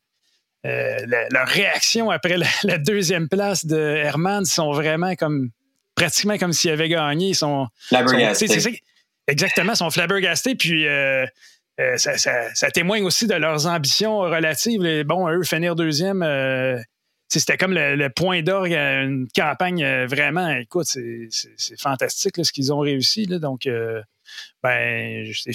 euh, 0.67 0.97
leur 1.31 1.47
réaction 1.47 2.11
après 2.11 2.37
la, 2.65 2.79
deuxième 2.79 3.29
place 3.29 3.67
de 3.67 3.77
Herman 3.79 4.45
sont 4.45 4.73
vraiment 4.73 5.15
comme 5.15 5.51
pratiquement 5.95 6.39
comme 6.39 6.53
s'ils 6.53 6.71
avaient 6.71 6.89
gagné. 6.89 7.29
Ils 7.29 7.35
sont, 7.35 7.69
flabbergastés. 7.89 8.83
Exactement, 9.27 9.75
sont 9.75 9.91
flabbergastés, 9.91 10.55
puis 10.55 10.87
euh, 10.87 11.27
ça, 11.97 12.71
témoigne 12.73 13.05
aussi 13.05 13.27
de 13.27 13.35
leurs 13.35 13.67
ambitions 13.67 14.19
relatives. 14.19 15.05
bon, 15.05 15.29
eux, 15.29 15.43
finir 15.45 15.75
deuxième, 15.77 16.23
c'était 17.39 17.57
comme 17.57 17.73
le, 17.73 18.09
point 18.09 18.43
d'orgue 18.43 18.75
à 18.75 19.03
une 19.03 19.29
campagne 19.29 19.85
euh, 19.85 20.07
vraiment, 20.07 20.49
écoute, 20.51 20.87
c'est 20.87 21.81
fantastique 21.81 22.45
ce 22.45 22.53
qu'ils 22.53 22.73
ont 22.73 22.81
réussi. 22.81 23.27
Donc, 23.27 23.67
euh, 23.67 24.03
ben, 24.63 25.25
je 25.25 25.41
sais 25.41 25.53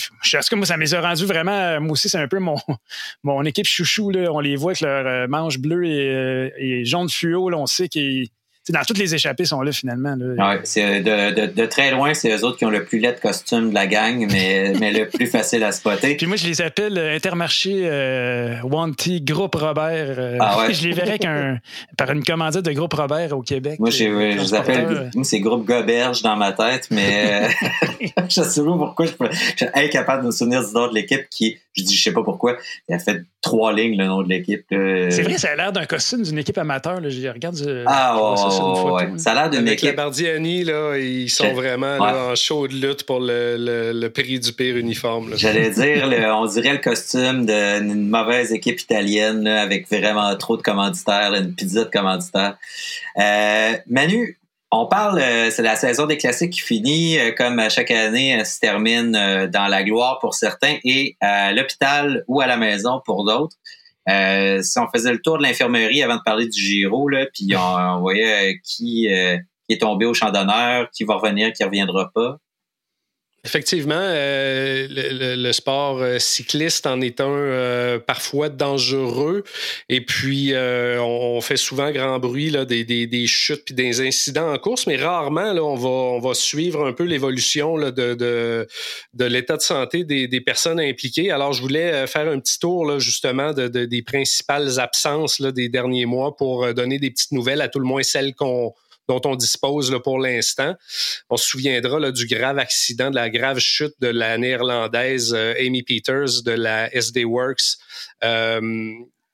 que 0.50 0.56
moi, 0.56 0.66
ça 0.66 0.78
me 0.78 1.02
rendus 1.02 1.26
vraiment. 1.26 1.82
Moi 1.82 1.92
aussi, 1.92 2.08
c'est 2.08 2.18
un 2.18 2.30
peu 2.30 2.40
mon, 2.40 2.56
mon 3.24 3.44
équipe 3.44 3.68
chouchou. 3.68 4.12
On 4.16 4.40
les 4.40 4.56
voit 4.56 4.72
avec 4.72 4.82
leur 4.82 5.06
euh, 5.06 5.28
manche 5.28 5.58
bleue 5.58 5.86
et, 5.86 6.54
et 6.58 6.86
jaune 6.86 7.10
fluo. 7.10 7.54
On 7.54 7.66
sait 7.66 7.90
qu'ils 7.90 8.30
dans 8.70 8.82
toutes 8.82 8.98
les 8.98 9.14
échappées 9.14 9.46
sont 9.46 9.62
là 9.62 9.72
finalement. 9.72 10.16
Là. 10.18 10.60
c'est 10.64 11.02
de, 11.02 11.46
de, 11.46 11.66
très 11.66 11.92
loin, 11.92 12.14
c'est 12.14 12.36
eux 12.36 12.44
autres 12.44 12.58
qui 12.58 12.66
ont 12.66 12.70
le 12.70 12.84
plus 12.84 13.00
laid 13.00 13.20
costume 13.22 13.70
de 13.70 13.74
la 13.76 13.88
gang, 13.88 14.26
mais, 14.32 14.74
mais 14.80 14.92
le 14.92 15.08
plus 15.08 15.28
facile 15.28 15.64
à 15.64 15.72
spotter. 15.72 16.16
Puis 16.16 16.26
moi, 16.26 16.36
je 16.36 16.48
les 16.48 16.62
appelle 16.62 16.98
euh, 16.98 17.16
Intermarché 17.16 17.82
euh, 17.86 18.56
Wanty 18.64 19.22
Groupe 19.22 19.56
Robert. 19.56 20.16
Euh, 20.18 20.38
ah 20.40 20.60
ouais. 20.60 20.74
je 20.74 20.88
les 20.88 20.94
verrais 20.94 21.20
par 21.98 22.12
une 22.12 22.24
commandite 22.24 22.64
de 22.64 22.72
Groupe 22.72 22.94
Robert 22.94 23.38
au 23.38 23.42
Québec. 23.42 23.80
Moi, 23.80 23.90
je 23.90 24.06
les 24.06 24.54
appelle 24.54 25.12
c'est 25.24 25.40
Groupe 25.40 25.66
Goberge 25.66 26.22
dans 26.22 26.36
ma 26.36 26.52
tête, 26.52 26.88
mais 26.92 27.50
je 28.30 28.42
sais 28.42 28.64
pas 28.64 28.78
pourquoi 28.78 29.06
je, 29.06 29.12
suis 29.12 29.66
incapable 29.74 30.24
de 30.24 30.28
me 30.28 30.32
souvenir 30.32 30.66
du 30.66 30.74
nom 30.74 30.88
de 30.88 30.94
l'équipe 30.94 31.28
qui 31.30 31.58
je 31.76 31.84
dis, 31.84 31.96
je 31.96 32.04
sais 32.04 32.14
pas 32.14 32.24
pourquoi. 32.24 32.58
Il 32.88 32.96
a 32.96 33.00
fait 33.00 33.24
trois 33.46 33.74
lignes 33.74 33.98
le 33.98 34.08
nom 34.08 34.24
de 34.24 34.30
l'équipe. 34.30 34.66
C'est 34.70 35.22
vrai, 35.22 35.38
ça 35.38 35.52
a 35.52 35.56
l'air 35.56 35.72
d'un 35.72 35.86
costume 35.86 36.24
d'une 36.24 36.40
équipe 36.40 36.58
amateur. 36.58 37.00
Là. 37.00 37.10
Je 37.10 37.28
regarde. 37.30 37.56
ah, 37.86 38.18
ouais, 38.18 38.38
ça, 38.38 38.92
ouais. 38.92 39.20
ça 39.20 39.32
a 39.32 39.36
l'air 39.36 39.50
d'une 39.52 39.68
équipe. 39.68 39.90
Les 39.90 39.96
Bardiani, 39.96 40.64
là, 40.64 40.98
ils 40.98 41.30
sont 41.30 41.54
vraiment 41.54 41.98
là, 41.98 42.32
en 42.32 42.36
chaude 42.36 42.72
lutte 42.72 43.04
pour 43.04 43.20
le, 43.20 43.56
le, 43.94 44.10
prix 44.10 44.40
du 44.40 44.52
pire 44.52 44.78
uniforme. 44.78 45.34
J'allais 45.36 45.70
dire, 45.70 46.10
on 46.36 46.46
dirait 46.48 46.74
le 46.74 46.80
costume 46.80 47.46
d'une 47.46 48.10
mauvaise 48.10 48.52
équipe 48.52 48.82
italienne 48.82 49.44
là, 49.44 49.62
avec 49.62 49.88
vraiment 49.90 50.36
trop 50.38 50.58
de 50.58 50.64
commanditaires, 50.64 51.34
une 51.34 51.54
pizza 51.54 51.84
de 51.84 51.90
commanditaires. 51.90 52.58
Euh, 53.20 53.74
Manu, 53.88 54.38
on 54.82 54.88
parle, 54.88 55.20
euh, 55.20 55.50
c'est 55.52 55.62
la 55.62 55.76
saison 55.76 56.06
des 56.06 56.18
classiques 56.18 56.54
qui 56.54 56.62
finit, 56.62 57.18
euh, 57.18 57.32
comme 57.32 57.62
chaque 57.70 57.92
année, 57.92 58.30
elle 58.30 58.46
se 58.46 58.60
termine 58.60 59.12
dans 59.12 59.68
la 59.68 59.84
gloire 59.84 60.20
pour 60.20 60.34
certains 60.34 60.78
et 60.84 61.18
à 61.22 61.54
l'hôpital 61.54 62.24
ou 62.28 62.42
à 62.42 62.48
la 62.48 62.58
maison 62.58 63.02
pour 63.06 63.26
d'autres. 63.26 63.58
si 64.64 64.80
on 64.80 64.88
faisait 64.94 65.12
le 65.12 65.22
tour 65.22 65.38
de 65.38 65.44
l'infirmerie 65.44 66.04
avant 66.04 66.18
de 66.18 66.24
parler 66.24 66.48
du 66.48 66.60
Giro, 66.60 67.10
puis 67.34 67.56
on, 67.56 68.00
voyait 68.00 68.60
qui, 68.64 69.08
est 69.08 69.82
tombé 69.82 70.06
au 70.06 70.14
champ 70.14 70.32
d'honneur, 70.32 70.90
qui 70.92 71.04
va 71.04 71.16
revenir, 71.16 71.54
qui 71.54 71.64
reviendra 71.64 72.12
pas. 72.14 72.38
Effectivement, 73.46 73.94
euh, 73.96 74.88
le, 74.90 75.52
sport 75.52 76.00
euh, 76.02 76.18
cycliste 76.18 76.88
en 76.88 77.00
est 77.00 77.22
un 77.22 77.30
euh, 77.30 78.00
parfois 78.00 78.50
dangereux. 78.50 79.44
Et 79.88 80.02
puis, 80.02 80.54
on, 80.56 81.40
fait 81.42 81.58
souvent 81.58 81.92
grand 81.92 82.18
bruit 82.18 82.50
là, 82.50 82.66
des, 82.66 82.84
des, 82.84 83.28
chutes 83.28 83.66
puis 83.66 83.76
des 83.76 84.02
incidents 84.02 84.52
en 84.52 84.58
course, 84.58 84.88
mais 84.88 84.96
rarement 84.96 85.54
là, 85.54 85.64
on, 85.64 85.76
va, 85.76 85.90
on 85.90 86.20
va 86.20 86.34
suivre 86.34 86.86
un 86.86 86.94
peu 86.94 87.04
l'évolution 87.04 87.78
de, 87.78 87.92
de, 87.92 88.68
de 89.14 89.26
l'état 89.26 89.58
de 89.58 89.62
santé 89.62 90.04
des, 90.04 90.28
des, 90.28 90.42
personnes 90.42 90.80
impliquées. 90.80 91.30
Alors, 91.30 91.54
je 91.54 91.62
voulais 91.62 92.08
faire 92.08 92.28
un 92.28 92.40
petit 92.40 92.58
tour 92.58 92.86
là, 92.86 92.98
justement 92.98 93.54
de, 93.54 93.68
des 93.68 94.02
principales 94.02 94.80
absences 94.80 95.40
là, 95.40 95.52
des 95.52 95.70
derniers 95.70 96.08
mois 96.08 96.36
pour 96.36 96.74
donner 96.74 96.98
des 96.98 97.12
petites 97.12 97.32
nouvelles, 97.32 97.62
à 97.62 97.68
tout 97.68 97.80
le 97.80 97.86
moins 97.86 98.02
celles 98.02 98.34
qu'on 98.34 98.74
dont 99.08 99.22
on 99.26 99.36
dispose 99.36 99.92
là, 99.92 100.00
pour 100.00 100.20
l'instant. 100.20 100.76
On 101.30 101.38
se 101.38 101.48
souviendra 101.48 102.00
là, 102.00 102.12
du 102.12 102.26
grave 102.26 102.60
accident, 102.60 103.10
de 103.10 103.16
la 103.16 103.30
grave 103.30 103.60
chute 103.60 103.94
de 104.00 104.08
la 104.08 104.38
néerlandaise 104.38 105.34
euh, 105.34 105.54
Amy 105.60 105.84
Peters 105.84 106.44
de 106.44 106.52
la 106.52 106.94
SD 106.94 107.26
Works. 107.26 107.78
Euh, 108.24 108.62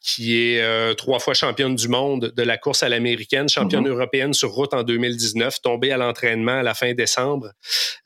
qui 0.01 0.35
est 0.35 0.61
euh, 0.61 0.95
trois 0.95 1.19
fois 1.19 1.35
championne 1.35 1.75
du 1.75 1.87
monde 1.87 2.33
de 2.35 2.41
la 2.41 2.57
course 2.57 2.81
à 2.81 2.89
l'américaine, 2.89 3.47
championne 3.47 3.83
mhm. 3.83 3.91
européenne 3.91 4.33
sur 4.33 4.49
route 4.51 4.73
en 4.73 4.81
2019, 4.81 5.61
tombée 5.61 5.91
à 5.91 5.97
l'entraînement 5.97 6.57
à 6.57 6.63
la 6.63 6.73
fin 6.73 6.93
décembre. 6.93 7.51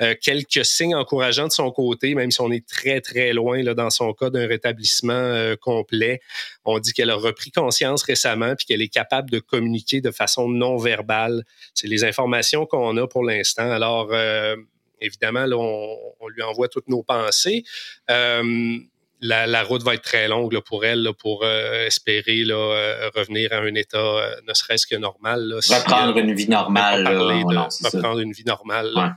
Euh, 0.01 0.13
quelques 0.21 0.65
signes 0.65 0.93
encourageants 0.93 1.47
de 1.47 1.53
son 1.53 1.71
côté, 1.71 2.13
même 2.13 2.31
si 2.31 2.41
on 2.41 2.51
est 2.51 2.67
très, 2.67 2.99
très 2.99 3.31
loin 3.31 3.63
là, 3.63 3.73
dans 3.73 3.89
son 3.89 4.13
cas 4.13 4.29
d'un 4.29 4.45
rétablissement 4.45 5.13
euh, 5.13 5.55
complet. 5.55 6.19
On 6.65 6.79
dit 6.79 6.91
qu'elle 6.91 7.11
a 7.11 7.15
repris 7.15 7.51
conscience 7.51 8.03
récemment 8.03 8.55
puis 8.55 8.65
qu'elle 8.65 8.81
est 8.81 8.89
capable 8.89 9.31
de 9.31 9.39
communiquer 9.39 10.01
de 10.01 10.11
façon 10.11 10.49
non 10.49 10.75
verbale. 10.75 11.43
C'est 11.73 11.87
les 11.87 12.03
informations 12.03 12.65
qu'on 12.65 12.97
a 12.97 13.07
pour 13.07 13.23
l'instant. 13.23 13.71
Alors, 13.71 14.11
évidemment, 14.99 15.45
là, 15.45 15.55
on, 15.57 15.97
on, 16.19 16.27
lui 16.27 16.41
envoie 16.41 16.67
toutes 16.67 16.89
nos 16.89 17.03
pensées 17.03 17.63
la, 19.21 19.63
route 19.63 19.83
va 19.83 19.93
être 19.93 20.03
très 20.03 20.27
longue 20.27 20.59
pour 20.59 20.85
elle 20.85 21.09
pour 21.17 21.43
euh, 21.43 21.85
espérer 21.85 22.43
là, 22.43 22.55
euh, 22.55 23.09
revenir 23.15 23.53
à 23.53 23.57
un 23.57 23.73
état 23.75 23.97
euh, 23.97 24.35
ne 24.47 24.53
serait-ce 24.53 24.85
que 24.85 24.95
normal. 24.95 25.55
reprendre 25.69 26.17
une 26.17 26.33
vie 26.33 26.49
normale. 26.49 27.07
reprendre 27.07 28.19
une 28.19 28.31
vie 28.31 28.45
normale. 28.45 29.15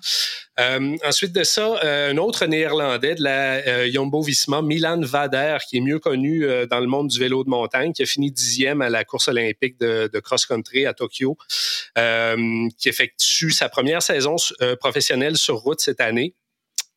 ensuite 1.05 1.33
de 1.33 1.45
ça, 1.45 1.81
un 1.83 2.17
autre 2.17 2.47
néerlandais 2.47 3.15
de 3.15 3.23
la 3.23 3.89
Jumbo 3.91 4.23
Visma, 4.23 4.63
Milan 4.63 5.01
Vader, 5.01 5.59
qui 5.69 5.79
est 5.79 5.81
mieux 5.81 5.99
connu 5.99 6.47
dans 6.71 6.81
le 6.81 6.87
monde 6.87 7.09
du 7.09 7.19
vélo 7.19 7.45
de 7.45 7.51
montagne, 7.51 7.93
qui 7.93 8.03
a 8.03 8.07
fini 8.07 8.31
dixième 8.31 8.83
à 8.83 8.89
la 8.89 9.05
course 9.05 9.29
olympique 9.29 9.79
de, 9.79 10.09
de 10.13 10.21
cross-country 10.21 10.87
à 10.87 10.95
Tokyo, 10.95 11.37
qui 11.95 12.89
effectue 12.89 13.51
sa 13.51 13.69
première 13.69 14.03
saison 14.03 14.37
professionnelle 14.81 15.37
sur 15.37 15.57
route 15.57 15.81
cette 15.81 16.01
année 16.01 16.35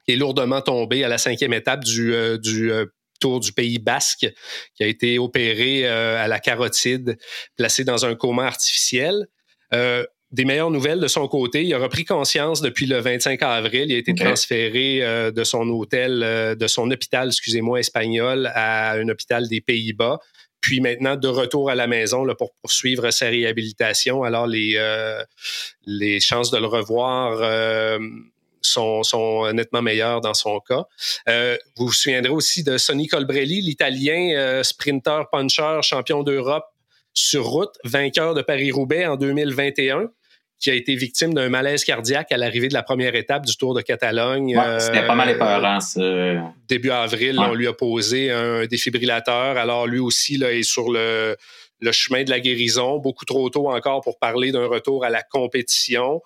est 0.08 0.16
lourdement 0.16 0.62
tombé 0.62 1.04
à 1.04 1.08
la 1.08 1.18
cinquième 1.18 1.54
étape 1.54 1.84
du, 1.84 2.14
du 2.40 2.72
Tour 3.22 3.40
du 3.40 3.54
Pays 3.54 3.80
Basque, 3.80 4.28
qui 4.76 4.84
a 4.84 4.88
été 4.88 5.18
opéré 5.18 5.88
euh, 5.88 6.22
à 6.22 6.28
la 6.28 6.40
carotide, 6.40 7.18
placé 7.56 7.86
dans 7.86 8.06
un 8.06 8.16
coma 8.16 8.46
artificiel. 8.46 9.28
Euh, 9.74 10.04
des 10.32 10.44
meilleures 10.44 10.72
nouvelles 10.72 11.00
de 11.00 11.08
son 11.08 11.28
côté, 11.28 11.64
il 11.64 11.74
a 11.74 11.78
repris 11.78 12.04
conscience 12.04 12.62
depuis 12.62 12.86
le 12.86 13.00
25 13.00 13.42
avril. 13.44 13.86
Il 13.90 13.96
a 13.96 13.98
été 13.98 14.16
transféré 14.16 15.04
euh, 15.04 15.30
de 15.32 15.44
son 15.44 15.70
hôtel, 15.70 16.56
de 16.58 16.68
son 16.68 16.90
hôpital, 16.90 17.28
excusez-moi, 17.28 17.80
espagnol, 17.80 18.50
à 18.56 18.94
un 18.94 19.08
hôpital 19.08 19.48
des 19.48 19.62
Pays-Bas. 19.62 20.20
puis 20.62 20.80
maintenant 20.80 21.16
de 21.16 21.28
retour 21.28 21.70
à 21.70 21.76
la 21.76 21.88
maison 21.88 22.24
là, 22.24 22.34
pour 22.34 22.54
poursuivre 22.62 23.12
sa 23.12 23.28
réhabilitation. 23.28 24.24
Alors 24.24 24.48
les, 24.48 24.80
les 25.86 26.20
chances 26.22 26.50
de 26.50 26.58
le 26.58 26.68
revoir 26.68 28.00
sont, 28.62 29.04
sont, 29.04 29.52
nettement 29.54 29.82
meilleures 29.82 30.22
dans 30.22 30.34
son 30.34 30.60
cas. 30.60 30.86
vous 31.76 31.88
vous 31.88 31.92
souviendrez 31.92 32.32
aussi 32.32 32.64
de 32.64 32.78
Sonny 32.78 33.08
Colbrelli, 33.08 33.62
l'Italien 33.62 34.62
sprinter 34.64 35.30
puncher 35.32 35.80
champion 35.82 36.24
d'Europe 36.24 36.66
sur 37.14 37.46
route, 37.46 37.76
vainqueur 37.84 38.34
de 38.34 38.42
Paris-Roubaix 38.42 39.06
en 39.06 39.18
2021 39.18 40.10
qui 40.62 40.70
a 40.70 40.76
été 40.76 40.96
victime 40.96 41.34
d'un 41.34 41.50
malaise 41.50 41.84
cardiaque 41.84 42.32
à 42.32 42.38
l'arrivée 42.38 42.68
de 42.68 42.74
la 42.76 42.84
première 42.84 43.16
étape 43.16 43.48
du 43.48 43.58
Tour 43.58 43.74
de 43.74 43.82
Catalogne. 43.82 44.56
C'était 44.78 45.08
pas 45.08 45.16
mal 45.16 45.30
euh, 45.30 45.34
épeurant, 45.34 46.54
Début 46.68 46.92
avril, 46.92 47.40
on 47.40 47.56
lui 47.56 47.68
a 47.68 47.74
posé 47.74 48.32
un 48.32 48.68
défibrillateur. 48.68 49.58
Alors, 49.58 49.88
lui 49.88 49.98
aussi 49.98 50.38
là, 50.38 50.54
est 50.54 50.62
sur 50.62 50.92
le, 50.92 51.36
le 51.80 51.92
chemin 51.92 52.24
de 52.24 52.30
la 52.30 52.40
guérison. 52.40 53.00
Beaucoup 53.00 53.26
trop 53.26 53.50
tôt 53.50 53.72
encore 53.72 54.02
pour 54.02 54.20
parler 54.20 54.52
d'un 54.52 54.68
retour 54.68 55.04
à 55.04 55.10
la 55.10 55.24
compétition. 55.24 56.22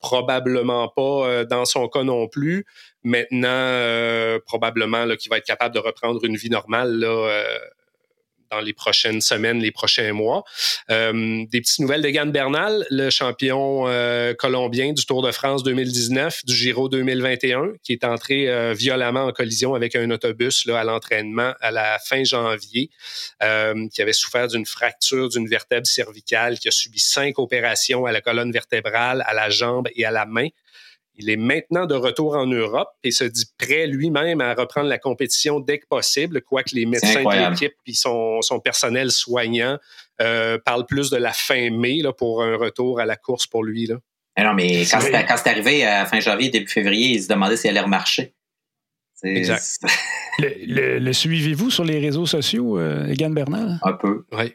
Probablement 0.00 0.88
pas 0.88 1.28
euh, 1.28 1.44
dans 1.44 1.64
son 1.64 1.88
cas 1.88 2.04
non 2.04 2.28
plus. 2.28 2.64
Maintenant, 3.02 3.48
euh, 3.48 4.38
probablement 4.46 5.06
qu'il 5.16 5.30
va 5.30 5.38
être 5.38 5.46
capable 5.46 5.74
de 5.74 5.80
reprendre 5.80 6.24
une 6.24 6.36
vie 6.36 6.50
normale 6.50 7.00
là, 7.00 7.44
dans 8.50 8.60
les 8.60 8.72
prochaines 8.72 9.20
semaines, 9.20 9.58
les 9.58 9.70
prochains 9.70 10.12
mois. 10.12 10.44
Euh, 10.90 11.44
des 11.50 11.60
petites 11.60 11.80
nouvelles 11.80 12.02
d'Egan 12.02 12.26
Bernal, 12.26 12.86
le 12.90 13.10
champion 13.10 13.88
euh, 13.88 14.34
colombien 14.34 14.92
du 14.92 15.04
Tour 15.04 15.22
de 15.22 15.32
France 15.32 15.62
2019, 15.62 16.44
du 16.44 16.54
Giro 16.54 16.88
2021, 16.88 17.72
qui 17.82 17.92
est 17.92 18.04
entré 18.04 18.48
euh, 18.48 18.74
violemment 18.74 19.24
en 19.24 19.32
collision 19.32 19.74
avec 19.74 19.96
un 19.96 20.10
autobus 20.10 20.66
là, 20.66 20.80
à 20.80 20.84
l'entraînement 20.84 21.52
à 21.60 21.70
la 21.70 21.98
fin 21.98 22.24
janvier, 22.24 22.90
qui 23.40 24.02
avait 24.02 24.12
souffert 24.12 24.48
d'une 24.48 24.66
fracture 24.66 25.28
d'une 25.28 25.48
vertèbre 25.48 25.86
cervicale, 25.86 26.58
qui 26.58 26.68
a 26.68 26.70
subi 26.70 26.98
cinq 26.98 27.38
opérations 27.38 28.06
à 28.06 28.12
la 28.12 28.20
colonne 28.20 28.52
vertébrale, 28.52 29.22
à 29.26 29.34
la 29.34 29.50
jambe 29.50 29.88
et 29.94 30.04
à 30.04 30.10
la 30.10 30.26
main. 30.26 30.48
Il 31.18 31.30
est 31.30 31.36
maintenant 31.36 31.86
de 31.86 31.94
retour 31.94 32.36
en 32.36 32.46
Europe 32.46 32.88
et 33.02 33.10
se 33.10 33.24
dit 33.24 33.46
prêt 33.58 33.86
lui-même 33.86 34.40
à 34.40 34.54
reprendre 34.54 34.88
la 34.88 34.98
compétition 34.98 35.58
dès 35.58 35.78
que 35.78 35.86
possible, 35.86 36.42
quoique 36.42 36.74
les 36.74 36.86
médecins 36.86 37.22
de 37.22 37.50
l'équipe 37.50 37.74
et 37.86 37.94
son, 37.94 38.40
personnel 38.62 39.10
soignant 39.10 39.78
euh, 40.20 40.58
parlent 40.64 40.86
plus 40.86 41.10
de 41.10 41.16
la 41.16 41.32
fin 41.32 41.70
mai 41.70 42.00
là, 42.02 42.12
pour 42.12 42.42
un 42.42 42.56
retour 42.56 43.00
à 43.00 43.04
la 43.04 43.16
course 43.16 43.46
pour 43.46 43.64
lui. 43.64 43.86
Là. 43.86 43.96
Mais 44.36 44.44
non, 44.44 44.54
mais 44.54 44.84
quand 44.86 45.00
c'est 45.00 45.50
arrivé 45.50 45.84
à 45.84 46.06
fin 46.06 46.20
janvier, 46.20 46.50
début 46.50 46.68
février, 46.68 47.16
il 47.16 47.22
se 47.22 47.28
demandait 47.28 47.56
s'il 47.56 47.70
allait 47.70 47.80
remarcher. 47.80 48.34
Exact. 49.24 49.80
le, 50.38 51.12
suivez-vous 51.12 51.70
sur 51.70 51.84
les 51.84 51.98
réseaux 51.98 52.26
sociaux, 52.26 52.78
euh, 52.78 53.08
Egan 53.08 53.30
Bernal? 53.30 53.80
Un 53.82 53.92
peu. 53.94 54.24
Oui. 54.32 54.52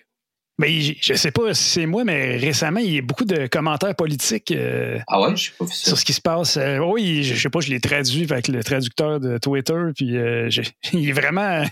Mais 0.60 0.96
je 1.02 1.14
sais 1.16 1.32
pas 1.32 1.56
si 1.56 1.64
c'est 1.64 1.86
moi, 1.88 2.04
mais 2.04 2.38
récemment, 2.38 2.80
il 2.80 2.94
y 2.94 2.98
a 3.00 3.02
beaucoup 3.02 3.26
de 3.26 3.48
commentaires 3.48 3.96
politiques 3.96 4.52
euh, 4.52 5.00
ah 5.08 5.20
ouais, 5.20 5.36
je 5.36 5.46
sais 5.46 5.52
pas 5.58 5.66
sur 5.68 5.98
ce 5.98 6.06
qui 6.06 6.14
se 6.14 6.22
passe. 6.22 6.58
Euh, 6.58 6.78
oui, 6.78 7.24
je 7.24 7.42
sais 7.42 7.50
pas, 7.50 7.60
je 7.60 7.72
l'ai 7.72 7.80
traduit 7.80 8.28
avec 8.32 8.48
le 8.48 8.64
traducteur 8.64 9.20
de 9.20 9.40
Twitter, 9.40 9.82
puis 9.96 10.16
euh, 10.16 10.50
il 10.94 11.10
est 11.10 11.12
vraiment, 11.12 11.64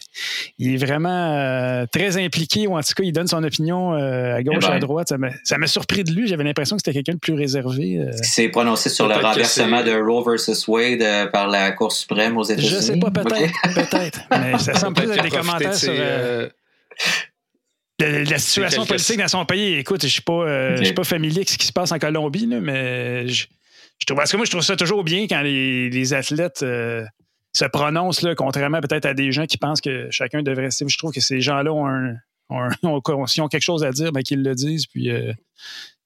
il 0.57 0.73
est 0.73 0.77
vraiment 0.83 1.85
très 1.91 2.17
impliqué, 2.17 2.65
ou 2.65 2.75
en 2.75 2.81
tout 2.81 2.93
cas, 2.95 3.03
il 3.03 3.11
donne 3.11 3.27
son 3.27 3.43
opinion 3.43 3.93
à 3.93 4.41
gauche, 4.41 4.55
eh 4.57 4.67
ben. 4.67 4.73
à 4.73 4.79
droite. 4.79 5.13
Ça 5.43 5.57
m'a 5.59 5.67
surpris 5.67 6.03
de 6.03 6.11
lui. 6.11 6.27
J'avais 6.27 6.43
l'impression 6.43 6.75
que 6.75 6.81
c'était 6.83 6.93
quelqu'un 6.93 7.13
de 7.13 7.19
plus 7.19 7.33
réservé. 7.33 7.99
Il 8.17 8.25
s'est 8.25 8.49
prononcé 8.49 8.89
sur 8.89 9.07
le 9.07 9.13
renversement 9.15 9.83
de 9.83 9.91
Roe 9.91 10.23
versus 10.23 10.67
Wade 10.67 11.31
par 11.31 11.47
la 11.47 11.71
Cour 11.71 11.91
suprême 11.91 12.35
aux 12.35 12.43
États-Unis. 12.43 12.69
Je 12.69 12.81
sais 12.81 12.97
pas, 12.97 13.11
peut-être, 13.11 13.53
peut-être. 13.75 14.21
Mais 14.31 14.57
ça 14.57 14.73
semble 14.79 14.95
plus 14.95 15.11
être 15.11 15.23
des 15.23 15.29
commentaires 15.29 15.75
sur 15.75 15.93
la, 18.01 18.39
situation 18.39 18.85
politique 18.85 19.17
dans 19.17 19.27
son 19.27 19.45
pays, 19.45 19.75
écoute, 19.75 20.03
je 20.03 20.07
suis 20.07 20.21
pas, 20.21 20.33
euh, 20.33 20.83
suis 20.83 20.93
pas 20.93 21.03
familier 21.03 21.37
avec 21.37 21.49
ce 21.49 21.57
qui 21.57 21.67
se 21.67 21.73
passe 21.73 21.91
en 21.91 21.99
Colombie, 21.99 22.47
mais 22.47 23.27
je, 23.27 23.47
trouve, 24.05 24.17
parce 24.17 24.31
que 24.31 24.37
moi, 24.37 24.45
je 24.45 24.51
trouve 24.51 24.63
ça 24.63 24.75
toujours 24.75 25.03
bien 25.03 25.27
quand 25.27 25.41
les, 25.41 26.13
athlètes 26.13 26.63
euh, 26.63 27.05
se 27.53 27.65
prononcent, 27.65 28.21
là, 28.21 28.35
contrairement 28.35 28.81
peut-être 28.81 29.05
à 29.05 29.13
des 29.13 29.31
gens 29.31 29.45
qui 29.45 29.57
pensent 29.57 29.81
que 29.81 30.07
chacun 30.11 30.41
devrait. 30.41 30.69
Je 30.71 30.97
trouve 30.97 31.11
que 31.11 31.21
ces 31.21 31.41
gens-là 31.41 31.73
ont 31.73 31.87
un, 31.87 32.15
ont, 32.49 33.27
s'ils 33.27 33.43
ont 33.43 33.47
quelque 33.47 33.63
chose 33.63 33.83
à 33.83 33.91
dire, 33.91 34.11
ben, 34.11 34.23
qu'ils 34.23 34.43
le 34.43 34.55
disent. 34.55 34.87
Puis, 34.87 35.09
euh, 35.09 35.33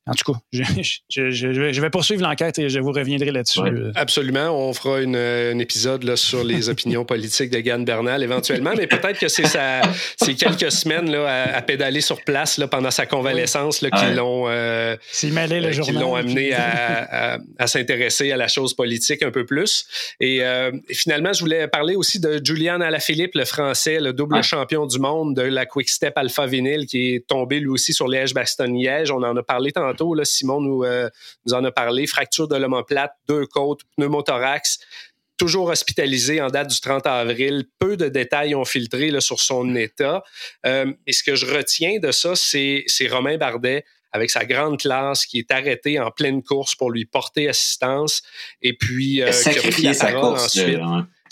en 0.08 0.14
tout 0.14 0.34
cas, 0.34 0.40
je, 1.10 1.82
vais 1.82 1.90
poursuivre 1.90 2.22
l'enquête 2.22 2.60
et 2.60 2.70
je 2.70 2.80
vous 2.80 2.92
reviendrai 2.92 3.32
là-dessus. 3.32 3.62
Euh. 3.62 3.92
absolument. 3.96 4.52
On 4.52 4.72
fera 4.72 5.02
une, 5.02 5.16
un 5.16 5.58
épisode 5.58 6.04
là, 6.04 6.16
sur 6.16 6.44
les 6.44 6.70
opinions 6.76 7.06
politiques 7.06 7.50
de 7.50 7.60
Gann 7.60 7.84
Bernal 7.84 8.22
éventuellement, 8.22 8.74
mais 8.78 8.86
peut-être 8.86 9.18
que 9.18 9.28
c'est 9.28 9.48
ces 9.48 10.36
quelques 10.36 10.72
semaines 10.72 11.10
là, 11.10 11.56
à, 11.56 11.62
pédaler 11.64 12.02
sur 12.02 12.22
place 12.24 12.60
là, 12.60 12.68
pendant 12.68 12.92
sa 12.92 13.08
convalescence 13.08 13.82
là, 13.82 13.90
qui 13.90 14.14
l'ont 14.14 14.48
euh, 14.48 14.96
euh 15.24 15.92
l'ont 15.94 16.14
amené 16.14 16.54
à, 16.54 17.40
à, 17.58 17.68
s'intéresser 17.68 18.32
à 18.32 18.38
la 18.38 18.48
chose 18.48 18.76
politique 18.76 19.24
un 19.24 19.32
peu 19.32 19.44
plus. 19.44 19.88
Et, 20.20 20.44
euh, 20.44 20.72
finalement, 20.92 21.34
je 21.34 21.40
voulais 21.40 21.68
parler 21.68 21.96
aussi 21.96 22.20
de 22.20 22.40
Julian 22.44 22.80
Alaphilippe, 22.82 23.34
le 23.34 23.46
français, 23.46 24.00
le 24.00 24.14
double 24.14 24.44
champion 24.44 24.86
du 24.86 25.00
monde 25.00 25.36
de 25.36 25.42
la 25.42 25.66
Quick 25.66 25.90
Step 25.90 26.14
Alpha 26.16 26.46
Vinyl, 26.46 26.86
qui 26.86 27.16
est 27.16 27.28
tombé 27.28 27.60
lui 27.60 27.70
aussi 27.70 27.92
sur 27.92 28.08
Liège-Bastogne-Liège. 28.08 29.10
On 29.10 29.24
en 29.24 29.36
a 29.36 29.42
parlé 29.42 29.72
tantôt 29.72 29.95
Simon 30.24 30.62
nous, 30.62 30.84
euh, 30.84 31.10
nous 31.46 31.54
en 31.54 31.64
a 31.64 31.72
parlé. 31.72 32.08
Fracture 32.08 32.48
de 32.48 32.56
l'omoplate, 32.56 33.14
deux 33.28 33.46
côtes, 33.46 33.82
pneumothorax 33.98 34.80
toujours 35.38 35.68
hospitalisé 35.68 36.42
en 36.42 36.48
date 36.48 36.70
du 36.70 36.80
30 36.80 37.08
avril. 37.08 37.66
Peu 37.80 37.98
de 37.98 38.08
détails 38.08 38.56
ont 38.56 38.64
filtré 38.64 39.12
sur 39.20 39.42
son 39.42 39.76
état. 39.76 40.24
Euh, 40.66 40.94
et 41.06 41.12
ce 41.12 41.24
que 41.24 41.36
je 41.36 41.46
retiens 41.46 42.00
de 42.00 42.12
ça, 42.12 42.36
c'est 42.36 42.86
Romain 43.10 43.38
Bardet 43.38 43.84
avec 44.14 44.30
sa 44.30 44.46
grande 44.46 44.80
classe 44.80 45.26
qui 45.26 45.40
est 45.40 45.52
arrêté 45.52 46.00
en 46.00 46.10
pleine 46.10 46.42
course 46.42 46.74
pour 46.76 46.90
lui 46.90 47.04
porter 47.04 47.50
assistance 47.50 48.22
et 48.62 48.74
puis 48.74 49.22
euh, 49.22 49.30
qui 49.76 49.88
a 49.90 49.94
sa 49.94 50.14
course, 50.14 50.46
ensuite 50.46 50.80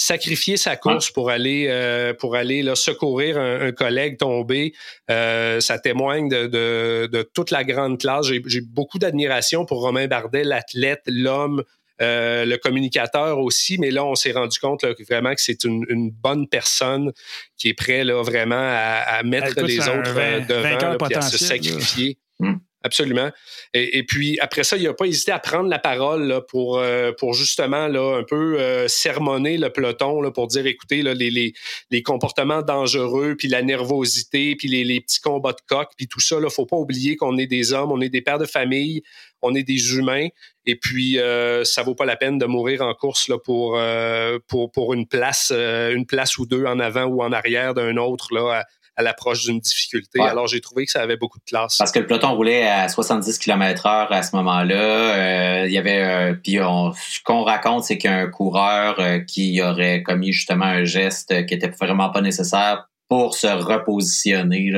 sacrifier 0.04 0.58
sa 0.58 0.76
course 0.76 1.12
pour 1.12 1.30
aller 1.30 1.68
euh, 1.70 2.14
pour 2.14 2.36
aller 2.36 2.62
là, 2.62 2.76
secourir 2.76 3.38
un, 3.40 3.72
collègue 3.72 4.18
tombé, 4.18 4.74
euh, 5.10 5.62
ça 5.62 5.80
témoigne 5.80 6.28
de, 6.28 6.48
de, 6.48 7.10
de, 7.12 7.22
toute 7.22 7.52
la 7.52 7.64
grande 7.64 8.00
classe. 8.00 8.28
J'ai 8.28 8.62
beaucoup 8.62 9.00
d'admiration 9.00 9.66
pour 9.66 9.82
Romain 9.82 10.08
Bardet, 10.08 10.44
l'athlète, 10.44 11.04
l'homme. 11.08 11.64
Euh, 12.02 12.44
le 12.44 12.58
communicateur 12.58 13.38
aussi, 13.38 13.78
mais 13.78 13.92
là, 13.92 14.04
on 14.04 14.16
s'est 14.16 14.32
rendu 14.32 14.58
compte 14.58 14.82
là, 14.82 14.94
vraiment 15.08 15.34
que 15.36 15.42
c'est 15.42 15.64
une, 15.64 15.86
une, 15.90 16.10
bonne 16.10 16.48
personne 16.48 17.14
qui 17.56 17.70
est 17.70 17.76
prêt 17.76 18.04
là, 18.04 18.24
vraiment 18.24 18.56
à, 18.56 19.20
à 19.20 19.24
mettre 19.24 19.62
les 19.62 19.78
autres 19.80 20.12
devant, 20.48 21.08
et 21.08 21.16
à 21.16 21.22
se 21.22 21.38
sacrifier. 21.38 22.18
Hum. 22.40 22.60
Absolument. 22.86 23.32
Et, 23.74 24.04
puis 24.04 24.38
après 24.42 24.66
ça, 24.66 24.76
il 24.76 24.84
n'a 24.84 24.94
pas 24.94 25.06
hésité 25.06 25.32
à 25.32 25.40
prendre 25.40 25.70
la 25.70 25.80
parole 25.80 26.42
pour, 26.50 26.80
euh, 26.80 27.14
pour 27.18 27.34
justement 27.34 27.88
là, 27.88 28.18
un 28.18 28.24
peu 28.24 28.60
euh, 28.60 28.90
sermonner 28.90 29.58
le 29.58 29.70
peloton 29.70 30.22
là, 30.22 30.32
pour 30.32 30.48
dire 30.48 30.66
écoutez, 30.66 31.02
là, 31.02 31.14
les, 31.14 31.32
les, 31.32 31.54
les, 31.92 32.04
comportements 32.04 32.62
dangereux, 32.62 33.36
puis 33.38 33.48
la 33.48 33.62
nervosité, 33.62 34.58
puis 34.58 34.68
les, 34.68 34.84
les 34.84 35.00
petits 35.00 35.22
combats 35.22 35.54
de 35.54 35.62
coq, 35.66 35.92
puis 35.96 36.10
tout 36.10 36.20
ça, 36.20 36.36
il 36.40 36.44
ne 36.44 36.50
faut 36.50 36.66
pas 36.66 36.76
oublier 36.76 37.16
qu'on 37.16 37.38
est 37.38 37.48
des 37.48 37.72
hommes, 37.72 37.94
on 37.94 38.02
est 38.02 38.10
des 38.10 38.22
pères 38.22 38.38
de 38.38 38.46
famille, 38.46 39.02
on 39.42 39.56
est 39.56 39.64
des 39.64 39.96
humains, 39.96 40.28
et 40.66 40.76
puis 40.76 41.20
euh, 41.20 41.64
ça 41.64 41.84
vaut 41.84 41.96
pas 41.96 42.06
la 42.06 42.18
peine 42.18 42.38
de 42.38 42.46
mourir 42.46 42.82
en 42.82 42.94
course 42.94 43.30
là, 43.30 43.38
pour, 43.38 43.78
euh, 43.78 44.40
pour, 44.50 44.72
pour 44.72 44.94
une 44.94 45.08
place, 45.08 45.54
une 45.54 46.06
place 46.06 46.38
ou 46.38 46.46
deux 46.46 46.66
en 46.66 46.80
avant 46.80 47.06
ou 47.06 47.24
en 47.24 47.32
arrière 47.32 47.74
d'un 47.74 47.96
autre 47.96 48.34
là, 48.34 48.66
l'approche 49.02 49.46
d'une 49.46 49.60
difficulté. 49.60 50.22
Alors, 50.22 50.48
j'ai 50.48 50.62
trouvé 50.62 50.86
que 50.86 50.92
ça 50.92 51.02
avait 51.02 51.18
beaucoup 51.18 51.40
de 51.40 51.44
classe. 51.44 51.78
Parce 51.78 51.92
que 51.92 52.00
le 52.00 52.06
peloton 52.06 52.36
roulait 52.36 52.68
à 52.68 52.88
70 52.88 53.40
km 53.40 53.86
heure 53.86 54.12
à 54.12 54.22
ce 54.22 54.36
moment-là. 54.36 54.76
Euh, 54.76 55.66
il 55.66 55.74
y 55.74 55.78
avait, 55.78 56.02
euh, 56.02 56.34
puis 56.34 56.54
ce 56.54 57.24
qu'on 57.24 57.44
raconte, 57.44 57.86
c'est 57.86 57.98
qu'il 57.98 58.12
y 58.12 58.14
a 58.14 58.18
un 58.18 58.28
coureur 58.28 59.00
euh, 59.00 59.20
qui 59.20 59.62
aurait 59.62 60.04
commis 60.04 60.32
justement 60.32 60.66
un 60.66 60.84
geste 60.84 61.46
qui 61.48 61.54
était 61.54 61.70
vraiment 61.70 62.10
pas 62.10 62.22
nécessaire 62.22 62.88
pour 63.10 63.36
se 63.36 63.48
repositionner 63.48 64.72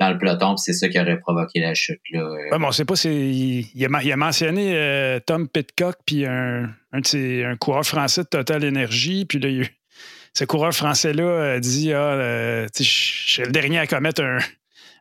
dans 0.00 0.10
le 0.10 0.18
peloton, 0.18 0.56
c'est 0.56 0.72
ça 0.72 0.88
qui 0.88 0.98
aurait 0.98 1.20
provoqué 1.20 1.60
la 1.60 1.74
chute. 1.74 2.00
Là. 2.10 2.24
Ouais, 2.24 2.58
bon, 2.58 2.66
on 2.66 2.72
sait 2.72 2.84
pas 2.84 2.94
il, 3.04 3.66
il, 3.74 3.84
a, 3.84 4.16
mentionné 4.16 5.20
Tom 5.24 5.48
Pitcock, 5.48 5.96
puis 6.04 6.26
un, 6.26 6.70
un, 6.92 7.00
un 7.12 7.56
coureur 7.56 7.84
français 7.84 8.22
de 8.22 8.28
Total 8.28 8.66
Energy, 8.66 9.24
puis 9.24 9.38
là, 9.38 9.48
il 9.50 9.56
y 9.56 9.60
a 9.60 9.62
eu 9.62 9.83
ce 10.34 10.44
coureur 10.44 10.72
français-là 10.72 11.60
dit 11.60 11.92
Ah, 11.92 12.14
euh, 12.14 12.66
je 12.76 12.82
suis 12.82 13.42
le 13.42 13.52
dernier 13.52 13.78
à 13.78 13.86
commettre 13.86 14.22
un, 14.22 14.38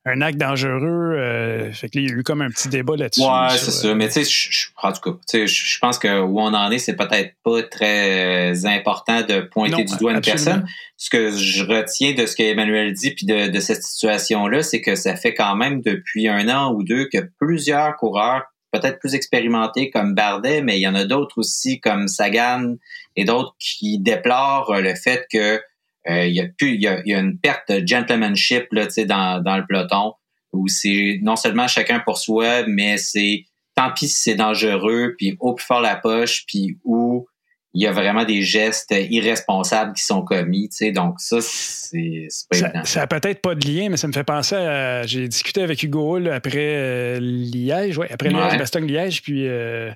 un 0.06 0.22
acte 0.22 0.38
dangereux. 0.38 1.15
Euh, 1.17 1.72
fait 1.72 1.89
que 1.89 2.00
il 2.00 2.10
y 2.10 2.12
a 2.12 2.15
eu 2.15 2.24
comme 2.24 2.41
un 2.41 2.50
petit 2.50 2.67
débat 2.67 2.96
là-dessus. 2.96 3.22
Ouais, 3.22 3.58
c'est 3.58 3.72
ça. 3.72 3.88
Euh, 3.88 3.96
Mais 3.96 4.10
tu 4.10 4.24
sais, 4.24 4.69
en 4.82 4.91
tout 4.91 5.02
cas, 5.02 5.46
je 5.46 5.80
pense 5.80 5.98
que 5.98 6.19
où 6.19 6.39
on 6.39 6.54
en 6.54 6.72
est, 6.72 6.78
c'est 6.78 6.96
peut-être 6.96 7.34
pas 7.43 7.63
très 7.63 8.65
important 8.65 9.22
de 9.22 9.41
pointer 9.41 9.84
du 9.84 9.98
doigt 9.98 10.13
une 10.13 10.22
personne. 10.22 10.67
Ce 10.98 11.10
que 11.10 11.32
je 11.32 11.63
retiens 11.65 12.13
de 12.13 12.26
ce 12.26 12.36
qu'Emmanuel 12.36 12.93
dit 12.93 13.12
puis 13.12 13.26
de, 13.26 13.48
de 13.48 13.60
cette 13.60 13.84
situation-là, 13.84 14.62
c'est 14.63 14.82
que 14.82 14.96
ça 14.96 15.15
fait 15.15 15.34
quand 15.34 15.56
même 15.56 15.82
depuis 15.82 16.28
un 16.28 16.48
an 16.50 16.74
ou 16.74 16.84
deux 16.84 17.08
que 17.12 17.17
plusieurs 17.39 17.96
coureurs 17.96 18.43
peut-être 18.74 19.00
plus 19.00 19.16
expérimentés 19.16 19.90
comme 19.90 20.16
Bardet, 20.16 20.62
mais 20.62 20.78
il 20.78 20.82
y 20.82 20.88
en 20.88 20.96
a 20.96 21.06
d'autres 21.06 21.38
aussi 21.38 21.80
comme 21.80 22.08
Sagan 22.08 22.76
et 23.16 23.24
d'autres 23.24 23.56
qui 23.60 24.00
déplorent 24.00 24.76
le 24.82 24.96
fait 24.96 25.26
que 25.32 25.62
il 26.06 26.34
y 26.34 26.42
a 26.42 26.48
plus, 26.58 26.74
il 26.74 26.82
y 26.82 26.88
a, 26.88 27.20
une 27.20 27.40
perte 27.40 27.72
de 27.72 27.88
gentlemanship 27.88 28.68
là, 28.72 28.88
dans, 29.06 29.42
dans 29.42 29.56
le 29.56 29.66
peloton 29.66 30.14
où 30.54 30.68
c'est 30.68 31.20
non 31.22 31.36
seulement 31.36 31.68
chacun 31.68 32.00
pour 32.00 32.18
soi, 32.18 32.66
mais 32.68 32.98
c'est 32.98 33.46
tant 33.76 33.92
pis 33.92 34.08
si 34.08 34.22
c'est 34.22 34.36
dangereux, 34.36 35.16
puis 35.18 35.36
au 35.40 35.54
plus 35.54 35.66
fort 35.66 35.82
la 35.82 35.96
poche, 35.96 36.46
puis 36.48 36.78
où 36.84 37.28
il 37.74 37.82
y 37.82 37.88
a 37.88 37.92
vraiment 37.92 38.24
des 38.24 38.44
gestes 38.44 38.94
irresponsables 39.10 39.94
qui 39.94 40.04
sont 40.04 40.22
commis, 40.22 40.70
tu 40.70 40.78
sais. 40.78 40.92
Donc 40.92 41.16
ça, 41.20 41.40
c'est 41.42 42.28
pas 42.50 42.58
ça, 42.58 42.68
évident. 42.68 42.86
Ça 42.86 43.02
a 43.02 43.08
peut-être 43.08 43.42
pas 43.42 43.56
de 43.56 43.68
lien, 43.68 43.90
mais 43.90 43.98
ça 43.98 44.08
me 44.08 44.14
fait 44.14 44.24
penser 44.24 44.56
à... 44.56 45.06
J'ai 45.08 45.28
discuté 45.28 45.64
avec 45.64 45.82
Hugo 45.82 46.16
Hull 46.16 46.30
après 46.30 46.76
euh, 46.76 47.20
Liège, 47.20 47.98
ouais, 47.98 48.12
après 48.12 48.30
Liège, 48.30 48.58
Bastogne-Liège, 48.58 49.24
puis... 49.24 49.48
Euh, 49.48 49.92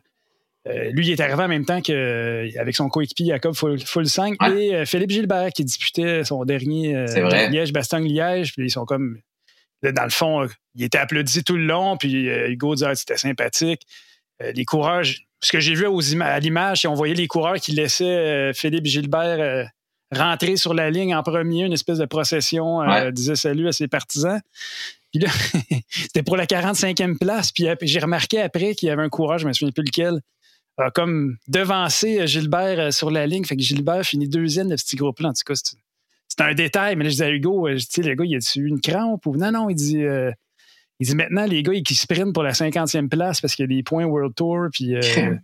euh, 0.67 0.91
lui, 0.91 1.07
il 1.07 1.11
est 1.13 1.21
arrivé 1.21 1.41
en 1.41 1.47
même 1.47 1.63
temps 1.63 1.79
qu'avec 1.79 2.75
son 2.75 2.89
coéquipier 2.89 3.27
Jacob 3.27 3.55
Fulsang 3.55 4.33
et 4.53 4.85
Philippe 4.85 5.11
Gilbert 5.11 5.51
qui 5.51 5.63
disputait 5.63 6.25
son 6.25 6.43
dernier 6.43 7.05
Liège-Bastogne-Liège. 7.49 8.53
Puis 8.53 8.65
ils 8.65 8.69
sont 8.69 8.83
comme 8.83 9.17
dans 9.81 10.03
le 10.03 10.09
fond, 10.09 10.45
il 10.75 10.83
était 10.83 10.97
applaudi 10.97 11.45
tout 11.45 11.55
le 11.55 11.63
long, 11.63 11.95
puis 11.95 12.25
Hugo 12.25 12.75
disait 12.75 12.89
que 12.89 12.95
c'était 12.95 13.15
sympathique. 13.15 13.83
les 14.41 14.65
coureurs, 14.65 15.03
ce 15.41 15.51
que 15.51 15.59
j'ai 15.59 15.73
vu 15.73 15.85
à 16.21 16.39
l'image, 16.39 16.81
c'est 16.81 16.87
on 16.87 16.93
voyait 16.93 17.13
les 17.13 17.27
coureurs 17.27 17.57
qui 17.57 17.71
laissaient 17.71 18.05
euh, 18.05 18.53
Philippe 18.53 18.85
Gilbert 18.85 19.39
euh, 19.39 19.63
rentrer 20.11 20.57
sur 20.57 20.73
la 20.73 20.89
ligne 20.89 21.13
en 21.15 21.23
premier, 21.23 21.63
une 21.63 21.73
espèce 21.73 21.99
de 21.99 22.05
procession, 22.05 22.81
euh, 22.81 23.11
disait 23.11 23.35
salut 23.35 23.67
à 23.67 23.71
ses 23.71 23.87
partisans. 23.87 24.39
Puis 25.11 25.21
là, 25.21 25.29
c'était 25.89 26.23
pour 26.23 26.37
la 26.37 26.45
45e 26.45 27.17
place. 27.17 27.51
Puis 27.51 27.67
j'ai 27.83 27.99
remarqué 27.99 28.41
après 28.41 28.73
qu'il 28.73 28.87
y 28.87 28.91
avait 28.91 29.03
un 29.03 29.09
coureur, 29.09 29.37
je 29.37 29.45
ne 29.45 29.49
me 29.49 29.53
souviens 29.53 29.71
plus 29.71 29.83
lequel, 29.83 30.21
a 30.77 30.91
comme 30.91 31.37
devancé 31.47 32.27
Gilbert 32.27 32.93
sur 32.93 33.09
la 33.09 33.25
ligne. 33.25 33.43
Fait 33.45 33.55
que 33.55 33.63
Gilbert 33.63 34.03
finit 34.03 34.27
deuxième 34.27 34.69
de 34.69 34.77
ce 34.77 34.85
petit 34.85 34.95
groupe-là. 34.95 35.29
En 35.29 35.33
tout 35.33 35.43
cas, 35.45 35.55
c'est 35.55 36.41
un 36.41 36.53
détail. 36.53 36.95
Mais 36.95 37.03
là, 37.03 37.09
je 37.09 37.15
disais 37.15 37.25
à 37.25 37.31
Hugo, 37.31 37.67
je 37.69 37.85
dis, 37.85 38.01
le 38.01 38.13
gars, 38.13 38.25
il 38.25 38.35
a-tu 38.35 38.67
une 38.67 38.79
crampe? 38.79 39.25
Ou 39.25 39.35
non, 39.35 39.51
non, 39.51 39.69
il 39.69 39.75
dit 39.75 40.03
il 40.99 41.07
dit 41.07 41.15
maintenant, 41.15 41.45
les 41.45 41.63
gars, 41.63 41.73
ils 41.73 41.87
sprintent 41.87 42.33
pour 42.33 42.43
la 42.43 42.53
50e 42.53 43.07
place 43.07 43.41
parce 43.41 43.55
qu'il 43.55 43.63
y 43.63 43.73
a 43.73 43.75
des 43.75 43.83
points 43.83 44.05
World 44.05 44.33
Tour. 44.35 44.67
Puis, 44.71 44.95
euh, 44.95 45.01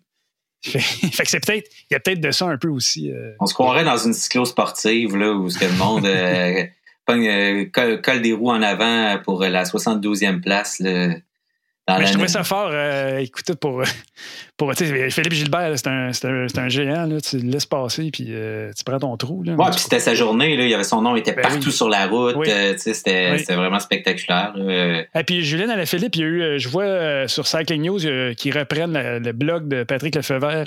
fait, 0.63 1.23
que 1.23 1.29
c'est 1.29 1.45
peut-être, 1.45 1.69
il 1.89 1.93
y 1.93 1.95
a 1.95 1.99
peut-être 1.99 2.21
de 2.21 2.31
ça 2.31 2.45
un 2.45 2.57
peu 2.57 2.69
aussi. 2.69 3.11
Euh. 3.11 3.33
On 3.39 3.45
se 3.45 3.53
croirait 3.53 3.83
dans 3.83 3.97
une 3.97 4.13
cyclo-sportive, 4.13 5.15
là, 5.15 5.33
où 5.33 5.47
que 5.47 5.65
le 5.65 5.77
monde 5.77 6.05
euh, 6.05 7.65
colle, 8.01 8.21
des 8.21 8.33
roues 8.33 8.51
en 8.51 8.61
avant 8.61 9.19
pour 9.23 9.41
la 9.43 9.63
72e 9.63 10.41
place. 10.41 10.79
Là 10.79 11.09
je 11.87 12.11
trouvais 12.11 12.27
ça 12.27 12.43
fort. 12.43 12.69
Euh, 12.71 13.17
écoute, 13.17 13.55
pour, 13.55 13.83
pour 14.57 14.73
Philippe 14.73 15.33
Gilbert, 15.33 15.71
c'est 15.75 15.87
un, 15.87 16.11
un, 16.23 16.47
un, 16.55 16.69
géant. 16.69 17.05
Là, 17.05 17.19
tu 17.19 17.37
le 17.37 17.49
laisses 17.49 17.65
passer 17.65 18.09
puis 18.11 18.27
euh, 18.29 18.71
tu 18.75 18.83
prends 18.83 18.99
ton 18.99 19.15
trou. 19.17 19.43
Là, 19.43 19.53
ouais, 19.53 19.69
puis 19.71 19.79
c'était 19.79 19.99
sa 19.99 20.13
journée. 20.15 20.55
Là, 20.55 20.63
il 20.63 20.69
y 20.69 20.73
avait 20.73 20.83
son 20.83 21.01
nom, 21.01 21.15
il 21.15 21.19
était 21.19 21.33
ben 21.33 21.41
partout 21.41 21.71
sur 21.71 21.89
la 21.89 22.07
route. 22.07 22.35
Euh, 22.47 22.75
c'était 22.77 23.55
vraiment 23.55 23.79
spectaculaire. 23.79 24.53
Et 25.13 25.23
puis 25.23 25.43
Julien 25.43 25.69
Alaphilippe, 25.69 26.15
il 26.15 26.21
y 26.21 26.23
a 26.23 26.27
eu, 26.27 26.59
je 26.59 26.69
vois 26.69 27.27
sur 27.27 27.47
Cycling 27.47 27.83
News 27.83 27.99
qu'ils 28.35 28.57
reprennent 28.57 28.93
le, 28.93 29.31
blog 29.33 29.67
de 29.67 29.83
Patrick 29.83 30.15
Lefebvre 30.15 30.65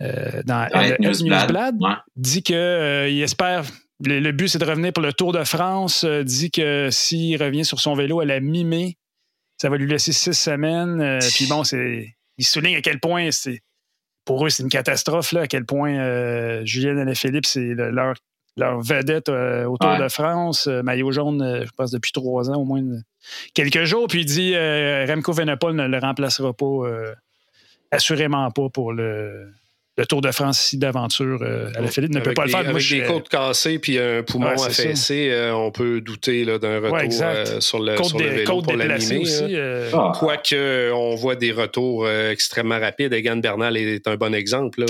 dans 0.00 0.68
ouais, 0.74 0.96
Newsblad. 0.98 1.76
dit 2.16 2.42
qu'il 2.42 3.22
espère 3.22 3.62
le, 4.04 4.30
but, 4.32 4.48
c'est 4.48 4.58
de 4.58 4.64
revenir 4.64 4.92
pour 4.92 5.02
le 5.02 5.12
Tour 5.12 5.32
de 5.32 5.44
France. 5.44 6.04
dit 6.04 6.50
que 6.50 6.88
s'il 6.90 7.42
revient 7.42 7.64
sur 7.64 7.80
son 7.80 7.94
vélo 7.94 8.20
à 8.20 8.24
la 8.24 8.40
mi-mai, 8.40 8.96
ça 9.58 9.68
va 9.68 9.76
lui 9.76 9.86
laisser 9.86 10.12
six 10.12 10.34
semaines. 10.34 11.00
Euh, 11.00 11.18
puis 11.34 11.46
bon, 11.46 11.64
c'est, 11.64 12.14
il 12.38 12.44
souligne 12.44 12.76
à 12.76 12.82
quel 12.82 13.00
point 13.00 13.30
c'est 13.30 13.60
pour 14.24 14.44
eux, 14.44 14.50
c'est 14.50 14.62
une 14.62 14.68
catastrophe, 14.68 15.32
là, 15.32 15.42
à 15.42 15.46
quel 15.46 15.64
point 15.64 15.96
euh, 15.96 16.64
Julien 16.64 17.06
et 17.06 17.14
Philippe, 17.14 17.46
c'est 17.46 17.74
leur, 17.74 18.14
leur 18.56 18.80
vedette 18.80 19.28
euh, 19.28 19.66
au 19.66 19.78
Tour 19.78 19.96
de 19.98 20.08
France. 20.08 20.66
maillot 20.66 21.12
jaune, 21.12 21.62
je 21.64 21.70
pense, 21.76 21.92
depuis 21.92 22.10
trois 22.10 22.50
ans, 22.50 22.56
au 22.56 22.64
moins 22.64 22.82
quelques 23.54 23.84
jours. 23.84 24.08
Puis 24.08 24.22
il 24.22 24.26
dit 24.26 24.56
Remco 24.56 25.32
Venepol 25.32 25.76
ne 25.76 25.86
le 25.86 25.98
remplacera 25.98 26.52
pas, 26.52 26.82
assurément 27.92 28.50
pas 28.50 28.68
pour 28.68 28.92
le, 28.92 29.48
le 29.96 30.04
Tour 30.04 30.20
de 30.20 30.30
France 30.30 30.66
ici 30.66 30.78
d'aventure 30.78 31.38
euh, 31.40 31.70
à 31.74 31.80
la 31.80 31.88
Philippe 31.88 32.14
ne 32.14 32.20
peut 32.20 32.34
pas 32.34 32.44
le 32.44 32.50
faire. 32.50 32.68
avec 32.68 32.88
des 32.88 33.02
côtes 33.02 33.28
cassées 33.30 33.78
puis 33.78 33.98
un 33.98 34.22
poumon 34.22 34.48
affaissé, 34.48 35.30
euh, 35.30 35.54
on 35.54 35.70
peut 35.70 36.02
douter 36.02 36.44
d'un 36.44 36.80
retour 36.80 37.20
euh, 37.22 37.60
sur 37.60 37.78
le, 37.80 37.96
sur 38.02 38.18
le 38.18 38.26
vélo 38.26 38.60
pour 38.60 38.74
l'animer. 38.74 39.22
Ah. 39.94 40.12
Quoique, 40.14 40.92
on 40.92 41.14
voit 41.14 41.36
des 41.36 41.52
retours 41.52 42.08
extrêmement 42.08 42.78
rapides. 42.78 43.12
Egan 43.12 43.36
Bernal 43.36 43.76
est 43.76 44.06
un 44.06 44.16
bon 44.16 44.34
exemple. 44.34 44.84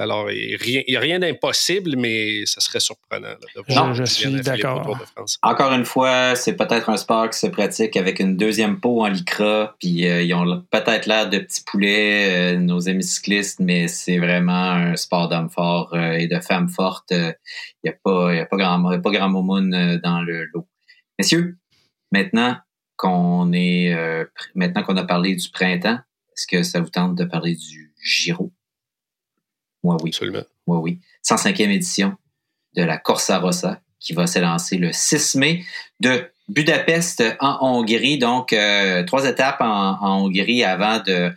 Alors, 0.00 0.30
il 0.30 0.84
n'y 0.88 0.96
a 0.96 1.00
rien 1.00 1.18
d'impossible, 1.18 1.96
mais 1.96 2.46
ça 2.46 2.60
serait 2.60 2.80
surprenant 2.80 3.28
de 3.28 3.72
voir 3.72 3.94
je, 3.94 4.04
suis 4.04 4.30
d'accord. 4.42 4.96
Encore 5.42 5.72
une 5.72 5.84
fois, 5.84 6.36
c'est 6.36 6.54
peut-être 6.54 6.88
un 6.88 6.96
sport 6.96 7.30
qui 7.30 7.38
se 7.38 7.46
pratique 7.48 7.96
avec 7.96 8.20
une 8.20 8.36
deuxième 8.36 8.78
peau 8.78 9.04
en 9.04 9.08
lycra, 9.08 9.74
puis 9.80 10.02
ils 10.04 10.34
ont 10.34 10.62
peut-être 10.70 11.06
l'air 11.06 11.28
de 11.28 11.38
petits 11.38 11.64
poulets, 11.64 12.56
nos 12.56 12.88
amis 12.88 13.04
cyclistes, 13.04 13.58
mais 13.60 13.88
c'est 13.88 14.18
vraiment 14.18 14.51
un 14.52 14.96
sport 14.96 15.28
d'hommes 15.28 15.50
forts 15.50 15.94
euh, 15.94 16.12
et 16.12 16.26
de 16.26 16.38
femmes 16.40 16.68
fortes. 16.68 17.10
Il 17.10 17.16
euh, 17.16 17.32
n'y 17.84 17.90
a 17.90 17.94
pas, 18.02 18.34
y 18.34 18.38
a 18.38 18.46
pas 18.46 18.56
grand, 18.56 19.00
pas 19.00 19.10
grand 19.10 19.32
euh, 19.34 19.98
dans 19.98 20.20
le 20.22 20.46
lot. 20.52 20.68
Messieurs, 21.18 21.58
maintenant 22.10 22.56
qu'on 22.96 23.52
est, 23.52 23.94
maintenant 24.54 24.82
qu'on 24.82 24.96
a 24.96 25.04
parlé 25.04 25.34
du 25.34 25.50
printemps, 25.50 25.98
est-ce 26.34 26.46
que 26.46 26.62
ça 26.62 26.80
vous 26.80 26.88
tente 26.88 27.16
de 27.16 27.24
parler 27.24 27.54
du 27.54 27.92
Giro? 28.02 28.52
Moi, 29.82 29.96
oui. 30.02 30.10
Absolument. 30.10 30.44
Moi, 30.66 30.78
oui. 30.78 31.00
105e 31.24 31.70
édition 31.70 32.16
de 32.74 32.82
la 32.82 32.98
Corsa 32.98 33.38
Rossa 33.38 33.80
qui 33.98 34.12
va 34.12 34.26
s'élancer 34.26 34.78
le 34.78 34.92
6 34.92 35.34
mai 35.36 35.64
de 36.00 36.30
Budapest 36.48 37.22
en 37.40 37.58
Hongrie. 37.60 38.18
Donc, 38.18 38.54
trois 39.06 39.28
étapes 39.28 39.60
en, 39.60 39.98
Hongrie 40.00 40.64
avant 40.64 41.00
de 41.00 41.32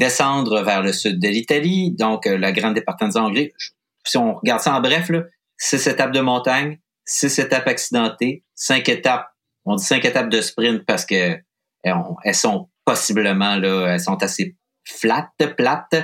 descendre 0.00 0.62
vers 0.62 0.82
le 0.82 0.92
sud 0.92 1.20
de 1.20 1.28
l'Italie, 1.28 1.92
donc 1.92 2.26
euh, 2.26 2.38
la 2.38 2.50
grande 2.50 2.74
département 2.74 3.26
Hongrie. 3.26 3.52
Si 4.04 4.16
on 4.16 4.34
regarde 4.34 4.60
ça 4.60 4.74
en 4.74 4.80
bref, 4.80 5.10
là, 5.10 5.22
six 5.58 5.86
étapes 5.86 6.12
de 6.12 6.20
montagne, 6.20 6.80
six 7.04 7.38
étapes 7.38 7.68
accidentées, 7.68 8.42
cinq 8.54 8.88
étapes. 8.88 9.28
On 9.66 9.76
dit 9.76 9.84
cinq 9.84 10.04
étapes 10.06 10.30
de 10.30 10.40
sprint 10.40 10.84
parce 10.86 11.04
que 11.04 11.36
eh, 11.84 11.92
elles 12.24 12.34
sont 12.34 12.70
possiblement 12.84 13.56
là, 13.56 13.92
elles 13.92 14.00
sont 14.00 14.20
assez 14.22 14.56
flattes, 14.84 15.54
plates. 15.56 15.94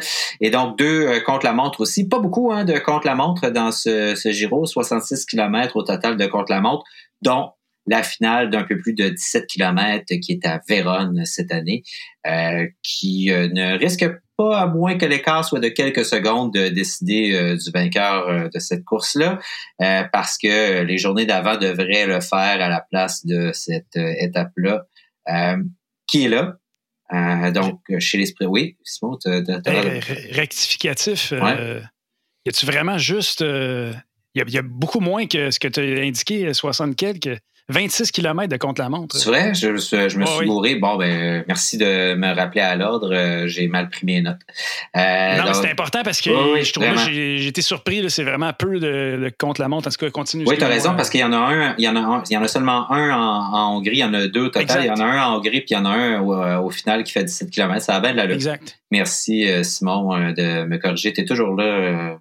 Et 0.41 0.51
donc 0.51 0.77
deux 0.77 1.07
euh, 1.07 1.21
contre 1.21 1.47
la 1.47 1.55
montre 1.55 1.81
aussi. 1.81 2.07
Pas 2.07 2.19
beaucoup 2.19 2.53
hein, 2.53 2.65
de 2.65 2.79
contre 2.79 3.07
la 3.07 3.15
montre 3.15 3.49
dans 3.49 3.73
ce, 3.73 4.15
ce 4.15 4.31
Giro, 4.31 4.67
66 4.67 5.25
km 5.25 5.77
au 5.77 5.83
total 5.83 6.19
de 6.19 6.27
contre 6.27 6.53
la 6.53 6.61
montre, 6.61 6.85
dont 7.23 7.53
la 7.87 8.03
finale 8.03 8.51
d'un 8.51 8.65
peu 8.65 8.79
plus 8.79 8.95
de 8.95 9.09
17 9.09 9.47
km 9.47 10.05
qui 10.21 10.33
est 10.33 10.47
à 10.47 10.61
Vérone 10.69 11.25
cette 11.25 11.53
année, 11.53 11.83
euh, 12.27 12.67
qui 12.83 13.31
euh, 13.31 13.49
ne 13.49 13.79
risque 13.79 14.07
pas, 14.37 14.61
à 14.61 14.67
moins 14.67 14.99
que 14.99 15.07
l'écart 15.07 15.45
soit 15.45 15.61
de 15.61 15.69
quelques 15.69 16.05
secondes, 16.05 16.53
de 16.53 16.69
décider 16.69 17.35
euh, 17.35 17.57
du 17.57 17.71
vainqueur 17.71 18.51
de 18.51 18.59
cette 18.59 18.85
course-là, 18.85 19.39
parce 20.13 20.37
que 20.37 20.83
les 20.83 20.99
journées 20.99 21.27
d'avant 21.27 21.57
devraient 21.57 22.07
le 22.07 22.21
faire 22.21 22.61
à 22.61 22.69
la 22.69 22.85
place 22.91 23.25
de 23.25 23.51
cette 23.55 23.97
étape-là, 23.97 24.85
qui 26.07 26.25
est 26.25 26.29
là. 26.29 26.59
donc, 27.53 27.81
chez 27.99 28.19
les 28.19 28.35
Oui, 28.43 28.77
Simon, 28.85 29.17
tu 29.17 29.31
ben, 29.43 30.01
Rectificatif. 30.33 31.33
y 31.33 32.49
a-tu 32.49 32.67
vraiment 32.67 32.99
juste... 32.99 33.43
Il 33.43 34.51
y, 34.51 34.59
a 34.59 34.63
beaucoup 34.63 35.01
moins 35.01 35.27
que 35.27 35.51
ce 35.51 35.59
que 35.59 35.69
tu 35.69 35.81
as 35.81 36.03
indiqué, 36.03 36.53
60 36.53 36.95
quelques? 36.95 37.39
26 37.69 38.13
km 38.13 38.49
de 38.49 38.57
contre-la-montre. 38.57 39.17
C'est 39.17 39.29
vrai? 39.29 39.53
Je, 39.53 39.77
je 39.77 40.19
me 40.19 40.25
suis 40.25 40.47
bourré. 40.47 40.77
Bon, 40.77 40.97
ben, 40.97 41.45
merci 41.49 41.77
de 41.77 42.15
me 42.15 42.33
rappeler 42.33 42.61
à 42.61 42.77
l'ordre. 42.77 43.13
Euh, 43.13 43.49
j'ai 43.49 43.67
mal 43.67 43.89
pris 43.89 44.07
mes 44.07 44.21
notes. 44.21 44.39
Euh, 44.97 45.37
non, 45.37 45.53
c'est 45.53 45.71
important 45.71 46.03
parce 46.05 46.21
que 46.21 46.31
je 46.31 46.73
trouve 46.73 46.87
j'ai 47.11 47.47
été 47.47 47.63
surpris. 47.63 48.09
C'est 48.09 48.23
vraiment 48.23 48.53
peu 48.53 48.79
de, 48.79 49.33
contre-la-montre. 49.37 49.89
En 49.89 49.91
tout 49.91 49.97
cas, 49.97 50.11
continue. 50.11 50.45
Oui, 50.47 50.57
tu 50.57 50.65
as 50.65 50.69
raison 50.69 50.95
parce 50.95 51.11
qu'il 51.11 51.21
y 51.21 51.25
en 51.25 51.33
a 51.33 51.39
un, 51.39 51.75
il 51.77 51.85
y 51.85 51.89
en 51.89 51.97
a 51.97 52.23
il 52.31 52.35
y 52.35 52.37
en 52.37 52.43
a 52.43 52.49
seulement 52.49 52.91
un 52.93 53.11
en, 53.11 53.77
Hongrie. 53.77 53.97
Il 53.97 53.99
y 53.99 54.05
en 54.05 54.15
a 54.15 54.29
deux 54.29 54.45
au 54.45 54.49
total. 54.49 54.85
Il 54.85 54.87
y 54.87 54.91
en 54.91 55.01
a 55.01 55.05
un 55.05 55.27
en 55.27 55.37
Hongrie 55.37 55.61
puis 55.63 55.71
il 55.71 55.75
y 55.75 55.77
en 55.77 55.87
a 55.87 55.91
un 55.91 56.21
au, 56.21 56.71
final 56.71 57.03
qui 57.03 57.13
fait 57.13 57.25
17 57.25 57.51
km. 57.51 57.83
Ça 57.83 57.97
a 57.97 58.01
bien 58.01 58.13
de 58.13 58.19
la 58.19 58.27
Exact. 58.27 58.79
Merci, 58.93 59.51
euh, 59.51 59.65
Simon, 59.65 60.33
de 60.33 60.65
me 60.65 60.77
corriger. 60.77 61.13
Tu 61.13 61.23
es 61.23 61.25
toujours 61.25 61.57
là. 61.57 62.17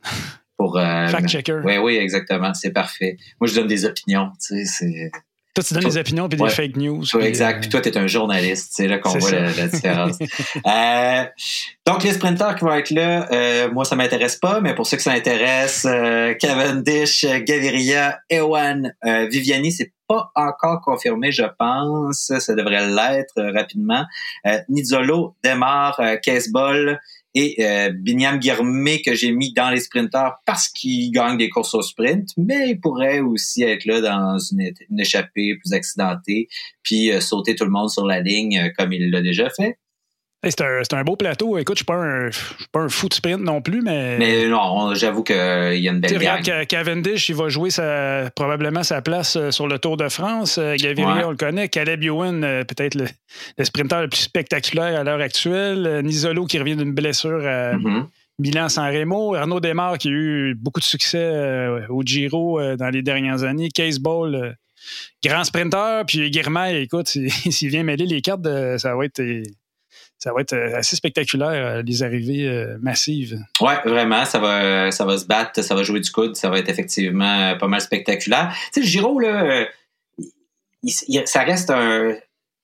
pour 0.58 0.76
fact-checker. 0.80 1.62
Oui, 1.64 1.78
oui, 1.78 1.98
exactement. 1.98 2.54
C'est 2.56 2.72
parfait. 2.72 3.18
Moi, 3.40 3.48
je 3.48 3.54
donne 3.54 3.68
des 3.68 3.86
opinions. 3.86 4.32
Tu 4.40 4.66
sais, 4.66 4.66
c'est 4.66 5.12
toi, 5.56 5.64
tu 5.64 5.74
donnes 5.74 5.86
des 5.86 5.98
opinions 5.98 6.28
et 6.28 6.36
des 6.36 6.50
fake 6.50 6.76
news. 6.76 7.04
exact. 7.22 7.62
Puis 7.62 7.70
toi, 7.70 7.80
tu 7.80 7.88
es 7.88 7.98
un 7.98 8.08
journaliste. 8.08 8.74
C'est 8.74 8.88
là 8.88 8.98
qu'on 8.98 9.18
voit 9.18 9.32
la, 9.32 9.68
différence. 9.68 10.18
euh, 10.68 11.24
donc, 11.88 12.04
les 12.04 12.12
sprinteurs 12.12 12.56
qui 12.56 12.66
vont 12.66 12.74
être 12.74 12.90
là, 12.90 13.32
euh, 13.32 13.72
moi, 13.72 13.86
ça 13.86 13.96
m'intéresse 13.96 14.36
pas, 14.36 14.60
mais 14.60 14.76
pour 14.76 14.86
ceux 14.86 14.98
que 14.98 15.04
ça 15.04 15.14
intéresse, 15.14 15.86
euh, 15.90 16.34
Cavendish, 16.34 17.26
Gaviria, 17.26 18.20
Ewan, 18.30 18.94
euh, 19.06 19.28
Viviani, 19.32 19.72
c'est 19.72 19.94
pas 20.10 20.30
encore 20.36 20.82
confirmé, 20.82 21.32
je 21.32 21.46
pense. 21.58 22.34
Ça 22.38 22.54
devrait 22.54 22.88
l'être 22.88 23.42
rapidement. 23.54 24.04
Euh, 24.46 24.60
Nizzolo, 24.68 25.36
Demar, 25.42 26.02
Caseball 26.22 27.00
et 27.36 27.56
euh, 27.60 27.92
Binyam 27.92 28.40
que 28.40 29.14
j'ai 29.14 29.32
mis 29.32 29.54
dans 29.54 29.70
les 29.70 29.82
sprinteurs 29.82 30.38
parce 30.46 30.70
qu'il 30.70 31.12
gagne 31.12 31.38
des 31.38 31.50
courses 31.50 31.76
au 31.76 31.82
sprint, 31.82 32.30
mais 32.38 32.70
il 32.70 32.80
pourrait 32.80 33.20
aussi 33.20 33.64
être 33.64 33.86
là 33.86 34.00
dans 34.00 34.40
une, 34.40 34.72
échappée 34.98 35.56
plus 35.58 35.74
accidentée, 35.74 36.48
puis 36.82 37.12
euh, 37.12 37.20
sauter 37.20 37.56
tout 37.56 37.66
le 37.66 37.72
monde 37.72 37.90
sur 37.90 38.06
la 38.06 38.22
ligne 38.22 38.58
euh, 38.58 38.70
comme 38.78 38.94
il 38.94 39.12
l'a 39.12 39.22
déjà 39.22 39.50
fait 39.50 39.78
c'est 40.52 40.94
un, 40.94 41.04
beau 41.04 41.16
plateau. 41.16 41.58
Écoute, 41.58 41.78
je 41.78 41.84
ne 41.94 42.32
suis 42.32 42.70
pas 42.72 42.80
un 42.80 42.90
fou 42.90 43.10
de 43.10 43.14
sprint 43.14 43.42
non 43.42 43.62
plus, 43.62 43.82
mais. 43.82 44.18
Mais 44.18 44.48
non, 44.48 44.94
j'avoue 44.94 45.24
qu'il 45.24 45.36
y 45.36 45.40
a 45.88 45.92
une 45.92 46.00
belle 46.00 46.18
regarde, 46.18 46.68
Cavendish, 46.68 47.30
il 47.30 47.36
va 47.36 47.50
jouer 47.50 47.70
probablement 48.36 48.84
sa 48.84 49.02
place 49.02 49.36
euh, 49.36 49.52
sur 49.52 49.68
le 49.68 49.80
Tour 49.80 49.98
de 49.98 50.10
France. 50.10 50.58
Euh, 50.58 50.76
Gaviria, 50.78 51.28
on 51.28 51.32
le 51.32 51.38
connaît. 51.38 51.70
Caleb 51.70 52.04
Ewan, 52.04 52.44
euh, 52.44 52.64
peut-être 52.64 52.96
le, 52.96 53.06
sprinter 53.64 54.02
le 54.02 54.10
plus 54.10 54.22
spectaculaire 54.22 55.00
à 55.00 55.04
l'heure 55.04 55.22
actuelle. 55.22 56.02
Nisolo 56.04 56.46
qui 56.46 56.60
revient 56.60 56.76
d'une 56.76 56.94
blessure 56.94 57.46
à 57.46 57.76
mm-hmm. 57.76 58.06
Milan-San 58.40 58.94
Remo. 58.94 59.36
Arnaud 59.36 59.60
Desmar 59.60 59.98
qui 59.98 60.10
a 60.10 60.12
eu 60.12 60.56
beaucoup 60.56 60.80
de 60.80 60.86
succès 60.86 61.68
au 61.90 62.02
Giro 62.04 62.60
dans 62.76 62.90
les 62.90 63.02
dernières 63.02 63.44
années. 63.44 63.70
Case 63.70 64.00
Ball. 64.00 64.56
Grand 65.24 65.44
sprinter, 65.44 66.04
puis 66.06 66.30
Guirmay, 66.30 66.84
écoute, 66.84 67.08
s'il 67.50 67.70
vient 67.70 67.82
mêler 67.82 68.06
les 68.06 68.22
cartes, 68.22 68.48
ça 68.78 68.96
va 68.96 69.06
être 69.06 69.20
ça 70.18 70.34
va 70.34 70.42
être 70.42 70.54
euh, 70.54 70.78
assez 70.78 70.96
spectaculaire, 70.96 71.50
euh, 71.50 71.82
les 71.82 72.04
arrivées 72.04 72.48
euh, 72.48 72.78
massives. 72.82 73.40
Oui, 73.62 73.74
vraiment, 73.86 74.26
ça 74.26 74.40
va, 74.40 74.92
ça 74.92 75.06
va 75.06 75.18
se 75.18 75.26
battre, 75.26 75.62
ça 75.62 75.76
va 75.76 75.84
jouer 75.84 76.00
du 76.00 76.12
coude, 76.12 76.36
ça 76.36 76.50
va 76.50 76.60
être 76.60 76.70
effectivement 76.70 77.58
pas 77.58 77.68
mal 77.68 77.82
spectaculaire. 77.82 78.56
Tu 78.74 78.82
sais, 78.82 78.88
Giro, 78.88 79.20
là, 79.20 79.68
ça 81.26 81.44
reste 81.44 81.70
un. 81.70 82.16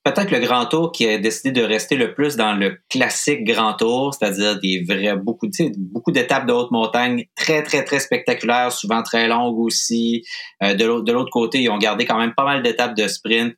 Peut-être 0.04 0.32
le 0.32 0.40
grand 0.40 0.66
tour 0.66 0.90
qui 0.90 1.08
a 1.08 1.16
décidé 1.16 1.52
de 1.52 1.62
rester 1.64 1.94
le 1.94 2.12
plus 2.12 2.34
dans 2.34 2.54
le 2.54 2.76
classique 2.90 3.44
grand 3.44 3.74
tour, 3.74 4.12
c'est-à-dire 4.12 4.58
des 4.58 4.82
vrais 4.82 5.14
beaucoup, 5.14 5.48
beaucoup 5.76 6.10
d'étapes 6.10 6.44
de 6.44 6.52
haute 6.52 6.72
montagne 6.72 7.26
très, 7.36 7.62
très, 7.62 7.84
très 7.84 8.00
spectaculaires, 8.00 8.72
souvent 8.72 9.04
très 9.04 9.28
longues 9.28 9.60
aussi. 9.60 10.24
de 10.60 11.12
l'autre 11.12 11.30
côté, 11.30 11.60
ils 11.60 11.68
ont 11.68 11.78
gardé 11.78 12.04
quand 12.04 12.18
même 12.18 12.34
pas 12.34 12.42
mal 12.42 12.64
d'étapes 12.64 12.96
de 12.96 13.06
sprint 13.06 13.54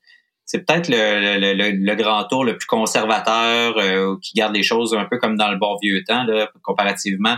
c'est 0.46 0.66
peut-être 0.66 0.88
le, 0.88 1.94
grand 1.94 2.24
tour 2.24 2.44
le 2.44 2.56
plus 2.56 2.66
conservateur 2.66 3.78
euh, 3.78 4.16
qui 4.22 4.34
garde 4.34 4.54
les 4.54 4.62
choses 4.62 4.94
un 4.94 5.06
peu 5.06 5.18
comme 5.18 5.36
dans 5.36 5.50
le 5.50 5.58
bon 5.58 5.76
vieux 5.82 6.02
temps, 6.06 6.24
là, 6.24 6.50
comparativement. 6.62 7.36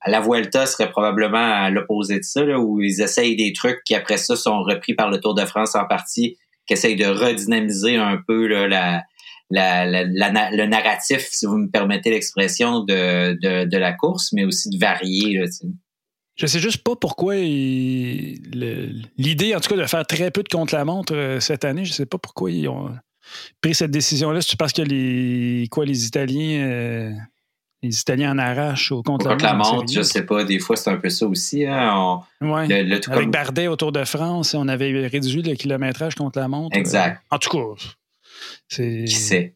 À 0.00 0.10
la 0.10 0.20
Vuelta 0.20 0.66
serait 0.66 0.90
probablement 0.90 1.68
l'opposé 1.68 2.18
de 2.18 2.24
ça, 2.24 2.42
où 2.58 2.80
ils 2.80 3.02
essayent 3.02 3.36
des 3.36 3.52
trucs 3.52 3.82
qui 3.84 3.94
après 3.94 4.16
ça 4.16 4.34
sont 4.34 4.62
repris 4.62 4.94
par 4.94 5.10
le 5.10 5.20
Tour 5.20 5.34
de 5.34 5.44
France 5.44 5.74
en 5.74 5.86
partie, 5.86 6.38
qui 6.66 6.74
essayent 6.74 6.96
de 6.96 7.06
redynamiser 7.06 7.96
un 7.96 8.18
peu 8.26 8.46
la, 8.46 9.04
le 9.50 10.66
narratif, 10.66 11.28
si 11.30 11.46
vous 11.46 11.58
me 11.58 11.70
permettez 11.70 12.10
l'expression, 12.10 12.80
de, 12.80 13.34
de, 13.64 13.76
la 13.76 13.92
course, 13.92 14.32
mais 14.32 14.44
aussi 14.44 14.70
de 14.70 14.78
varier. 14.78 15.38
Là, 15.38 15.46
je 16.38 16.46
sais 16.46 16.60
juste 16.60 16.84
pas 16.84 16.94
pourquoi 16.94 17.34
l'idée, 17.34 18.46
en 19.56 19.60
tout 19.60 19.70
cas, 19.70 19.76
de 19.76 19.86
faire 19.86 20.06
très 20.06 20.30
peu 20.30 20.44
de 20.44 20.48
contre-la-montre 20.48 21.14
euh, 21.14 21.40
cette 21.40 21.64
année, 21.64 21.84
je 21.84 21.92
sais 21.92 22.06
pas 22.06 22.18
pourquoi 22.18 22.52
ils 22.52 22.68
ont 22.68 22.94
pris 23.60 23.74
cette 23.74 23.90
décision-là. 23.90 24.40
C'est 24.40 24.56
parce 24.56 24.72
que 24.72 24.82
les 24.82 25.66
quoi 25.68 25.84
les 25.84 26.06
Italiens 26.06 26.64
euh, 26.64 27.10
les 27.82 28.00
Italiens 28.00 28.32
en 28.32 28.38
arrachent 28.38 28.92
au 28.92 29.02
contre-la-montre? 29.02 29.44
Contre-la-montre, 29.44 29.92
je 29.92 30.02
sais 30.02 30.24
pas, 30.24 30.44
des 30.44 30.60
fois 30.60 30.76
c'est 30.76 30.90
un 30.90 30.96
peu 30.96 31.10
ça 31.10 31.26
aussi. 31.26 31.66
Hein. 31.66 32.20
Avec 32.40 33.30
Bardet 33.30 33.66
au 33.66 33.74
Tour 33.74 33.90
de 33.90 34.04
France, 34.04 34.54
on 34.54 34.68
avait 34.68 35.08
réduit 35.08 35.42
le 35.42 35.56
kilométrage 35.56 36.14
contre-la-montre. 36.14 36.76
Exact. 36.76 37.20
en 37.32 37.38
tout 37.38 37.50
cas, 37.50 37.64
c'est. 38.68 39.04
Qui 39.06 39.14
sait? 39.14 39.54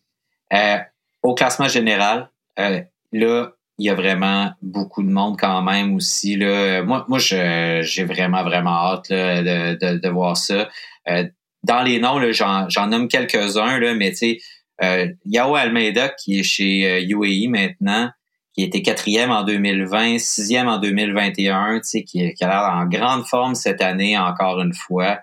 Euh, 0.52 0.78
au 1.22 1.34
classement 1.34 1.68
général, 1.68 2.28
là, 2.56 3.52
il 3.82 3.86
y 3.86 3.90
a 3.90 3.94
vraiment 3.94 4.52
beaucoup 4.62 5.02
de 5.02 5.10
monde 5.10 5.36
quand 5.38 5.60
même 5.60 5.96
aussi. 5.96 6.36
Là. 6.36 6.82
Moi, 6.82 7.04
moi 7.08 7.18
j'ai 7.18 8.04
vraiment, 8.04 8.44
vraiment 8.44 8.92
hâte 8.92 9.10
de, 9.10 9.98
de, 9.98 10.08
voir 10.08 10.36
ça. 10.36 10.68
Euh, 11.08 11.24
dans 11.64 11.82
les 11.82 11.98
noms, 11.98 12.20
j'en 12.30 12.86
nomme 12.86 13.08
quelques-uns, 13.08 13.80
mais 13.94 14.10
tu 14.10 14.16
sais, 14.16 14.38
euh, 14.84 15.08
Yao 15.24 15.56
Almeida, 15.56 16.10
qui 16.10 16.38
est 16.38 16.42
chez 16.44 17.04
UAE 17.08 17.46
euh, 17.46 17.50
maintenant, 17.50 18.10
qui 18.54 18.62
était 18.62 18.82
quatrième 18.82 19.32
en 19.32 19.42
2020, 19.42 20.18
sixième 20.20 20.68
en 20.68 20.78
2021, 20.78 21.80
tu 21.80 21.80
sais, 21.82 22.04
qui, 22.04 22.32
qui 22.34 22.44
a 22.44 22.48
l'air 22.48 22.72
en 22.72 22.86
grande 22.86 23.24
forme 23.24 23.56
cette 23.56 23.80
année, 23.80 24.16
encore 24.16 24.60
une 24.60 24.74
fois. 24.74 25.18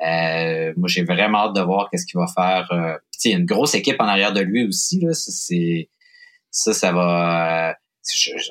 moi, 0.00 0.86
j'ai 0.86 1.02
vraiment 1.02 1.46
hâte 1.46 1.56
de 1.56 1.62
voir 1.62 1.88
qu'est-ce 1.90 2.06
qu'il 2.06 2.20
va 2.20 2.26
faire. 2.28 2.68
Euh, 2.70 2.96
il 3.24 3.32
y 3.32 3.34
a 3.34 3.38
une 3.38 3.46
grosse 3.46 3.74
équipe 3.74 4.00
en 4.00 4.06
arrière 4.06 4.32
de 4.32 4.40
lui 4.40 4.64
aussi. 4.68 5.00
Là, 5.00 5.14
c'est 5.14 5.88
ça, 6.52 6.72
ça 6.72 6.92
va 6.92 7.74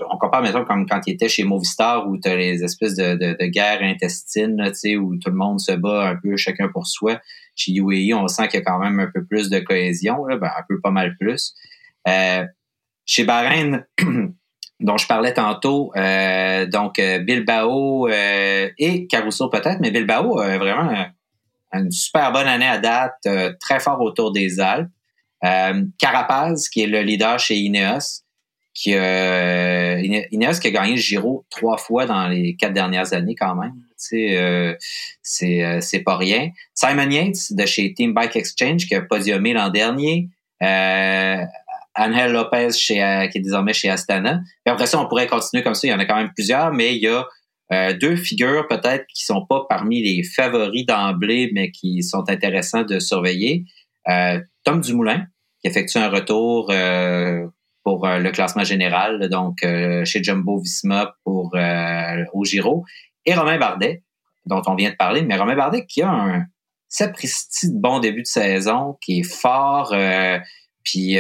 on 0.10 0.18
compare 0.18 0.42
maintenant 0.42 0.66
comme 0.66 0.88
quand 0.88 1.02
il 1.06 1.14
était 1.14 1.30
chez 1.30 1.44
Movistar 1.44 2.08
où 2.08 2.18
tu 2.18 2.28
as 2.28 2.36
les 2.36 2.64
espèces 2.64 2.96
de, 2.96 3.16
de, 3.16 3.46
guerres 3.46 3.84
intestines, 3.84 4.58
là, 4.58 4.72
où 5.00 5.16
tout 5.18 5.30
le 5.30 5.36
monde 5.36 5.60
se 5.60 5.72
bat 5.74 6.10
un 6.10 6.16
peu 6.16 6.36
chacun 6.38 6.70
pour 6.70 6.88
soi. 6.88 7.20
Chez 7.56 7.74
UAE, 7.74 8.16
on 8.16 8.28
sent 8.28 8.48
qu'il 8.48 8.60
y 8.60 8.64
a 8.64 8.66
quand 8.66 8.80
même 8.80 9.00
un 9.00 9.12
peu 9.14 9.24
plus 9.24 9.50
de 9.50 9.60
cohésion, 9.60 10.26
là, 10.26 10.38
ben, 10.38 10.48
un 10.48 10.64
peu 10.68 10.80
pas 10.80 10.90
mal 10.90 11.16
plus. 11.20 11.54
Euh, 12.08 12.46
chez 13.06 13.26
Bahreïn, 13.26 13.86
dont 14.80 14.98
je 14.98 15.08
parlais 15.08 15.34
tantôt, 15.34 15.92
euh, 15.96 16.66
donc 16.66 16.98
euh, 16.98 17.20
Bilbao 17.20 18.08
et 18.10 19.08
Caruso 19.08 19.50
peut-être, 19.50 19.80
mais 19.82 19.92
Bilbao 19.92 20.40
a 20.40 20.58
vraiment 20.58 21.06
une 21.74 21.92
super 21.92 22.32
bonne 22.32 22.48
année 22.48 22.68
à 22.68 22.80
date, 22.80 23.28
très 23.60 23.80
fort 23.80 24.02
autour 24.02 24.32
des 24.32 24.60
Alpes. 24.60 24.90
Carapaz, 26.00 26.70
qui 26.70 26.82
est 26.82 26.88
le 26.88 27.02
leader 27.02 27.38
chez 27.38 27.56
Ineos, 27.56 28.24
qui 28.74 28.96
euh, 28.96 30.02
Ineos 30.32 30.60
qui 30.60 30.68
a 30.68 30.72
gagné 30.72 30.96
le 30.96 31.02
Giro 31.02 31.46
trois 31.50 31.78
fois 31.78 32.06
dans 32.06 32.28
les 32.28 32.56
quatre 32.56 32.74
dernières 32.74 33.14
années 33.14 33.36
quand 33.36 33.56
même. 33.56 33.74
Euh, 34.14 34.76
c'est 35.22 35.64
euh, 35.64 35.80
c'est 35.80 36.00
pas 36.00 36.18
rien. 36.18 36.50
Simon 36.74 37.10
Yates 37.10 37.52
de 37.52 37.66
chez 37.66 37.94
Team 37.94 38.14
Bike 38.14 38.36
Exchange 38.36 38.88
qui 38.88 38.96
a 38.96 39.02
podiumé 39.02 39.54
l'an 39.54 39.70
dernier. 39.70 40.30
Euh, 40.62 41.44
Angel 41.96 42.32
Lopez 42.32 42.72
chez, 42.72 43.04
euh, 43.04 43.28
qui 43.28 43.38
est 43.38 43.42
désormais 43.42 43.74
chez 43.74 43.90
Astana. 43.90 44.42
Et 44.66 44.70
après 44.70 44.88
ça, 44.88 45.00
on 45.00 45.08
pourrait 45.08 45.28
continuer 45.28 45.64
comme 45.64 45.76
ça. 45.76 45.88
Il 45.88 45.92
y 45.92 45.94
en 45.94 46.00
a 46.00 46.06
quand 46.06 46.16
même 46.16 46.32
plusieurs, 46.34 46.74
mais 46.74 46.96
il 46.96 47.04
y 47.04 47.08
a 47.08 47.28
euh, 47.72 47.94
deux 47.94 48.16
figures 48.16 48.68
peut-être 48.68 49.06
qui 49.14 49.24
sont 49.24 49.46
pas 49.46 49.66
parmi 49.70 50.02
les 50.02 50.24
favoris 50.24 50.88
d'emblée, 50.88 51.52
mais 51.54 51.70
qui 51.70 52.02
sont 52.02 52.24
intéressants 52.28 52.84
de 52.84 53.00
surveiller. 53.00 53.66
Tom 54.66 54.82
Dumoulin, 54.82 55.28
qui 55.62 55.70
effectue 55.70 55.98
un 55.98 56.10
retour 56.10 56.72
pour 57.84 58.08
euh, 58.08 58.20
le 58.20 58.32
classement 58.32 58.64
général, 58.64 59.30
donc 59.30 59.64
euh, 59.64 60.06
chez 60.06 60.24
Jumbo 60.24 60.60
Visma 60.60 61.16
pour 61.24 61.52
euh, 61.56 62.24
au 62.34 62.44
Giro, 62.46 62.86
et 63.26 63.34
Romain 63.34 63.58
Bardet, 63.58 64.04
dont 64.46 64.62
on 64.66 64.76
vient 64.76 64.90
de 64.90 64.96
parler, 64.96 65.22
mais 65.22 65.36
Romain 65.38 65.56
Bardet 65.56 65.86
qui 65.86 66.02
a 66.02 66.10
un 66.10 66.46
sapristi 66.88 67.72
de 67.72 67.80
bon 67.80 68.00
début 68.00 68.22
de 68.22 68.28
saison, 68.28 68.98
qui 69.02 69.20
est 69.20 69.24
fort, 69.24 69.96
puis 70.84 71.16
tu 71.16 71.20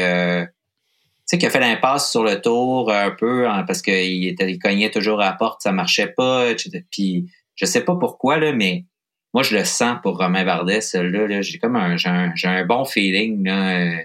sais, 1.26 1.38
qui 1.38 1.45
a 1.45 1.49
fait 1.49 1.59
l'impasse 1.59 2.11
sur 2.11 2.24
le 2.24 2.41
tour 2.41 2.91
un 2.91 3.11
peu 3.11 3.47
hein, 3.47 3.64
parce 3.64 3.82
qu'il 3.82 4.28
était, 4.28 4.51
il 4.51 4.59
cognait 4.59 4.91
toujours 4.91 5.22
à 5.22 5.26
la 5.26 5.34
porte, 5.34 5.61
ça 5.61 5.72
marchait 5.72 6.14
pas, 6.16 6.47
puis 6.91 7.32
je 7.55 7.66
sais 7.66 7.84
pas 7.84 7.95
pourquoi 7.95 8.38
là, 8.38 8.51
mais 8.51 8.86
moi 9.34 9.41
je 9.41 9.57
le 9.57 9.66
sens 9.66 9.97
pour 10.03 10.18
Romain 10.18 10.45
Bardet, 10.45 10.82
celui-là, 10.82 11.41
j'ai 11.41 11.57
comme 11.57 11.76
un, 11.76 11.97
j'ai 11.97 12.47
un, 12.47 12.66
bon 12.66 12.86
feeling 12.86 13.43
là, 13.43 13.97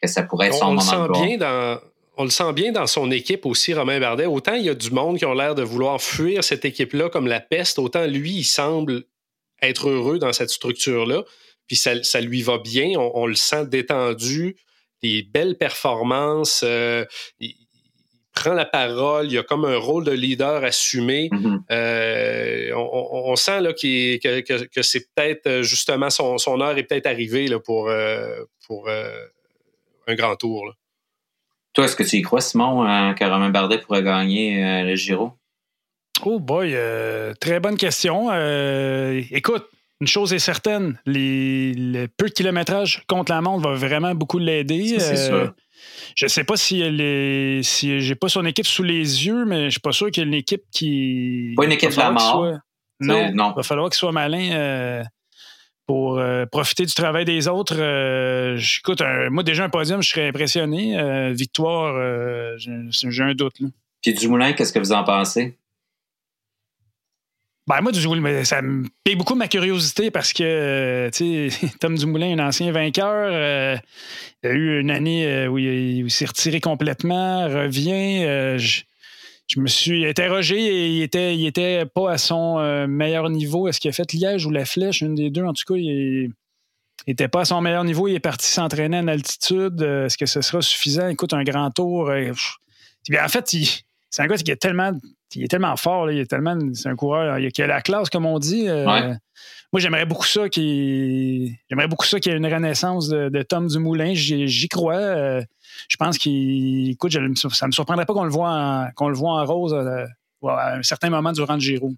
que 0.00 0.06
ça 0.06 0.22
pourrait 0.22 0.48
être 0.48 0.54
son 0.54 0.74
moment 0.74 1.08
de 1.08 1.26
bien 1.26 1.38
dans 1.38 1.80
on 2.20 2.24
le 2.24 2.30
sent 2.30 2.52
bien 2.52 2.70
dans 2.70 2.86
son 2.86 3.10
équipe 3.10 3.46
aussi, 3.46 3.72
Romain 3.72 3.98
Bardet. 3.98 4.26
Autant 4.26 4.52
il 4.52 4.66
y 4.66 4.68
a 4.68 4.74
du 4.74 4.90
monde 4.90 5.16
qui 5.16 5.24
ont 5.24 5.32
l'air 5.32 5.54
de 5.54 5.62
vouloir 5.62 6.02
fuir 6.02 6.44
cette 6.44 6.66
équipe-là 6.66 7.08
comme 7.08 7.26
la 7.26 7.40
peste, 7.40 7.78
autant 7.78 8.06
lui, 8.06 8.32
il 8.32 8.44
semble 8.44 9.04
être 9.62 9.88
heureux 9.88 10.18
dans 10.18 10.34
cette 10.34 10.50
structure-là. 10.50 11.24
Puis 11.66 11.76
ça, 11.76 12.20
lui 12.20 12.42
va 12.42 12.58
bien, 12.58 12.90
on, 12.98 13.24
le 13.24 13.36
sent 13.36 13.64
détendu, 13.66 14.56
des 15.02 15.22
belles 15.22 15.56
performances. 15.56 16.60
Euh, 16.62 17.06
il, 17.38 17.54
prend 18.34 18.52
la 18.52 18.66
parole, 18.66 19.32
il 19.32 19.38
a 19.38 19.42
comme 19.42 19.64
un 19.64 19.78
rôle 19.78 20.04
de 20.04 20.12
leader 20.12 20.62
assumé. 20.62 21.30
Mm-hmm. 21.32 21.60
Euh, 21.70 22.72
on, 22.74 23.34
sent 23.34 23.62
là, 23.62 23.72
que, 23.72 24.82
c'est 24.82 25.14
peut-être 25.14 25.46
euh, 25.46 25.62
justement 25.62 26.10
son, 26.10 26.60
heure 26.60 26.76
est 26.76 26.82
peut-être 26.82 27.06
arrivée 27.06 27.48
là, 27.48 27.58
pour, 27.60 27.90
pour 28.66 28.90
un 28.90 30.14
grand 30.14 30.36
tour. 30.36 30.66
Là. 30.66 30.72
Toi, 31.74 31.84
est-ce 31.84 31.96
que 31.96 32.02
tu 32.02 32.16
y 32.16 32.22
crois, 32.22 32.40
Simon, 32.40 32.84
euh, 32.84 33.12
que 33.12 33.24
Romain 33.24 33.50
Bardet 33.50 33.78
pourrait 33.78 34.02
gagner 34.02 34.64
euh, 34.64 34.82
le 34.82 34.96
Giro? 34.96 35.32
Oh 36.24 36.40
boy, 36.40 36.72
euh, 36.74 37.32
très 37.40 37.60
bonne 37.60 37.76
question. 37.76 38.30
écoute, 39.30 39.66
une 40.00 40.06
chose 40.06 40.32
est 40.32 40.38
certaine, 40.38 40.98
les, 41.06 42.08
peu 42.16 42.26
de 42.26 42.32
kilométrage 42.32 43.04
contre 43.06 43.32
la 43.32 43.40
montre 43.40 43.68
va 43.68 43.74
vraiment 43.74 44.14
beaucoup 44.14 44.38
l'aider. 44.38 44.98
C'est 44.98 45.16
sûr. 45.16 45.54
Je 46.14 46.26
ne 46.26 46.28
sais 46.28 46.44
pas 46.44 46.56
si 46.56 46.80
elle 46.80 47.00
est, 47.00 47.62
si 47.62 48.00
j'ai 48.00 48.14
pas 48.14 48.28
son 48.28 48.44
équipe 48.44 48.66
sous 48.66 48.82
les 48.82 49.26
yeux, 49.26 49.46
mais 49.46 49.66
je 49.66 49.70
suis 49.70 49.80
pas 49.80 49.92
sûr 49.92 50.10
qu'il 50.10 50.22
y 50.22 50.26
ait 50.26 50.28
une 50.28 50.34
équipe 50.34 50.64
qui. 50.70 51.54
Pas 51.56 51.64
une 51.64 51.72
équipe 51.72 51.90
de 51.90 51.96
la 51.96 52.10
mort. 52.10 52.44
non, 53.00 53.52
il 53.52 53.56
va 53.56 53.62
falloir 53.62 53.88
qu'il 53.88 53.96
soit 53.96 54.12
malin 54.12 55.02
pour 55.90 56.22
profiter 56.52 56.86
du 56.86 56.94
travail 56.94 57.24
des 57.24 57.48
autres. 57.48 57.74
écoute, 58.78 59.02
moi, 59.30 59.42
déjà, 59.42 59.64
un 59.64 59.68
podium, 59.68 60.02
je 60.02 60.10
serais 60.10 60.28
impressionné. 60.28 61.32
victoire, 61.32 62.56
j'ai 62.58 63.22
un 63.22 63.34
doute. 63.34 63.58
Là. 63.60 63.68
Puis 64.02 64.14
Dumoulin, 64.14 64.52
qu'est-ce 64.52 64.72
que 64.72 64.78
vous 64.78 64.92
en 64.92 65.04
pensez? 65.04 65.56
Ben, 67.66 67.82
moi, 67.82 67.92
Dumoulin, 67.92 68.44
ça 68.44 68.62
me 68.62 68.88
paye 69.04 69.14
beaucoup 69.14 69.34
ma 69.34 69.46
curiosité 69.46 70.10
parce 70.10 70.32
que, 70.32 71.08
tu 71.12 71.50
sais, 71.50 71.68
Tom 71.80 71.94
Dumoulin, 71.94 72.38
un 72.38 72.48
ancien 72.48 72.72
vainqueur, 72.72 73.28
euh, 73.32 73.76
il 74.42 74.50
a 74.50 74.52
eu 74.52 74.80
une 74.80 74.90
année 74.90 75.26
euh, 75.26 75.46
où 75.46 75.58
il, 75.58 76.10
s'est 76.10 76.24
retiré 76.24 76.60
complètement, 76.60 77.46
revient. 77.46 78.24
Euh, 78.24 78.58
je, 79.50 79.60
me 79.60 79.66
suis 79.66 80.06
interrogé 80.06 80.58
et 80.58 80.88
il 80.88 81.02
était, 81.02 81.36
il 81.36 81.46
était 81.46 81.86
pas 81.86 82.12
à 82.12 82.18
son 82.18 82.86
meilleur 82.86 83.30
niveau. 83.30 83.68
Est-ce 83.68 83.80
qu'il 83.80 83.88
a 83.88 83.92
fait 83.92 84.12
Liège 84.12 84.46
ou 84.46 84.50
la 84.50 84.64
Flèche, 84.64 85.00
une 85.00 85.14
des 85.14 85.30
deux? 85.30 85.44
En 85.44 85.52
tout 85.52 85.64
cas, 85.66 85.78
il 85.78 86.32
n'était 87.06 87.28
pas 87.28 87.40
à 87.40 87.44
son 87.44 87.60
meilleur 87.60 87.84
niveau. 87.84 88.08
Il 88.08 88.14
est 88.14 88.20
parti 88.20 88.46
s'entraîner 88.46 88.98
en 88.98 89.08
altitude. 89.08 89.82
Est-ce 89.82 90.16
que 90.16 90.26
ce 90.26 90.40
sera 90.40 90.62
suffisant? 90.62 91.08
Écoute, 91.08 91.32
un 91.32 91.44
grand 91.44 91.70
tour. 91.70 92.10
en 92.10 93.28
fait, 93.28 93.56
c'est 94.10 94.22
un 94.22 94.26
gars 94.26 94.36
qui 94.36 94.50
a 94.50 94.56
tellement 94.56 94.92
il 95.36 95.44
est 95.44 95.48
tellement 95.48 95.76
fort, 95.76 96.10
il 96.10 96.18
est 96.18 96.26
tellement. 96.26 96.58
C'est 96.74 96.88
un 96.88 96.96
coureur 96.96 97.38
qui 97.52 97.62
a 97.62 97.66
la 97.66 97.80
classe, 97.80 98.10
comme 98.10 98.26
on 98.26 98.38
dit. 98.38 98.68
Euh, 98.68 98.84
moi, 99.72 99.80
j'aimerais 99.80 100.06
beaucoup 100.06 100.26
ça 100.26 100.48
qu'il. 100.48 101.52
J'aimerais 101.68 101.88
beaucoup 101.88 102.06
ça 102.06 102.18
qu'il 102.18 102.32
y 102.32 102.34
ait 102.34 102.38
une 102.38 102.52
renaissance 102.52 103.08
de, 103.08 103.42
Tom 103.42 103.68
Dumoulin. 103.68 104.12
J'y 104.14 104.68
crois. 104.68 104.94
Euh, 104.94 105.42
je 105.88 105.96
pense 105.96 106.18
qu'il. 106.18 106.90
Écoute, 106.90 107.12
ça 107.12 107.20
ne 107.20 107.28
me 107.28 107.72
surprendrait 107.72 108.06
pas 108.06 108.14
qu'on 108.14 108.24
le 108.24 108.30
voit 108.30 108.50
en, 108.50 108.90
qu'on 108.96 109.08
le 109.08 109.14
voit 109.14 109.40
en 109.40 109.44
rose 109.44 109.72
euh, 109.72 110.06
à 110.48 110.76
un 110.76 110.82
certain 110.82 111.10
moment 111.10 111.32
durant 111.32 111.54
le 111.54 111.60
Giro. 111.60 111.92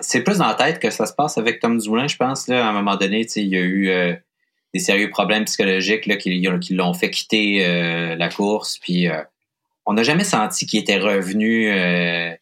C'est 0.00 0.22
plus 0.22 0.38
dans 0.38 0.46
la 0.46 0.54
tête 0.54 0.78
que 0.78 0.90
ça 0.90 1.04
se 1.04 1.12
passe 1.12 1.36
avec 1.36 1.60
Tom 1.60 1.78
Dumoulin, 1.78 2.06
je 2.06 2.16
pense. 2.16 2.48
Là, 2.48 2.66
à 2.66 2.70
un 2.70 2.72
moment 2.72 2.96
donné, 2.96 3.26
il 3.36 3.48
y 3.48 3.56
a 3.56 3.60
eu 3.60 4.16
des 4.72 4.80
sérieux 4.80 5.10
problèmes 5.10 5.44
psychologiques 5.44 6.06
là, 6.06 6.16
qui, 6.16 6.40
l'ont 6.70 6.94
fait 6.94 7.10
quitter 7.10 8.16
la 8.16 8.28
course. 8.28 8.78
Puis 8.78 9.08
on 9.86 9.94
n'a 9.94 10.02
jamais 10.02 10.24
senti 10.24 10.66
qu'il 10.66 10.80
était 10.80 10.98
revenu, 10.98 11.70
euh, 11.70 12.32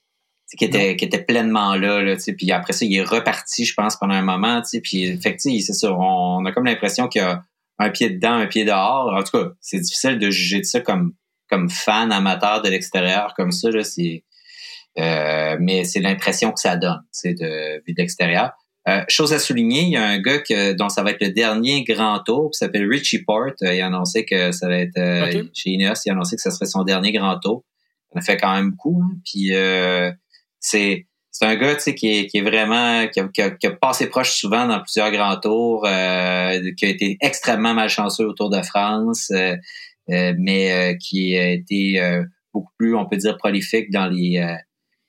qu'il 0.56 0.68
était, 0.68 0.92
était 0.92 1.22
pleinement 1.22 1.74
là. 1.74 2.02
là 2.02 2.16
puis 2.36 2.52
après 2.52 2.72
ça, 2.72 2.84
il 2.84 2.94
est 2.94 3.02
reparti, 3.02 3.64
je 3.64 3.74
pense, 3.74 3.96
pendant 3.96 4.14
un 4.14 4.22
moment. 4.22 4.62
Puis 4.82 5.04
effectivement, 5.04 5.58
c'est 5.64 5.72
sûr, 5.72 5.98
on, 5.98 6.44
a 6.44 6.52
comme 6.52 6.64
l'impression 6.64 7.08
qu'il 7.08 7.22
y 7.22 7.24
a 7.24 7.42
un 7.78 7.90
pied 7.90 8.10
dedans, 8.10 8.34
un 8.34 8.46
pied 8.46 8.64
dehors. 8.64 9.12
En 9.14 9.22
tout 9.22 9.38
cas, 9.38 9.50
c'est 9.60 9.80
difficile 9.80 10.18
de 10.18 10.30
juger 10.30 10.60
de 10.60 10.64
ça 10.64 10.80
comme, 10.80 11.14
comme 11.48 11.68
fan 11.68 12.12
amateur 12.12 12.62
de 12.62 12.68
l'extérieur, 12.68 13.34
comme 13.36 13.50
ça. 13.50 13.70
Là, 13.70 13.82
c'est, 13.82 14.24
euh, 14.98 15.56
mais 15.58 15.84
c'est 15.84 16.00
l'impression 16.00 16.52
que 16.52 16.60
ça 16.60 16.76
donne, 16.76 17.02
de 17.24 17.82
vue 17.86 17.94
de 17.94 18.00
l'extérieur. 18.00 18.52
Euh, 18.88 19.02
chose 19.08 19.32
à 19.32 19.38
souligner, 19.38 19.82
il 19.82 19.90
y 19.90 19.96
a 19.96 20.04
un 20.04 20.18
gars 20.18 20.38
que, 20.38 20.72
dont 20.72 20.88
ça 20.88 21.04
va 21.04 21.12
être 21.12 21.22
le 21.22 21.30
dernier 21.30 21.84
grand 21.84 22.18
tour, 22.18 22.50
qui 22.50 22.58
s'appelle 22.58 22.88
Richie 22.88 23.22
Port. 23.22 23.52
Euh, 23.62 23.74
il 23.74 23.80
a 23.80 23.86
annoncé 23.86 24.24
que 24.24 24.50
ça 24.50 24.68
va 24.68 24.78
être 24.78 24.98
euh, 24.98 25.44
chez 25.54 25.70
Ineos, 25.70 25.94
il 26.04 26.10
a 26.10 26.12
annoncé 26.14 26.34
que 26.34 26.42
ça 26.42 26.50
serait 26.50 26.66
son 26.66 26.82
dernier 26.82 27.12
grand 27.12 27.38
tour. 27.38 27.62
Il 28.12 28.18
a 28.18 28.22
fait 28.22 28.36
quand 28.36 28.52
même 28.52 28.70
beaucoup. 28.70 29.02
Hein. 29.04 29.16
Puis 29.24 29.52
c'est 30.58 31.06
c'est 31.34 31.46
un 31.46 31.56
gars 31.56 31.76
qui 31.76 31.90
est, 31.90 32.26
qui 32.26 32.38
est 32.38 32.42
vraiment 32.42 33.08
qui 33.08 33.20
a, 33.20 33.50
qui, 33.50 33.66
a, 33.66 33.70
passé 33.70 34.08
proche 34.08 34.32
souvent 34.32 34.66
dans 34.66 34.80
plusieurs 34.82 35.10
grands 35.10 35.40
tours, 35.40 35.84
qui 35.84 35.88
a 35.88 36.88
été 36.88 37.16
extrêmement 37.22 37.72
malchanceux 37.72 38.26
au 38.26 38.34
Tour 38.34 38.50
de 38.50 38.60
France, 38.60 39.32
mais 40.08 40.98
qui 41.00 41.38
a 41.38 41.50
été 41.50 42.22
beaucoup 42.52 42.72
plus, 42.76 42.94
on 42.94 43.06
peut 43.06 43.16
dire, 43.16 43.38
prolifique 43.38 43.90
dans 43.90 44.06
les 44.06 44.44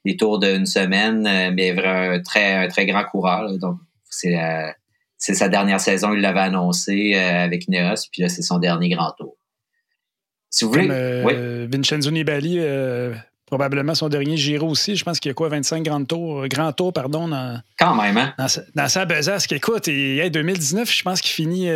des 0.06 0.18
tours 0.18 0.40
d'une 0.40 0.66
semaine, 0.66 1.26
euh, 1.28 1.52
mais 1.54 1.72
un 1.72 2.22
très, 2.22 2.54
un 2.54 2.68
très 2.68 2.86
grand 2.86 3.04
coureur. 3.06 3.58
donc, 3.58 3.78
c'est 4.10 4.40
euh, 4.40 4.70
c'est 5.18 5.34
sa 5.36 5.48
dernière 5.48 5.80
saison, 5.80 6.14
il 6.14 6.20
l'avait 6.20 6.42
annoncé 6.42 7.14
euh, 7.16 7.46
avec 7.46 7.70
Neos, 7.70 8.10
puis 8.12 8.22
là, 8.22 8.30
c'est 8.30 8.42
son 8.42 8.60
dernier 8.60 8.90
grand 8.90 9.12
tour. 9.12 9.38
Si 10.50 10.66
vous 10.66 10.72
voulez. 10.72 11.24
oui. 11.26 11.68
Vincenzo 11.72 12.12
Nibali, 12.12 12.60
probablement 13.46 13.96
son 13.96 14.10
dernier 14.10 14.36
Giro 14.36 14.68
aussi. 14.68 14.96
Je 14.96 15.04
pense 15.04 15.20
qu'il 15.20 15.30
y 15.30 15.32
a 15.32 15.34
quoi, 15.34 15.48
25 15.48 15.82
grands 15.82 16.04
tours, 16.04 16.48
grand 16.48 16.74
tour, 16.74 16.92
pardon, 16.92 17.28
dans, 17.28 17.60
Quand 17.80 17.96
même, 17.96 18.18
hein? 18.18 18.36
dans, 18.76 18.88
sa, 18.88 19.06
besace. 19.06 19.48
Écoute, 19.52 19.88
il, 19.88 20.30
2019, 20.30 20.92
je 20.92 21.04
pense 21.04 21.22
qu'il 21.22 21.32
finit 21.32 21.70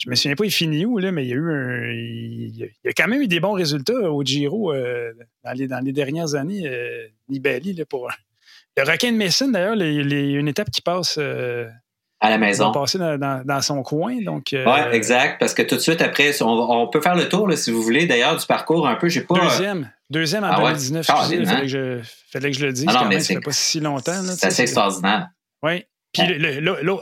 je 0.00 0.08
me 0.08 0.14
souviens 0.14 0.34
pas, 0.34 0.46
il 0.46 0.50
finit 0.50 0.86
où, 0.86 0.98
là, 0.98 1.12
mais 1.12 1.26
il 1.26 1.28
y 1.28 1.32
a 1.32 1.36
eu 1.36 1.92
il, 1.92 2.56
y 2.56 2.88
a 2.88 2.92
quand 2.96 3.06
même 3.06 3.20
eu 3.20 3.28
des 3.28 3.38
bons 3.38 3.52
résultats 3.52 4.10
au 4.10 4.24
Giro 4.24 4.72
euh, 4.72 5.12
dans, 5.44 5.52
les, 5.52 5.68
dans 5.68 5.80
les 5.80 5.92
dernières 5.92 6.34
années. 6.34 6.66
Euh, 6.66 7.06
Nibali, 7.28 7.74
là, 7.74 7.84
pour. 7.84 8.10
Le 8.78 8.90
requin 8.90 9.12
de 9.12 9.16
Messine, 9.16 9.52
d'ailleurs, 9.52 9.76
les, 9.76 10.32
une 10.32 10.48
étape 10.48 10.70
qui 10.70 10.80
passe. 10.80 11.16
Euh, 11.18 11.68
à 12.18 12.30
la 12.30 12.38
maison. 12.38 12.72
Passer 12.72 12.98
dans, 12.98 13.60
son 13.62 13.82
coin. 13.82 14.22
Donc, 14.22 14.52
euh, 14.52 14.64
oui, 14.66 14.94
exact. 14.94 15.38
Parce 15.38 15.52
que 15.52 15.62
tout 15.62 15.76
de 15.76 15.80
suite 15.80 16.00
après, 16.00 16.32
on, 16.42 16.88
peut 16.88 17.00
faire 17.00 17.16
le 17.16 17.28
tour, 17.28 17.46
là, 17.46 17.56
si 17.56 17.70
vous 17.70 17.82
voulez, 17.82 18.06
d'ailleurs, 18.06 18.36
du 18.36 18.46
parcours 18.46 18.88
un 18.88 18.94
peu. 18.94 19.08
J'ai 19.08 19.22
pas. 19.22 19.38
Deuxième. 19.38 19.90
Deuxième 20.08 20.44
en 20.44 20.56
2019. 20.56 21.06
Ah, 21.08 21.28
il 21.30 21.46
fallait, 21.46 21.62
que 21.62 21.68
je, 21.68 22.00
fallait 22.30 22.50
que 22.50 22.56
je 22.56 22.66
le 22.66 22.72
dise. 22.72 22.86
Ah 22.88 22.92
non, 22.92 22.98
quand 23.00 23.08
même, 23.08 23.20
ça 23.20 23.34
fait 23.34 23.40
pas 23.40 23.52
si 23.52 23.80
longtemps. 23.80 24.22
C'est 24.22 24.46
assez 24.46 24.62
extraordinaire. 24.62 25.28
Oui. 25.62 25.84
Puis 26.12 26.22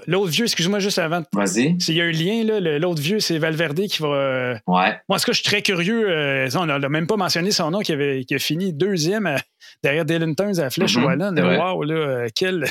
l'autre 0.07 0.31
vieux, 0.31 0.45
excuse-moi 0.45 0.81
juste 0.81 0.99
avant. 0.99 1.23
Vas-y. 1.33 1.81
S'il 1.81 1.95
y 1.95 2.01
a 2.03 2.05
un 2.05 2.11
lien, 2.11 2.79
l'autre 2.79 3.01
vieux, 3.01 3.21
c'est 3.21 3.39
Valverde 3.39 3.87
qui 3.87 4.03
va. 4.03 4.09
Euh, 4.09 4.55
ouais. 4.67 5.01
Moi, 5.09 5.17
en 5.17 5.19
tout 5.19 5.25
cas, 5.25 5.33
je 5.33 5.41
suis 5.41 5.45
très 5.45 5.63
curieux. 5.63 6.11
Euh, 6.11 6.49
on 6.57 6.67
n'a 6.67 6.89
même 6.89 7.07
pas 7.07 7.17
mentionné 7.17 7.51
son 7.51 7.71
nom, 7.71 7.81
qui, 7.81 7.93
avait, 7.93 8.25
qui 8.25 8.35
a 8.35 8.39
fini 8.39 8.73
deuxième 8.73 9.27
euh, 9.27 9.39
derrière 9.83 10.05
Dylan 10.05 10.37
Turns 10.37 10.59
à 10.59 10.65
la 10.65 10.71
Flèche 10.71 10.97
mm 10.97 11.59
Wow, 11.59 11.85
là, 11.85 12.27
quel, 12.35 12.67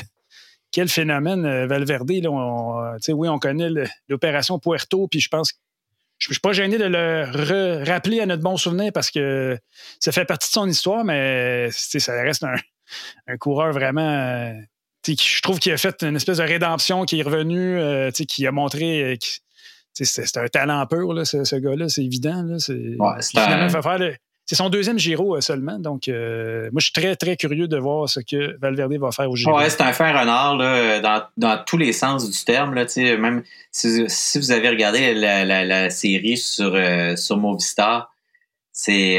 quel 0.70 0.88
phénomène, 0.88 1.66
Valverde. 1.66 2.10
Là, 2.10 2.30
oui, 3.08 3.28
on 3.28 3.38
connaît 3.38 3.70
l'opération 4.08 4.60
Puerto, 4.60 5.08
puis 5.08 5.20
je 5.20 5.28
pense 5.28 5.52
que 5.52 5.58
je 6.18 6.30
ne 6.30 6.34
suis 6.34 6.40
pas 6.40 6.52
gêné 6.52 6.78
de 6.78 6.84
le 6.84 7.84
rappeler 7.84 8.20
à 8.20 8.26
notre 8.26 8.42
bon 8.42 8.56
souvenir 8.56 8.92
parce 8.92 9.10
que 9.10 9.56
ça 10.00 10.12
fait 10.12 10.24
partie 10.24 10.48
de 10.48 10.52
son 10.52 10.68
histoire, 10.68 11.04
mais 11.04 11.70
ça 11.70 12.12
reste 12.22 12.44
un, 12.44 12.56
un 13.26 13.36
coureur 13.36 13.72
vraiment 13.72 14.52
je 15.16 15.42
trouve 15.42 15.58
qu'il 15.58 15.72
a 15.72 15.76
fait 15.76 16.02
une 16.02 16.16
espèce 16.16 16.38
de 16.38 16.42
rédemption 16.42 17.04
qui 17.04 17.20
est 17.20 17.22
revenu, 17.22 17.78
euh, 17.78 18.10
qui 18.10 18.46
a 18.46 18.52
montré. 18.52 19.02
Euh, 19.02 19.16
c'est 19.94 20.36
un 20.36 20.46
talent 20.46 20.86
pur, 20.86 21.12
là, 21.12 21.24
ce, 21.24 21.56
gars-là, 21.56 21.88
c'est 21.88 22.04
évident. 22.04 22.56
C'est 22.58 24.54
son 24.54 24.70
deuxième 24.70 24.98
Giro 24.98 25.36
euh, 25.36 25.40
seulement. 25.40 25.78
Donc, 25.78 26.06
moi, 26.06 26.78
je 26.78 26.84
suis 26.84 26.92
très, 26.92 27.16
très 27.16 27.36
curieux 27.36 27.66
de 27.66 27.76
voir 27.76 28.08
ce 28.08 28.20
que 28.20 28.56
Valverde 28.60 28.94
va 28.94 29.10
faire 29.10 29.28
au 29.28 29.34
Giro. 29.34 29.56
Ouais, 29.56 29.68
c'est 29.68 29.82
un 29.82 29.92
fin 29.92 30.16
renard 30.18 30.56
dans, 30.56 31.22
dans, 31.36 31.64
tous 31.64 31.78
les 31.78 31.92
sens 31.92 32.30
du 32.30 32.44
terme. 32.44 32.74
Là, 32.74 32.86
même 32.96 33.42
si, 33.72 34.04
si, 34.08 34.38
vous 34.38 34.52
avez 34.52 34.68
regardé 34.68 35.14
la, 35.14 35.44
la, 35.44 35.90
série 35.90 36.36
sur, 36.36 36.78
sur 37.16 37.36
Movistar, 37.36 38.12
c'est 38.72 39.18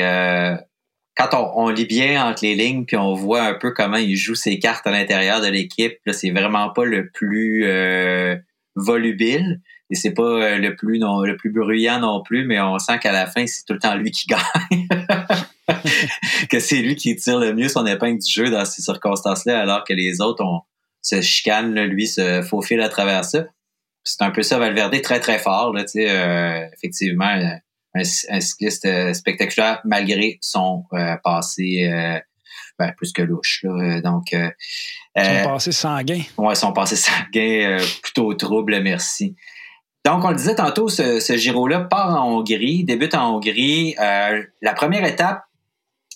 quand 1.19 1.51
on, 1.55 1.67
lit 1.67 1.85
bien 1.85 2.25
entre 2.25 2.45
les 2.45 2.55
lignes, 2.55 2.85
puis 2.85 2.95
on 2.95 3.13
voit 3.13 3.43
un 3.43 3.53
peu 3.53 3.71
comment 3.71 3.97
il 3.97 4.15
joue 4.15 4.35
ses 4.35 4.57
cartes 4.57 4.87
à 4.87 4.91
l'intérieur 4.91 5.41
de 5.41 5.47
l'équipe, 5.47 5.97
c'est 6.11 6.31
vraiment 6.31 6.69
pas 6.69 6.85
le 6.85 7.09
plus 7.09 7.65
euh, 7.65 8.37
volubile 8.75 9.59
et 9.89 9.95
c'est 9.95 10.13
pas 10.13 10.23
euh, 10.23 10.57
le 10.57 10.75
plus 10.75 10.97
non, 10.97 11.21
le 11.23 11.35
plus 11.35 11.51
bruyant 11.51 11.99
non 11.99 12.23
plus, 12.23 12.45
mais 12.45 12.61
on 12.61 12.79
sent 12.79 12.99
qu'à 12.99 13.11
la 13.11 13.27
fin 13.27 13.45
c'est 13.47 13.65
tout 13.65 13.73
le 13.73 13.79
temps 13.79 13.95
lui 13.95 14.11
qui 14.11 14.27
gagne, 14.29 14.87
que 16.49 16.59
c'est 16.59 16.81
lui 16.81 16.95
qui 16.95 17.15
tire 17.17 17.39
le 17.39 17.53
mieux 17.53 17.67
son 17.67 17.85
épingle 17.85 18.19
du 18.19 18.31
jeu 18.31 18.49
dans 18.49 18.63
ces 18.63 18.81
circonstances-là, 18.81 19.59
alors 19.59 19.83
que 19.83 19.93
les 19.93 20.21
autres 20.21 20.43
on 20.45 20.61
se 21.01 21.21
chicanent, 21.21 21.81
lui 21.81 22.07
se 22.07 22.41
faufile 22.43 22.81
à 22.81 22.89
travers 22.89 23.25
ça. 23.25 23.45
C'est 24.05 24.21
un 24.21 24.31
peu 24.31 24.41
ça 24.41 24.57
Valverde 24.57 25.01
très 25.01 25.19
très 25.19 25.39
fort 25.39 25.73
là, 25.73 25.83
tu 25.83 25.99
sais, 25.99 26.09
euh, 26.09 26.65
effectivement 26.77 27.35
un, 27.95 28.03
cycliste 28.41 28.85
euh, 28.85 29.13
spectaculaire 29.13 29.81
malgré 29.83 30.37
son 30.41 30.85
euh, 30.93 31.15
passé 31.23 31.89
euh, 31.91 32.19
ben, 32.77 32.93
plus 32.95 33.11
que 33.11 33.21
louche. 33.21 33.61
Là. 33.63 34.01
Donc, 34.01 34.27
son 34.31 35.43
passé 35.43 35.71
sanguin. 35.71 36.21
Oui, 36.37 36.55
son 36.55 36.71
passé 36.71 36.95
sanguin, 36.95 37.77
plutôt 38.01 38.33
trouble, 38.35 38.79
merci. 38.81 39.35
Donc, 40.05 40.23
on 40.23 40.29
le 40.29 40.35
disait 40.35 40.55
tantôt, 40.55 40.87
ce, 40.87 41.19
ce 41.19 41.35
Giro-là 41.35 41.81
part 41.81 42.23
en 42.23 42.37
Hongrie, 42.37 42.85
débute 42.85 43.15
en 43.15 43.35
Hongrie. 43.35 43.95
la 43.97 44.73
première 44.75 45.03
étape, 45.03 45.43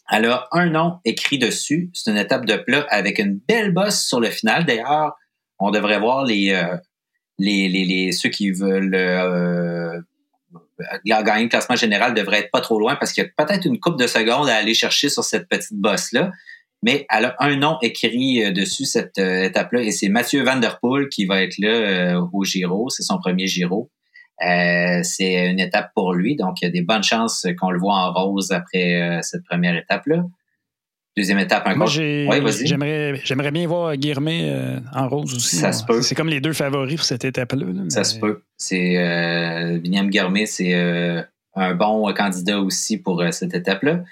elle 0.10 0.26
a 0.26 0.48
un 0.52 0.68
nom 0.68 1.00
écrit 1.04 1.38
dessus. 1.38 1.90
C'est 1.94 2.12
une 2.12 2.18
étape 2.18 2.46
de 2.46 2.56
plat 2.56 2.86
avec 2.90 3.20
une 3.20 3.40
belle 3.46 3.74
bosse 3.74 4.06
sur 4.06 4.22
le 4.22 4.30
final. 4.30 4.66
D'ailleurs, 4.66 5.18
on 5.60 5.70
devrait 5.70 6.00
voir 6.00 6.24
les, 6.24 6.54
les, 7.40 7.68
les, 7.68 7.84
les, 7.84 8.12
ceux 8.14 8.30
qui 8.30 8.52
veulent 8.52 10.06
gagner 11.06 11.44
le 11.44 11.50
classement 11.50 11.76
général 11.76 12.14
devrait 12.14 12.40
être 12.40 12.52
pas 12.52 12.62
trop 12.62 12.80
loin 12.80 12.96
parce 12.96 13.14
qu'il 13.14 13.24
y 13.24 13.28
a 13.28 13.46
peut-être 13.46 13.66
une 13.66 13.80
coupe 13.80 14.00
de 14.00 14.08
secondes 14.08 14.50
à 14.50 14.56
aller 14.56 14.74
chercher 14.74 15.10
sur 15.10 15.24
cette 15.24 15.48
petite 15.48 15.78
bosse-là. 15.78 16.32
Mais 16.84 17.06
elle 17.10 17.26
a 17.26 17.36
un 17.40 17.56
nom 17.56 17.78
écrit 17.82 18.44
euh, 18.44 18.52
dessus, 18.52 18.86
cette 18.86 19.18
euh, 19.18 19.44
étape-là, 19.44 19.82
et 19.82 19.92
c'est 19.92 20.10
Mathieu 20.10 20.44
Van 20.44 20.58
Der 20.58 20.80
Poel 20.82 21.08
qui 21.08 21.26
va 21.26 21.42
être 21.42 21.58
là 21.58 21.70
euh, 21.70 22.22
au 22.34 22.44
Giro. 22.44 22.90
C'est 22.90 23.04
son 23.04 23.20
premier 23.20 23.48
Giro. 23.48 23.90
c'est 24.42 25.50
une 25.50 25.62
étape 25.62 25.92
pour 25.96 26.14
lui, 26.14 26.36
donc 26.36 26.62
il 26.62 26.66
y 26.66 26.68
a 26.68 26.72
des 26.72 26.82
bonnes 26.82 27.04
chances 27.04 27.48
qu'on 27.58 27.72
le 27.72 27.80
voit 27.80 27.96
en 27.96 28.12
rose 28.12 28.52
après 28.52 29.20
cette 29.22 29.46
première 29.46 29.78
étape-là. 29.78 30.26
Deuxième 31.16 31.38
étape, 31.38 31.68
un 31.68 31.76
Moi, 31.76 31.86
j'aimerais, 31.86 33.22
j'aimerais 33.24 33.52
bien 33.52 33.68
voir 33.68 33.96
Guirmet 33.98 34.50
euh, 34.50 34.80
en 34.96 35.08
rose 35.08 35.36
aussi. 35.36 35.58
Ça 35.58 35.72
se 35.72 35.84
peut. 35.84 36.02
C'est 36.02 36.16
comme 36.16 36.30
les 36.30 36.42
deux 36.42 36.54
favoris 36.54 36.96
pour 36.96 37.06
cette 37.06 37.24
étape-là. 37.24 37.68
Ça 37.90 38.04
se 38.04 38.18
peut. 38.18 38.42
C'est 38.58 38.98
euh, 38.98 39.78
William 39.78 40.10
Guirmet, 40.10 40.48
c'est 40.48 40.74
euh, 40.74 41.22
un 41.54 41.76
bon 41.76 42.12
candidat 42.14 42.60
aussi 42.60 42.98
pour 42.98 43.24
cette 43.30 43.54
étape-là. 43.54 44.04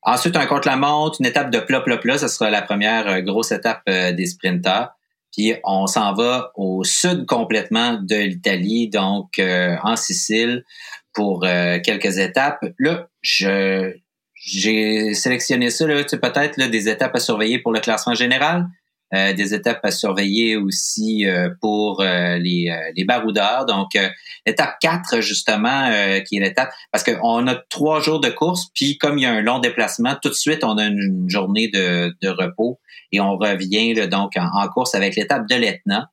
Ensuite, 0.00 0.36
un 0.36 0.46
contre-la-montre, 0.46 1.18
une 1.20 1.26
étape 1.26 1.50
de 1.50 1.58
plat-plat-plat. 1.58 2.16
Ce 2.16 2.28
sera 2.28 2.48
la 2.48 2.62
première 2.62 3.20
grosse 3.22 3.52
étape 3.52 3.82
des 3.86 4.26
sprinters. 4.26 4.88
Puis 5.36 5.54
on 5.64 5.86
s'en 5.86 6.14
va 6.14 6.52
au 6.54 6.82
sud 6.82 7.26
complètement 7.26 8.00
de 8.00 8.16
l'Italie, 8.16 8.88
donc 8.88 9.38
en 9.38 9.96
Sicile, 9.96 10.64
pour 11.12 11.40
quelques 11.42 12.16
étapes. 12.16 12.64
Là, 12.78 13.08
je 13.20 13.92
j'ai 14.40 15.14
sélectionné 15.14 15.70
ça, 15.70 15.86
là, 15.86 16.02
peut-être 16.04 16.58
des 16.70 16.88
étapes 16.88 17.14
à 17.14 17.20
surveiller 17.20 17.58
pour 17.58 17.72
le 17.72 17.80
classement 17.80 18.14
général, 18.14 18.68
euh, 19.14 19.32
des 19.32 19.54
étapes 19.54 19.80
à 19.84 19.90
surveiller 19.90 20.56
aussi 20.56 21.26
euh, 21.26 21.48
pour 21.62 22.02
euh, 22.02 22.36
les, 22.36 22.70
les 22.94 23.04
baroudeurs. 23.04 23.64
Donc, 23.64 23.96
étape 24.44 24.76
4, 24.80 25.20
justement, 25.20 25.90
qui 26.26 26.36
est 26.36 26.40
l'étape, 26.40 26.70
parce 26.92 27.04
qu'on 27.04 27.46
a 27.46 27.54
trois 27.70 28.00
jours 28.00 28.20
de 28.20 28.28
course, 28.28 28.68
puis 28.74 28.98
comme 28.98 29.16
il 29.18 29.22
y 29.22 29.26
a 29.26 29.32
un 29.32 29.40
long 29.40 29.60
déplacement, 29.60 30.14
tout 30.20 30.28
de 30.28 30.34
suite, 30.34 30.62
on 30.62 30.76
a 30.76 30.84
une, 30.84 31.24
journée 31.28 31.68
de, 31.68 32.14
de, 32.20 32.28
repos 32.28 32.78
et 33.12 33.20
on 33.20 33.36
revient 33.36 33.94
là, 33.94 34.06
donc 34.06 34.32
en, 34.36 34.68
course 34.68 34.94
avec 34.94 35.16
l'étape 35.16 35.48
de 35.48 35.54
l'Etna. 35.54 36.10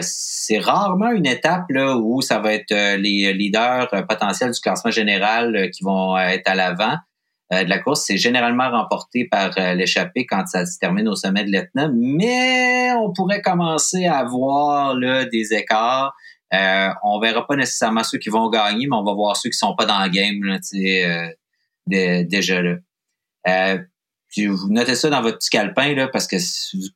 c'est 0.00 0.58
rarement 0.58 1.10
une 1.10 1.26
étape 1.26 1.66
là, 1.68 1.96
où 1.96 2.22
ça 2.22 2.38
va 2.38 2.54
être 2.54 2.96
les 2.96 3.32
leaders 3.34 3.88
potentiels 4.08 4.52
du 4.52 4.60
classement 4.60 4.90
général 4.90 5.70
qui 5.70 5.84
vont 5.84 6.18
être 6.18 6.48
à 6.48 6.54
l'avant. 6.54 6.96
Euh, 7.52 7.64
de 7.64 7.68
la 7.68 7.80
course. 7.80 8.04
C'est 8.06 8.16
généralement 8.16 8.70
remporté 8.70 9.26
par 9.30 9.50
euh, 9.58 9.74
l'échappée 9.74 10.24
quand 10.24 10.46
ça 10.46 10.64
se 10.64 10.78
termine 10.78 11.06
au 11.08 11.16
sommet 11.16 11.44
de 11.44 11.50
l'Etna, 11.50 11.90
mais 11.94 12.92
on 12.92 13.12
pourrait 13.12 13.42
commencer 13.42 14.06
à 14.06 14.24
voir 14.24 14.94
là, 14.94 15.26
des 15.26 15.52
écarts. 15.52 16.14
Euh, 16.54 16.88
on 17.02 17.20
verra 17.20 17.46
pas 17.46 17.56
nécessairement 17.56 18.04
ceux 18.04 18.18
qui 18.18 18.30
vont 18.30 18.48
gagner, 18.48 18.86
mais 18.88 18.96
on 18.96 19.04
va 19.04 19.12
voir 19.12 19.36
ceux 19.36 19.50
qui 19.50 19.58
sont 19.58 19.74
pas 19.76 19.84
dans 19.84 20.02
le 20.02 20.08
game 20.08 20.42
là, 20.44 20.58
euh, 20.74 22.24
déjà 22.24 22.62
là. 22.62 22.76
Euh, 23.48 23.78
vous 24.40 24.68
notez 24.70 24.94
ça 24.94 25.10
dans 25.10 25.20
votre 25.20 25.38
petit 25.38 25.50
calepin 25.50 25.94
là, 25.94 26.08
parce 26.08 26.26
que 26.26 26.36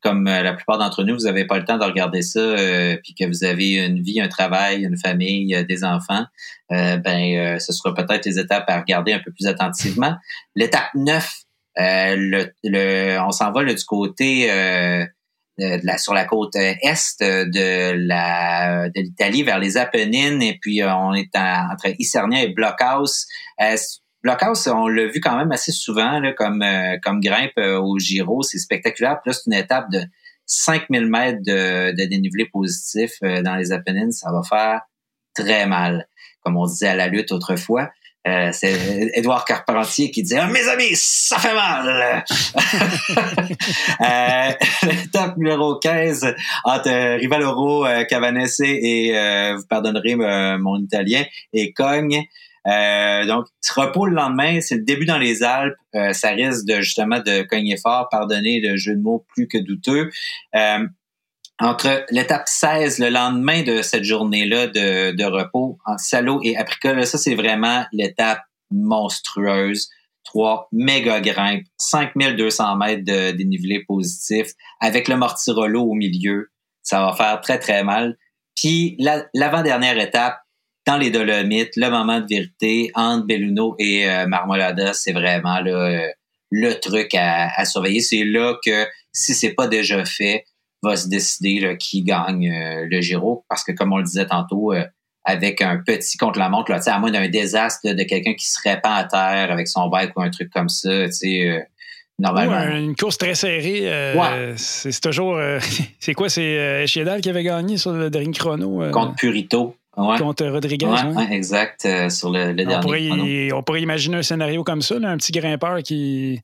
comme 0.03 0.26
euh, 0.26 0.43
la 0.43 0.55
plupart 0.55 0.78
d'entre 0.78 1.05
nous, 1.05 1.14
vous 1.14 1.24
n'avez 1.24 1.45
pas 1.45 1.59
le 1.59 1.64
temps 1.64 1.76
de 1.76 1.84
regarder 1.84 2.22
ça, 2.22 2.41
euh, 2.41 2.97
puis 3.03 3.14
que 3.14 3.26
vous 3.26 3.45
avez 3.45 3.74
une 3.74 4.03
vie, 4.03 4.20
un 4.20 4.28
travail, 4.28 4.84
une 4.84 4.97
famille, 4.97 5.55
euh, 5.55 5.62
des 5.64 5.84
enfants, 5.84 6.24
ben 6.70 7.59
ce 7.61 7.72
sera 7.72 7.95
peut-être 7.95 8.24
les 8.26 8.41
étapes 8.41 8.64
à 8.68 8.80
regarder 8.80 9.12
un 9.12 9.20
peu 9.20 9.30
plus 9.30 9.47
attentivement. 9.47 10.16
L'étape 10.57 10.89
9, 10.95 11.32
le, 11.76 13.18
on 13.20 13.30
s'en 13.30 13.53
va 13.53 13.62
du 13.62 13.84
côté 13.84 14.49
de 14.49 15.87
la, 15.87 15.97
sur 15.99 16.12
la 16.12 16.24
côte 16.24 16.57
est 16.57 16.76
de 17.20 17.93
la 18.09 18.89
de 18.89 19.01
l'Italie 19.01 19.45
vers 19.45 19.61
les 19.61 19.76
Apennines 19.76 20.43
et 20.43 20.59
puis 20.61 20.82
on 20.82 21.14
est 21.14 21.30
entre 21.37 21.95
Isernia 22.01 22.43
et 22.43 22.49
Blockhouse. 22.49 23.26
Blockhouse, 24.27 24.66
on 24.66 24.89
l'a 24.89 25.07
vu 25.07 25.20
quand 25.20 25.37
même 25.37 25.53
assez 25.53 25.70
souvent 25.70 26.20
comme, 26.37 26.61
euh, 26.61 26.97
comme 27.01 27.20
grimpe 27.20 27.57
euh, 27.59 27.79
au 27.79 27.97
Giro. 27.97 28.43
C'est 28.43 28.59
spectaculaire. 28.59 29.20
Puis 29.22 29.31
là, 29.31 29.33
c'est 29.33 29.47
une 29.47 29.53
étape 29.57 29.89
de 29.93 30.01
5000 30.47 31.07
mètres 31.07 31.39
de, 31.47 31.93
dénivelé 32.09 32.47
positif 32.47 33.12
euh, 33.22 33.41
dans 33.43 33.55
les 33.55 33.70
Apennines. 33.70 34.11
Ça 34.11 34.33
va 34.33 34.43
faire 34.43 34.81
très 35.33 35.66
mal, 35.66 36.09
comme 36.41 36.57
on 36.57 36.66
disait 36.66 36.89
à 36.89 36.97
la 36.97 37.07
lutte 37.07 37.31
autrefois. 37.31 37.89
c'est 38.24 39.12
Édouard 39.14 39.45
Carpentier 39.45 40.11
qui 40.11 40.24
disait 40.24 40.45
Mes 40.49 40.66
amis, 40.66 40.91
ça 40.95 41.39
fait 41.39 41.55
mal! 41.55 42.24
L'étape 44.83 45.37
numéro 45.37 45.79
15 45.79 46.35
entre 46.64 47.16
Rivaloro, 47.20 47.87
Cavanesse 48.09 48.59
et, 48.59 49.12
vous 49.57 49.66
pardonnerez 49.68 50.16
mon 50.16 50.81
italien, 50.81 51.22
et 51.53 51.72
Cogne. 51.72 52.27
Euh, 52.67 53.27
donc, 53.27 53.47
ce 53.61 53.79
repos 53.79 54.07
le 54.07 54.14
lendemain, 54.14 54.61
c'est 54.61 54.77
le 54.77 54.83
début 54.83 55.07
dans 55.07 55.19
les 55.19 55.43
Alpes. 55.43 55.77
Euh, 55.95 56.12
ça 56.12 56.31
risque 56.31 56.67
de 56.67 56.81
justement 56.81 57.21
de 57.21 57.43
cogner 57.43 57.77
fort, 57.77 58.09
pardonner 58.11 58.61
le 58.61 58.77
jeu 58.77 58.95
de 58.95 59.01
mots 59.01 59.25
plus 59.35 59.47
que 59.47 59.59
douteux. 59.59 60.11
Euh, 60.55 60.87
entre 61.59 62.05
l'étape 62.11 62.47
16, 62.47 62.99
le 62.99 63.09
lendemain 63.09 63.62
de 63.62 63.83
cette 63.83 64.05
journée-là 64.05 64.67
de, 64.67 65.17
de 65.17 65.25
repos, 65.25 65.79
en 65.87 65.97
Salo 65.97 66.41
et 66.43 66.57
Apricot, 66.57 67.03
ça 67.05 67.17
c'est 67.17 67.35
vraiment 67.35 67.85
l'étape 67.93 68.43
monstrueuse. 68.71 69.89
Trois 70.25 70.69
méga 70.73 71.21
grimpes, 71.21 71.64
5200 71.79 72.77
mètres 72.77 73.05
de 73.05 73.31
dénivelé 73.31 73.85
positif, 73.87 74.49
avec 74.81 75.09
le 75.09 75.17
mortirolo 75.17 75.83
au 75.83 75.95
milieu. 75.95 76.51
Ça 76.83 77.07
va 77.07 77.14
faire 77.14 77.41
très, 77.41 77.59
très 77.59 77.85
mal. 77.85 78.19
Puis 78.57 78.99
l'avant-dernière 79.33 79.99
étape, 79.99 80.39
dans 80.87 80.97
les 80.97 81.11
Dolomites, 81.11 81.72
le 81.76 81.91
moment 81.91 82.20
de 82.20 82.26
vérité 82.28 82.93
entre 82.95 83.26
Belluno 83.26 83.74
et 83.78 84.09
euh, 84.09 84.26
Marmolada, 84.26 84.93
c'est 84.93 85.12
vraiment 85.12 85.59
euh, 85.66 86.07
le 86.51 86.72
truc 86.74 87.12
à, 87.14 87.64
surveiller. 87.64 88.01
C'est 88.01 88.24
là 88.24 88.57
que, 88.64 88.87
si 89.12 89.34
c'est 89.34 89.55
pas 89.55 89.66
déjà 89.66 90.05
fait, 90.05 90.45
va 90.82 90.97
se 90.97 91.09
décider 91.09 91.76
qui 91.78 92.05
gagne 92.05 92.53
euh, 92.53 92.87
le 92.89 93.01
Giro. 93.01 93.45
Parce 93.49 93.64
que, 93.64 93.72
comme 93.72 93.93
on 93.93 93.99
le 93.99 94.05
disait 94.05 94.26
tantôt, 94.26 94.72
avec 95.24 95.61
un 95.61 95.78
petit 95.84 96.16
contre-la-montre, 96.18 96.70
à 96.70 96.99
moins 97.01 97.11
d'un 97.11 97.28
désastre 97.28 97.93
de 97.93 98.03
quelqu'un 98.05 98.34
qui 98.34 98.47
se 98.47 98.61
répand 98.62 98.93
à 98.97 99.05
terre 99.05 99.51
avec 99.51 99.66
son 99.66 99.89
bike 99.89 100.16
ou 100.16 100.22
un 100.22 100.30
truc 100.30 100.51
comme 100.53 100.68
ça, 100.68 101.07
tu 101.07 101.12
sais... 101.12 101.66
Normalement. 102.18 102.74
une 102.74 102.97
course 102.97 103.18
très 103.18 103.34
serrée. 103.34 104.14
C'est 104.57 105.01
toujours. 105.03 105.39
c'est 106.01 106.14
quoi? 106.14 106.30
C'est 106.30 106.84
Echiedal 106.84 107.20
qui 107.20 107.28
avait 107.28 107.43
gagné 107.43 107.76
sur 107.76 107.93
le 107.93 108.09
dernier 108.09 108.32
chrono? 108.32 108.91
Contre 108.91 109.16
Purito 109.16 109.76
contre 109.97 110.47
Rodriguez. 110.47 110.87
Ouais, 110.87 111.35
exact, 111.35 111.87
euh, 111.87 112.11
sur 112.11 112.31
le, 112.31 112.53
le 112.53 112.65
on 112.69 112.81
Pourrait, 112.81 113.53
on 113.53 113.63
pourrait 113.63 113.83
imaginer 113.83 114.19
un 114.19 114.23
scénario 114.23 114.63
comme 114.63 114.83
ça, 114.83 114.97
un 114.97 115.17
petit 115.17 115.33
grimpeur 115.33 115.83
qui, 115.83 116.41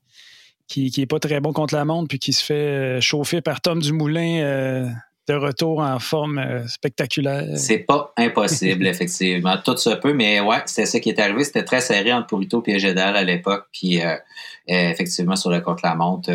qui, 0.67 0.89
qui 0.89 1.01
est 1.01 1.05
pas 1.05 1.19
très 1.19 1.39
bon 1.39 1.53
contre 1.53 1.75
la 1.75 1.85
montre 1.85 2.07
puis 2.07 2.19
qui 2.19 2.33
se 2.33 2.43
fait 2.43 2.53
euh, 2.53 3.01
chauffer 3.01 3.41
par 3.41 3.61
Tom 3.61 3.79
Dumoulin 3.79 4.41
euh, 4.41 4.87
de 5.27 5.35
retour 5.35 5.79
en 5.79 5.99
forme 5.99 6.67
spectaculaire. 6.67 7.45
C'est 7.55 7.79
pas 7.79 8.11
impossible, 8.17 8.87
effectivement. 8.87 9.55
Tout 9.63 9.77
se 9.77 9.91
peut, 9.91 10.13
mais 10.13 10.41
ouais, 10.41 10.57
c'était 10.65 10.87
ça 10.87 10.99
qui 10.99 11.09
est 11.09 11.19
arrivé. 11.19 11.43
C'était 11.43 11.63
très 11.63 11.79
serré 11.79 12.11
entre 12.11 12.27
Purito 12.27 12.61
et 12.65 12.79
Gédal 12.79 13.15
à 13.15 13.23
l'époque. 13.23 13.67
Puis 13.71 14.01
effectivement, 14.67 15.37
sur 15.37 15.49
le 15.49 15.61
contre-la-montre, 15.61 16.29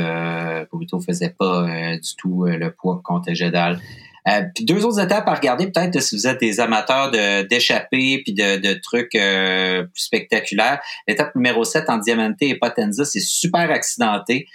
Purito 0.71 1.01
faisait 1.01 1.35
pas 1.39 1.67
du 1.99 2.17
tout 2.17 2.47
le 2.47 2.71
poids 2.71 3.03
contre 3.05 3.35
Gédal. 3.35 3.79
Euh, 4.29 4.43
puis 4.55 4.65
deux 4.65 4.85
autres 4.85 5.01
étapes 5.01 5.29
à 5.29 5.35
regarder, 5.35 5.71
peut-être 5.71 6.01
si 6.03 6.17
vous 6.17 6.27
êtes 6.27 6.41
des 6.41 6.61
amateurs 6.61 7.11
de 7.11 7.47
d'échappées 7.47 8.23
puis 8.25 8.35
de, 8.35 8.59
de 8.61 8.79
trucs 8.81 9.15
euh, 9.15 9.85
plus 9.85 10.03
spectaculaires. 10.03 10.81
L'étape 11.07 11.35
numéro 11.35 11.65
7 11.65 11.89
en 11.89 11.99
Diamante 11.99 12.37
et 12.41 12.59
Potenza, 12.59 13.05
c'est 13.05 13.21
super 13.21 13.71
accidenté. 13.71 14.47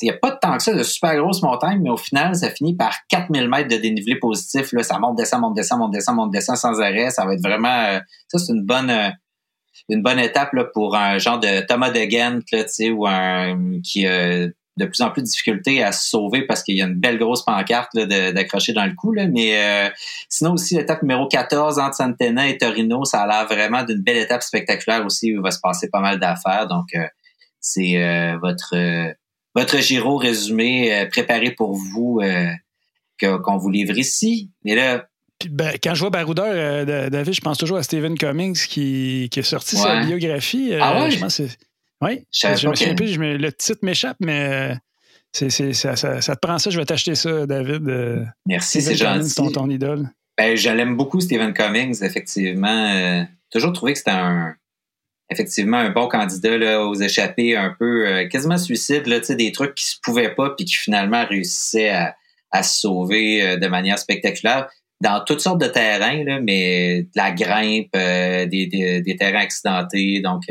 Il 0.00 0.06
n'y 0.06 0.10
a 0.10 0.18
pas 0.18 0.32
de 0.32 0.38
temps 0.40 0.56
que 0.56 0.62
ça 0.62 0.74
de 0.74 0.82
super 0.82 1.16
grosses 1.16 1.42
montagnes, 1.42 1.80
mais 1.80 1.90
au 1.90 1.96
final, 1.96 2.34
ça 2.34 2.50
finit 2.50 2.74
par 2.74 2.92
4000 3.08 3.48
mètres 3.48 3.68
de 3.68 3.76
dénivelé 3.76 4.16
positif. 4.16 4.72
Là, 4.72 4.82
ça 4.82 4.98
monte, 4.98 5.16
descend, 5.16 5.40
monte, 5.40 5.54
descend, 5.54 5.78
monte, 5.78 5.92
descend, 5.92 6.16
monte, 6.16 6.32
descend 6.32 6.56
sans 6.56 6.80
arrêt. 6.80 7.10
Ça 7.10 7.24
va 7.24 7.34
être 7.34 7.42
vraiment... 7.42 7.84
Euh, 7.84 8.00
ça, 8.26 8.38
c'est 8.38 8.52
une 8.52 8.64
bonne 8.64 9.12
une 9.88 10.02
bonne 10.02 10.18
étape 10.18 10.52
là, 10.52 10.64
pour 10.72 10.96
un 10.96 11.18
genre 11.18 11.40
de 11.40 11.60
Thomas 11.66 11.90
de 11.90 12.04
Ghent, 12.04 12.40
là, 12.52 12.64
ou 12.92 13.06
un 13.06 13.80
qui 13.82 14.06
de 14.76 14.86
plus 14.86 15.02
en 15.02 15.10
plus 15.10 15.22
de 15.22 15.26
difficultés 15.26 15.82
à 15.82 15.92
se 15.92 16.08
sauver 16.08 16.46
parce 16.46 16.62
qu'il 16.62 16.76
y 16.76 16.82
a 16.82 16.86
une 16.86 16.94
belle 16.94 17.18
grosse 17.18 17.44
pancarte 17.44 17.94
d'accrocher 17.94 18.72
dans 18.72 18.86
le 18.86 18.94
cou. 18.94 19.12
Là. 19.12 19.26
Mais 19.26 19.58
euh, 19.58 19.90
sinon 20.28 20.54
aussi, 20.54 20.76
l'étape 20.76 21.02
numéro 21.02 21.28
14 21.28 21.78
entre 21.78 21.94
Santana 21.94 22.48
et 22.48 22.56
Torino, 22.56 23.04
ça 23.04 23.22
a 23.22 23.26
l'air 23.26 23.46
vraiment 23.46 23.84
d'une 23.84 24.00
belle 24.00 24.16
étape 24.16 24.42
spectaculaire 24.42 25.04
aussi 25.04 25.32
où 25.32 25.36
il 25.36 25.42
va 25.42 25.50
se 25.50 25.60
passer 25.60 25.90
pas 25.90 26.00
mal 26.00 26.18
d'affaires. 26.18 26.66
Donc, 26.68 26.86
euh, 26.94 27.06
c'est 27.60 28.02
euh, 28.02 28.38
votre 28.38 28.74
votre 29.54 29.78
Giro 29.78 30.16
résumé 30.16 31.06
préparé 31.10 31.50
pour 31.50 31.74
vous 31.74 32.22
qu'on 33.20 33.56
vous 33.58 33.70
livre 33.70 33.98
ici. 33.98 34.50
Mais 34.64 34.74
là, 34.74 35.04
ben, 35.50 35.74
quand 35.82 35.94
je 35.94 36.00
vois 36.00 36.08
Baroudeur, 36.08 36.86
David, 37.10 37.34
je 37.34 37.40
pense 37.42 37.58
toujours 37.58 37.76
à 37.76 37.82
Stephen 37.82 38.16
Cummings 38.16 38.66
qui, 38.66 39.28
qui 39.30 39.40
a 39.40 39.42
sorti 39.42 39.76
sa 39.76 40.00
biographie. 40.00 40.72
ah 40.80 41.02
ouais? 41.02 41.10
Je 41.10 41.18
pense 41.18 41.42
oui, 42.02 42.24
je, 42.32 42.68
me 42.68 42.74
souviens 42.74 42.94
plus, 42.94 43.16
le 43.16 43.52
titre 43.52 43.80
m'échappe, 43.82 44.16
mais 44.20 44.76
c'est, 45.32 45.72
ça, 45.72 45.94
te 45.94 46.40
prend 46.40 46.58
ça, 46.58 46.70
je 46.70 46.78
vais 46.78 46.84
t'acheter 46.84 47.14
ça, 47.14 47.46
David. 47.46 47.88
Euh, 47.88 48.24
Merci, 48.46 48.82
c'est 48.82 48.94
gentil. 48.94 49.34
Ton, 49.34 49.50
ton 49.50 49.70
idole. 49.70 50.10
Ben, 50.36 50.56
je 50.56 50.68
l'aime 50.68 50.96
beaucoup, 50.96 51.20
Stephen 51.20 51.54
Cummings, 51.54 52.02
effectivement. 52.04 52.68
Euh, 52.68 53.22
toujours 53.50 53.72
trouvé 53.72 53.92
que 53.92 53.98
c'était 53.98 54.10
un 54.10 54.54
effectivement 55.30 55.78
un 55.78 55.88
bon 55.88 56.08
candidat 56.08 56.58
là, 56.58 56.84
aux 56.84 56.94
échappées 56.94 57.56
un 57.56 57.74
peu 57.78 58.06
euh, 58.06 58.28
quasiment 58.28 58.58
suicide, 58.58 59.06
là, 59.06 59.20
des 59.20 59.52
trucs 59.52 59.74
qui 59.74 59.86
se 59.86 59.96
pouvaient 60.02 60.34
pas 60.34 60.50
puis 60.50 60.66
qui 60.66 60.74
finalement 60.74 61.24
réussissaient 61.24 61.88
à, 61.88 62.14
à 62.50 62.62
se 62.62 62.80
sauver 62.80 63.56
de 63.56 63.66
manière 63.68 63.98
spectaculaire 63.98 64.68
dans 65.00 65.24
toutes 65.24 65.40
sortes 65.40 65.60
de 65.60 65.66
terrains, 65.66 66.22
là, 66.24 66.38
mais 66.40 67.04
de 67.04 67.10
la 67.16 67.30
grimpe, 67.30 67.94
des, 67.94 68.66
des, 68.66 69.00
des, 69.00 69.16
terrains 69.16 69.40
accidentés. 69.40 70.20
Donc, 70.20 70.42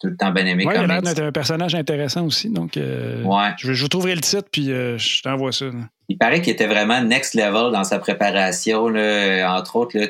tout 0.00 0.08
le 0.08 0.16
temps 0.16 0.30
bien 0.30 0.46
aimé. 0.46 0.64
Oui, 0.66 0.72
il 0.74 0.80
a 0.80 0.86
l'air 0.86 1.02
d'être 1.02 1.22
un 1.22 1.32
personnage 1.32 1.74
intéressant 1.74 2.24
aussi. 2.24 2.48
Donc, 2.48 2.76
ouais. 2.76 3.50
je, 3.58 3.72
je 3.72 3.82
vous 3.82 3.88
trouverai 3.88 4.14
le 4.14 4.20
titre, 4.20 4.48
puis 4.50 4.66
je 4.66 5.22
t'envoie 5.22 5.52
ça. 5.52 5.66
Il 6.08 6.18
paraît 6.18 6.42
qu'il 6.42 6.52
était 6.52 6.66
vraiment 6.66 7.00
next 7.02 7.34
level 7.34 7.72
dans 7.72 7.84
sa 7.84 7.98
préparation. 7.98 8.88
Là, 8.88 9.54
entre 9.56 9.76
autres, 9.76 9.98
là, 9.98 10.06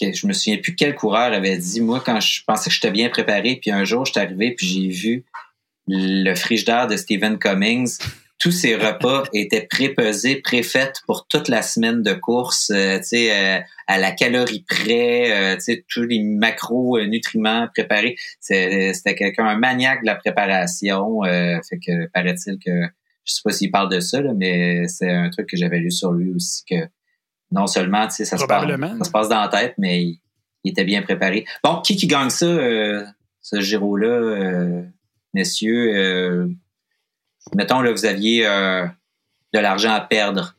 je 0.00 0.26
me 0.26 0.32
souviens 0.32 0.58
plus 0.58 0.74
quel 0.74 0.94
coureur 0.94 1.32
avait 1.32 1.56
dit, 1.56 1.80
moi, 1.80 2.02
quand 2.04 2.20
je 2.20 2.42
pensais 2.46 2.68
que 2.68 2.74
j'étais 2.74 2.90
bien 2.90 3.08
préparé, 3.08 3.58
puis 3.60 3.70
un 3.70 3.84
jour, 3.84 4.04
je 4.04 4.12
suis 4.12 4.20
arrivé, 4.20 4.54
puis 4.54 4.66
j'ai 4.66 4.88
vu 4.88 5.24
le 5.88 6.34
frigidaire 6.34 6.88
de 6.88 6.96
Stephen 6.96 7.38
Cummings. 7.38 7.98
Tous 8.46 8.52
ses 8.52 8.76
repas 8.76 9.24
étaient 9.34 9.66
pré-pesés, 9.68 10.36
pré-faits 10.36 11.02
pour 11.08 11.26
toute 11.26 11.48
la 11.48 11.62
semaine 11.62 12.04
de 12.04 12.12
course, 12.12 12.70
euh, 12.70 12.98
tu 12.98 13.06
sais, 13.06 13.32
euh, 13.32 13.60
à 13.88 13.98
la 13.98 14.12
calorie 14.12 14.64
près, 14.68 15.32
euh, 15.32 15.56
tu 15.56 15.62
sais, 15.62 15.84
tous 15.88 16.04
les 16.04 16.22
macro-nutriments 16.22 17.66
préparés. 17.74 18.14
C'était 18.38 19.16
quelqu'un, 19.16 19.46
un 19.46 19.58
maniaque 19.58 20.02
de 20.02 20.06
la 20.06 20.14
préparation. 20.14 21.22
fait 21.22 21.80
que 21.84 22.06
paraît-il 22.10 22.60
que, 22.64 22.84
je 23.24 23.32
sais 23.32 23.40
pas 23.42 23.50
s'il 23.50 23.72
parle 23.72 23.90
de 23.90 23.98
ça, 23.98 24.22
mais 24.36 24.86
c'est 24.86 25.10
un 25.10 25.28
truc 25.30 25.48
que 25.48 25.56
j'avais 25.56 25.80
lu 25.80 25.90
sur 25.90 26.12
lui 26.12 26.30
aussi, 26.32 26.62
que 26.70 26.86
non 27.50 27.66
seulement, 27.66 28.06
tu 28.06 28.14
sais, 28.14 28.24
ça, 28.26 28.38
se 28.38 28.44
passe, 28.44 28.64
ça 28.64 29.04
se 29.04 29.10
passe 29.10 29.28
dans 29.28 29.40
la 29.40 29.48
tête, 29.48 29.74
mais 29.76 30.04
il, 30.04 30.20
était 30.64 30.84
bien 30.84 31.02
préparé. 31.02 31.44
Bon, 31.64 31.80
qui 31.80 31.96
qui 31.96 32.06
gagne 32.06 32.30
ça, 32.30 32.46
ce 32.46 33.60
Giro-là? 33.60 34.84
messieurs, 35.36 35.94
euh, 35.94 36.48
mettons, 37.54 37.80
là, 37.80 37.92
vous 37.92 38.04
aviez 38.04 38.46
euh, 38.46 38.84
de 39.54 39.58
l'argent 39.58 39.92
à 39.92 40.00
perdre. 40.00 40.54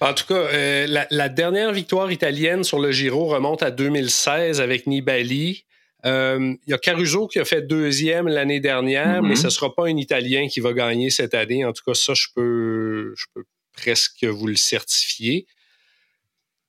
En 0.00 0.12
tout 0.12 0.26
cas, 0.26 0.34
euh, 0.34 0.86
la, 1.10 1.28
dernière 1.30 1.72
victoire 1.72 2.12
italienne 2.12 2.64
sur 2.64 2.78
le 2.78 2.92
Giro 2.92 3.28
remonte 3.28 3.62
à 3.62 3.70
2016 3.70 4.60
avec 4.60 4.86
Nibali. 4.86 5.64
Il 6.04 6.58
y 6.66 6.74
a 6.74 6.78
Caruso 6.78 7.26
qui 7.26 7.38
a 7.38 7.44
fait 7.44 7.62
deuxième 7.62 8.28
l'année 8.28 8.60
dernière, 8.60 9.22
mais 9.22 9.34
mm-hmm. 9.34 9.40
ce 9.40 9.46
ne 9.46 9.50
sera 9.50 9.74
pas 9.74 9.86
un 9.86 9.96
Italien 9.96 10.48
qui 10.48 10.60
va 10.60 10.74
gagner 10.74 11.08
cette 11.08 11.34
année. 11.34 11.64
En 11.64 11.72
tout 11.72 11.82
cas, 11.84 11.94
ça, 11.94 12.12
je 12.14 12.26
peux, 12.34 13.14
je 13.16 13.24
peux 13.34 13.44
presque 13.76 14.24
vous 14.24 14.46
le 14.46 14.56
certifier. 14.56 15.46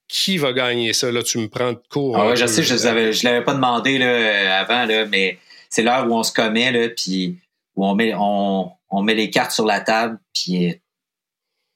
Qui 0.07 0.37
va 0.37 0.53
gagner 0.53 0.93
ça? 0.93 1.11
Là, 1.11 1.21
tu 1.21 1.37
me 1.37 1.49
prends 1.49 1.73
de 1.73 1.81
court. 1.89 2.17
Ah 2.17 2.33
je 2.33 2.45
sais, 2.45 2.63
je 2.63 2.73
ne 2.75 3.23
l'avais 3.25 3.43
pas 3.43 3.53
demandé 3.53 3.97
là, 3.97 4.59
avant, 4.59 4.85
là, 4.85 5.05
mais 5.05 5.37
c'est 5.69 5.83
l'heure 5.83 6.07
où 6.07 6.15
on 6.15 6.23
se 6.23 6.31
commet, 6.31 6.71
là, 6.71 6.87
puis 6.89 7.37
où 7.77 7.85
on 7.85 7.95
met, 7.95 8.13
on, 8.13 8.71
on 8.89 9.01
met 9.03 9.15
les 9.15 9.29
cartes 9.29 9.51
sur 9.51 9.65
la 9.65 9.79
table, 9.79 10.19
puis 10.33 10.81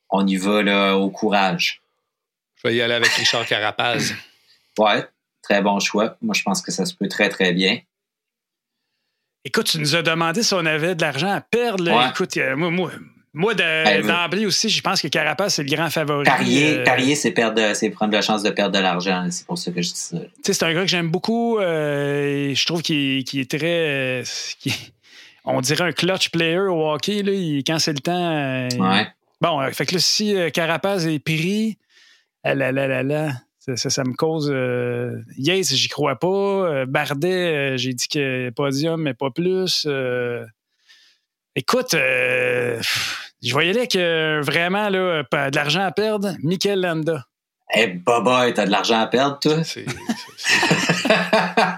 on 0.10 0.28
y 0.28 0.36
va 0.36 0.62
là, 0.62 0.98
au 0.98 1.10
courage. 1.10 1.82
Je 2.56 2.68
vais 2.68 2.76
y 2.76 2.82
aller 2.82 2.96
avec 2.96 3.10
Richard 3.12 3.46
Carapaz. 3.46 4.14
ouais, 4.78 5.08
très 5.42 5.62
bon 5.62 5.80
choix. 5.80 6.18
Moi, 6.22 6.34
je 6.36 6.44
pense 6.44 6.62
que 6.62 6.72
ça 6.72 6.86
se 6.86 6.94
peut 6.94 7.08
très, 7.08 7.30
très 7.30 7.54
bien. 7.54 7.80
Écoute, 9.46 9.68
tu 9.68 9.80
nous 9.80 9.96
as 9.96 10.02
demandé 10.02 10.44
si 10.44 10.54
on 10.54 10.66
avait 10.66 10.96
de 10.96 11.02
l'argent 11.02 11.32
à 11.32 11.42
perdre. 11.42 11.84
Là. 11.84 12.10
Écoute, 12.10 12.38
moi, 12.56 12.70
moi, 12.70 12.92
moi, 13.34 13.54
d'emblée 13.54 14.46
aussi, 14.46 14.70
je 14.70 14.82
pense 14.82 15.02
que 15.02 15.08
Carapace, 15.08 15.56
c'est 15.56 15.64
le 15.64 15.74
grand 15.74 15.90
favori. 15.90 16.26
Parier, 16.26 16.80
euh, 16.80 17.16
c'est 17.16 17.32
perdre, 17.32 17.74
c'est 17.76 17.90
prendre 17.90 18.12
la 18.12 18.22
chance 18.22 18.44
de 18.44 18.50
perdre 18.50 18.76
de 18.76 18.82
l'argent. 18.82 19.26
C'est 19.32 19.46
pour 19.46 19.58
ça 19.58 19.72
que 19.72 19.82
je 19.82 19.90
dis 19.90 20.00
ça. 20.00 20.18
C'est 20.44 20.64
un 20.64 20.74
gars 20.74 20.82
que 20.82 20.88
j'aime 20.88 21.10
beaucoup. 21.10 21.58
Euh, 21.58 22.54
je 22.54 22.66
trouve 22.66 22.82
qu'il 22.82 23.40
est 23.40 23.50
très. 23.50 24.22
Euh, 24.22 24.24
on 25.46 25.62
dirait 25.62 25.86
un 25.86 25.92
clutch 25.92 26.30
player 26.30 26.60
au 26.60 26.92
hockey. 26.92 27.24
Là, 27.24 27.32
quand 27.66 27.80
c'est 27.80 27.94
le 27.94 28.00
temps. 28.00 28.92
ouais. 28.92 29.08
Bon, 29.40 29.60
fait 29.72 29.88
que 29.88 29.96
là, 29.96 30.00
si 30.00 30.36
Carapace 30.54 31.06
est 31.06 31.18
pris, 31.18 31.80
ah 32.44 32.54
là, 32.54 32.72
là, 32.72 32.88
là, 32.88 33.02
là, 33.02 33.32
ça, 33.58 33.76
ça, 33.76 34.04
me 34.04 34.14
cause. 34.14 34.54
yes, 35.38 35.74
j'y 35.74 35.88
crois 35.88 36.18
pas. 36.18 36.86
Bardet, 36.86 37.78
j'ai 37.78 37.94
dit 37.94 38.08
que 38.08 38.52
podium, 38.52 39.02
mais 39.02 39.16
pas 39.16 39.32
plus. 39.32 39.88
Écoute, 41.56 41.96
je 43.42 43.52
voyais 43.52 43.74
là 43.74 43.88
que 43.88 44.42
vraiment 44.44 44.90
là, 44.90 45.24
de 45.24 45.56
l'argent 45.56 45.84
à 45.84 45.92
perdre, 45.92 46.36
Mikel 46.44 46.80
Landa. 46.80 47.26
Eh, 47.74 47.80
hey, 47.80 47.94
Baba, 47.94 48.52
t'as 48.52 48.66
de 48.66 48.72
l'argent 48.72 49.00
à 49.00 49.08
perdre, 49.08 49.40
toi? 49.40 49.58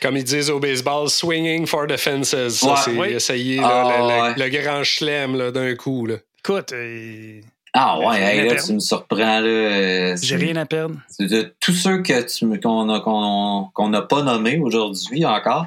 Comme 0.00 0.16
ils 0.16 0.24
disent 0.24 0.50
au 0.50 0.58
baseball, 0.58 1.08
swinging 1.08 1.66
for 1.66 1.86
the 1.86 1.96
fenses. 1.96 2.30
Ça, 2.48 2.76
c'est, 2.76 3.38
est, 3.38 3.60
ah, 3.62 4.34
le, 4.36 4.48
grand 4.48 4.82
chelem 4.82 5.50
d'un 5.50 5.74
coup. 5.74 6.06
Là. 6.06 6.16
Écoute. 6.38 6.72
Euh, 6.72 7.40
ah 7.72 7.98
ouais, 8.00 8.44
là, 8.44 8.56
tu 8.60 8.72
me 8.72 8.80
surprends. 8.80 9.40
Là, 9.40 9.46
euh, 9.46 10.16
J'ai 10.20 10.36
rien 10.36 10.56
à 10.56 10.66
perdre. 10.66 10.96
De 11.20 11.54
tous 11.60 11.72
ceux 11.72 12.02
qu'on 12.02 13.88
n'a 13.88 14.02
pas 14.02 14.22
nommés 14.22 14.58
aujourd'hui 14.58 15.24
encore, 15.24 15.66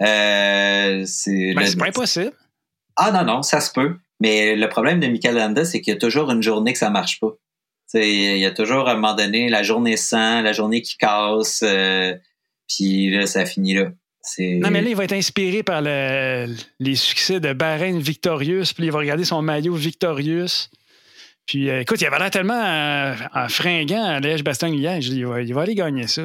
euh, 0.00 1.02
c'est. 1.04 1.54
Ben, 1.54 1.66
c'est 1.66 1.76
pas 1.76 1.88
impossible. 1.88 2.32
Ah 2.96 3.10
non, 3.10 3.24
non, 3.24 3.42
ça 3.42 3.60
se 3.60 3.70
peut. 3.70 3.96
Mais 4.20 4.54
le 4.56 4.68
problème 4.68 5.00
de 5.00 5.08
Michael 5.08 5.34
Landa, 5.34 5.64
c'est 5.64 5.80
qu'il 5.80 5.92
y 5.92 5.96
a 5.96 6.00
toujours 6.00 6.30
une 6.30 6.42
journée 6.42 6.72
que 6.72 6.78
ça 6.78 6.90
marche 6.90 7.20
pas. 7.20 7.32
il 7.94 8.38
y 8.38 8.46
a 8.46 8.52
toujours 8.52 8.88
à 8.88 8.92
un 8.92 8.94
moment 8.94 9.14
donné 9.14 9.48
la 9.48 9.62
journée 9.62 9.96
sans, 9.96 10.40
la 10.40 10.52
journée 10.52 10.80
qui 10.80 10.96
casse, 10.96 11.62
euh, 11.64 12.14
puis 12.76 13.10
là, 13.10 13.26
ça 13.26 13.46
finit 13.46 13.74
là. 13.74 13.90
Non, 14.38 14.70
mais 14.70 14.82
là, 14.82 14.90
il 14.90 14.96
va 14.96 15.04
être 15.04 15.14
inspiré 15.14 15.62
par 15.62 15.82
les 15.82 16.94
succès 16.94 17.40
de 17.40 17.52
Bahreïn 17.52 17.98
Victorious, 17.98 18.66
puis 18.74 18.84
il 18.84 18.92
va 18.92 18.98
regarder 18.98 19.24
son 19.24 19.42
maillot 19.42 19.74
Victorious. 19.74 20.68
Puis 21.46 21.68
euh, 21.68 21.80
écoute, 21.80 22.00
il 22.00 22.06
avait 22.06 22.20
l'air 22.20 22.30
tellement 22.30 22.62
euh, 22.64 23.14
fringant 23.48 24.04
à 24.04 24.20
Liège-Bastogne-Liège. 24.20 25.08
Il 25.08 25.26
va, 25.26 25.42
il 25.42 25.52
va 25.52 25.62
aller 25.62 25.74
gagner 25.74 26.06
ça. 26.06 26.22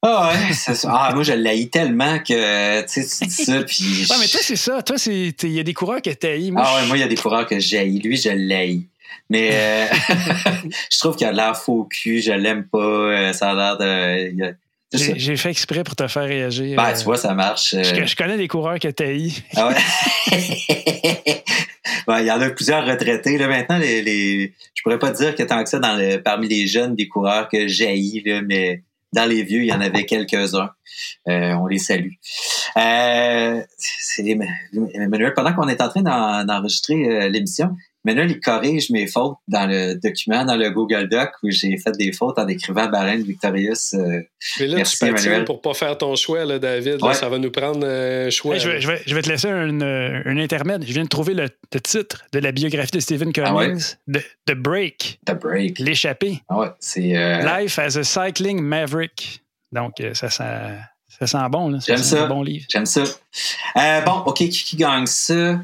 Ah 0.00 0.32
ouais, 0.32 0.54
ça. 0.54 0.72
Ah, 0.90 1.12
moi, 1.14 1.22
je 1.22 1.34
l'haïs 1.34 1.70
tellement 1.70 2.18
que, 2.18 2.80
tu 2.86 3.02
sais, 3.02 3.24
tu 3.24 3.26
dis 3.26 3.44
ça, 3.44 3.62
puis... 3.62 3.84
Ouais, 4.10 4.16
mais 4.18 4.26
toi, 4.26 4.40
c'est 4.42 4.56
ça. 4.56 4.82
Toi, 4.82 4.96
il 5.06 5.52
y 5.52 5.60
a 5.60 5.62
des 5.62 5.74
coureurs 5.74 6.02
que 6.02 6.10
t'haïs. 6.10 6.52
Ah 6.56 6.76
ouais, 6.76 6.86
moi, 6.86 6.96
il 6.96 7.00
y 7.00 7.04
a 7.04 7.08
des 7.08 7.16
coureurs 7.16 7.46
que 7.46 7.60
j'haïs. 7.60 8.00
Lui, 8.00 8.16
je 8.16 8.30
l'haïs. 8.30 8.86
Mais 9.28 9.50
euh, 9.52 9.86
je 10.90 10.98
trouve 10.98 11.16
qu'il 11.16 11.26
a 11.26 11.32
l'air 11.32 11.56
faux 11.56 11.84
cul, 11.84 12.20
je 12.20 12.32
l'aime 12.32 12.66
pas. 12.66 13.32
Ça 13.34 13.50
a 13.50 13.54
l'air 13.54 13.78
de... 13.78 14.54
J'ai 14.92 15.36
fait 15.36 15.50
exprès 15.50 15.84
pour 15.84 15.96
te 15.96 16.06
faire 16.06 16.24
réagir. 16.24 16.76
Ben, 16.76 16.92
tu 16.92 17.04
vois, 17.04 17.16
ça 17.16 17.34
marche. 17.34 17.74
Je, 17.74 18.04
je 18.04 18.16
connais 18.16 18.36
des 18.36 18.48
coureurs 18.48 18.78
que 18.78 18.88
t'haïs. 18.88 19.42
Ah 19.56 19.68
ouais? 19.68 19.74
ben, 22.06 22.20
il 22.20 22.26
y 22.26 22.30
en 22.30 22.40
a 22.40 22.50
plusieurs 22.50 22.86
retraités. 22.86 23.38
Là, 23.38 23.48
maintenant, 23.48 23.78
les, 23.78 24.02
les... 24.02 24.52
je 24.74 24.82
pourrais 24.82 24.98
pas 24.98 25.10
dire 25.10 25.34
que 25.34 25.42
tant 25.42 25.62
que 25.62 25.70
ça 25.70 25.78
dans 25.78 25.96
le, 25.96 26.18
parmi 26.18 26.48
les 26.48 26.66
jeunes, 26.66 26.94
des 26.94 27.08
coureurs 27.08 27.48
que 27.48 27.68
j'haïs, 27.68 28.22
mais 28.46 28.82
dans 29.12 29.28
les 29.28 29.42
vieux, 29.42 29.62
il 29.62 29.66
y 29.66 29.72
en 29.72 29.80
avait 29.80 30.04
quelques-uns. 30.04 30.70
Euh, 31.28 31.52
on 31.54 31.66
les 31.66 31.78
salue. 31.78 32.12
Euh, 32.76 33.60
Emmanuel, 34.18 35.34
pendant 35.34 35.52
qu'on 35.52 35.68
est 35.68 35.80
en 35.82 35.88
train 35.88 36.02
d'enregistrer 36.44 36.94
euh, 36.94 37.28
l'émission, 37.28 37.76
Manuel, 38.04 38.32
il 38.32 38.40
corrige 38.40 38.90
mes 38.90 39.06
fautes 39.06 39.36
dans 39.46 39.66
le 39.66 39.94
document, 39.94 40.44
dans 40.44 40.56
le 40.56 40.70
Google 40.70 41.08
Doc, 41.08 41.30
où 41.44 41.50
j'ai 41.50 41.76
fait 41.78 41.92
des 41.92 42.12
fautes 42.12 42.36
en 42.36 42.48
écrivant 42.48 42.88
Barren 42.88 43.22
Victorious. 43.22 43.94
Euh, 43.94 44.22
Mais 44.58 44.66
là, 44.66 44.76
merci, 44.78 44.98
tu 44.98 45.06
Emmanuel. 45.06 45.44
pour 45.44 45.60
pas 45.60 45.72
faire 45.72 45.96
ton 45.96 46.16
choix, 46.16 46.44
là, 46.44 46.58
David. 46.58 46.98
ça 47.12 47.28
va 47.28 47.38
nous 47.38 47.52
prendre 47.52 47.86
un 47.86 48.28
choix. 48.30 48.58
je, 48.58 48.68
vais, 48.68 48.80
je, 48.80 49.14
vais, 49.14 49.22
te 49.22 49.28
laisser 49.28 49.48
un, 49.48 49.80
un, 49.80 50.36
intermède. 50.36 50.84
Je 50.84 50.92
viens 50.92 51.04
de 51.04 51.08
trouver 51.08 51.34
le, 51.34 51.48
titre 51.80 52.24
de 52.32 52.40
la 52.40 52.50
biographie 52.50 52.90
de 52.90 53.00
Stephen 53.00 53.30
ah 53.36 53.40
Cummings, 53.40 53.94
The, 54.46 54.54
Break. 54.54 55.20
The 55.24 55.34
Break. 55.34 55.78
L'échappée. 55.78 56.40
Ah 56.48 56.58
ouais, 56.58 56.68
c'est... 56.80 57.16
Euh, 57.16 57.60
Life 57.60 57.78
as 57.78 57.96
a 57.96 58.02
Cycling 58.02 58.60
Maverick. 58.60 59.42
Donc, 59.70 60.00
euh, 60.00 60.12
ça 60.14 60.28
sent... 60.28 60.44
Ça 61.20 61.26
sent 61.26 61.48
bon, 61.50 61.78
J'aime 61.78 61.98
ça. 61.98 62.24
Un 62.24 62.28
bon 62.28 62.42
livre. 62.42 62.64
J'aime 62.68 62.86
ça. 62.86 63.04
bon, 64.04 64.22
OK, 64.26 64.38
qui, 64.38 64.50
qui 64.50 64.76
gagne 64.76 65.06
ça? 65.06 65.60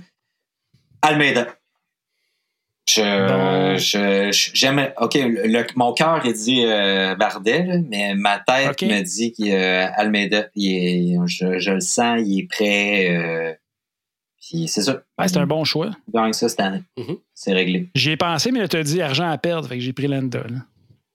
Almeida. 1.02 1.57
Je, 2.88 4.50
j'aime. 4.54 4.90
OK, 5.00 5.14
le, 5.14 5.66
mon 5.76 5.92
cœur 5.92 6.22
il 6.24 6.32
dit 6.32 6.64
euh, 6.64 7.14
Bardet, 7.14 7.82
mais 7.88 8.14
ma 8.14 8.38
tête 8.38 8.82
me 8.82 9.02
dit 9.02 9.32
qu'Almeida, 9.32 10.46
il 10.54 11.18
je, 11.26 11.58
je, 11.58 11.72
le 11.72 11.80
sens, 11.80 12.20
il 12.24 12.40
est 12.40 12.46
prêt. 12.48 13.16
Euh, 13.16 13.54
puis 14.40 14.68
c'est 14.68 14.82
ça. 14.82 15.02
c'est 15.26 15.36
un 15.36 15.46
bon 15.46 15.64
choix. 15.64 15.90
Il 16.08 16.14
gagne 16.14 16.32
ça 16.32 16.48
cette 16.48 16.60
année. 16.60 16.82
Mm-hmm. 16.96 17.18
C'est 17.34 17.52
réglé. 17.52 17.88
J'y 17.94 18.12
ai 18.12 18.16
pensé, 18.16 18.50
mais 18.50 18.60
là, 18.60 18.68
tu 18.68 18.76
as 18.76 18.82
dit 18.82 19.02
argent 19.02 19.28
à 19.28 19.36
perdre, 19.36 19.68
fait 19.68 19.76
que 19.76 19.82
j'ai 19.82 19.92
pris 19.92 20.06
Landa. 20.06 20.44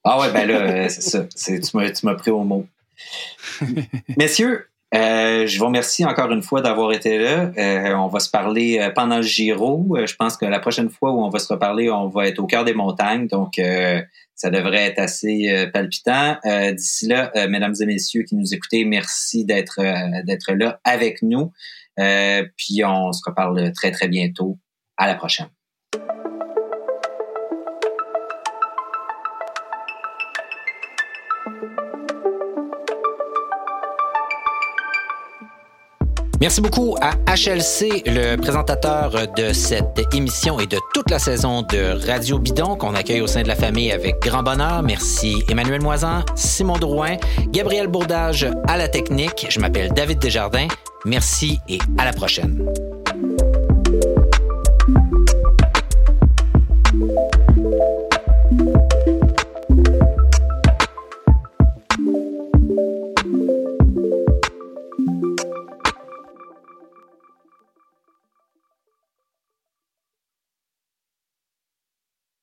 Ah 0.04 0.20
ouais, 0.20 0.32
ben 0.32 0.46
là, 0.46 0.60
euh, 0.60 0.88
c'est 0.88 1.00
ça. 1.00 1.26
C'est, 1.34 1.60
tu, 1.60 1.76
m'as, 1.76 1.90
tu 1.90 2.06
m'as 2.06 2.14
pris 2.14 2.30
au 2.30 2.44
mot. 2.44 2.66
Messieurs, 4.16 4.68
euh, 4.94 5.46
je 5.46 5.58
vous 5.58 5.66
remercie 5.66 6.04
encore 6.04 6.30
une 6.30 6.42
fois 6.42 6.60
d'avoir 6.60 6.92
été 6.92 7.18
là. 7.18 7.50
Euh, 7.58 7.94
on 7.94 8.06
va 8.06 8.20
se 8.20 8.30
parler 8.30 8.78
euh, 8.78 8.90
pendant 8.90 9.16
le 9.16 9.22
Giro. 9.22 9.96
je 10.04 10.14
pense 10.14 10.36
que 10.36 10.44
la 10.44 10.60
prochaine 10.60 10.88
fois 10.88 11.10
où 11.12 11.24
on 11.24 11.30
va 11.30 11.38
se 11.38 11.52
reparler, 11.52 11.90
on 11.90 12.08
va 12.08 12.28
être 12.28 12.38
au 12.38 12.46
cœur 12.46 12.64
des 12.64 12.74
montagnes. 12.74 13.26
Donc, 13.26 13.60
ça 14.34 14.50
devrait 14.50 14.84
être 14.84 14.98
assez 14.98 15.68
palpitant. 15.72 16.36
D'ici 16.72 17.06
là, 17.06 17.32
mesdames 17.48 17.74
et 17.80 17.86
messieurs 17.86 18.22
qui 18.22 18.36
nous 18.36 18.54
écoutez, 18.54 18.84
merci 18.84 19.44
d'être 19.44 19.80
d'être 20.24 20.52
là 20.52 20.80
avec 20.84 21.22
nous. 21.22 21.52
puis 21.96 22.84
on 22.84 23.12
se 23.12 23.22
reparle 23.26 23.72
très, 23.72 23.90
très 23.90 24.08
bientôt. 24.08 24.58
À 24.96 25.08
la 25.08 25.16
prochaine. 25.16 25.48
Merci 36.44 36.60
beaucoup 36.60 36.94
à 37.00 37.12
HLC, 37.34 38.02
le 38.04 38.36
présentateur 38.36 39.12
de 39.34 39.54
cette 39.54 39.98
émission 40.12 40.60
et 40.60 40.66
de 40.66 40.76
toute 40.92 41.10
la 41.10 41.18
saison 41.18 41.62
de 41.62 42.06
Radio 42.06 42.38
Bidon 42.38 42.76
qu'on 42.76 42.94
accueille 42.94 43.22
au 43.22 43.26
sein 43.26 43.42
de 43.42 43.48
la 43.48 43.54
famille 43.54 43.90
avec 43.90 44.20
grand 44.20 44.42
bonheur. 44.42 44.82
Merci 44.82 45.42
Emmanuel 45.48 45.80
Moisan, 45.80 46.22
Simon 46.34 46.76
Drouin, 46.76 47.16
Gabriel 47.48 47.86
Bourdage 47.86 48.46
à 48.68 48.76
la 48.76 48.88
technique. 48.88 49.46
Je 49.48 49.58
m'appelle 49.58 49.90
David 49.94 50.18
Desjardins. 50.18 50.68
Merci 51.06 51.60
et 51.66 51.78
à 51.96 52.04
la 52.04 52.12
prochaine. 52.12 52.62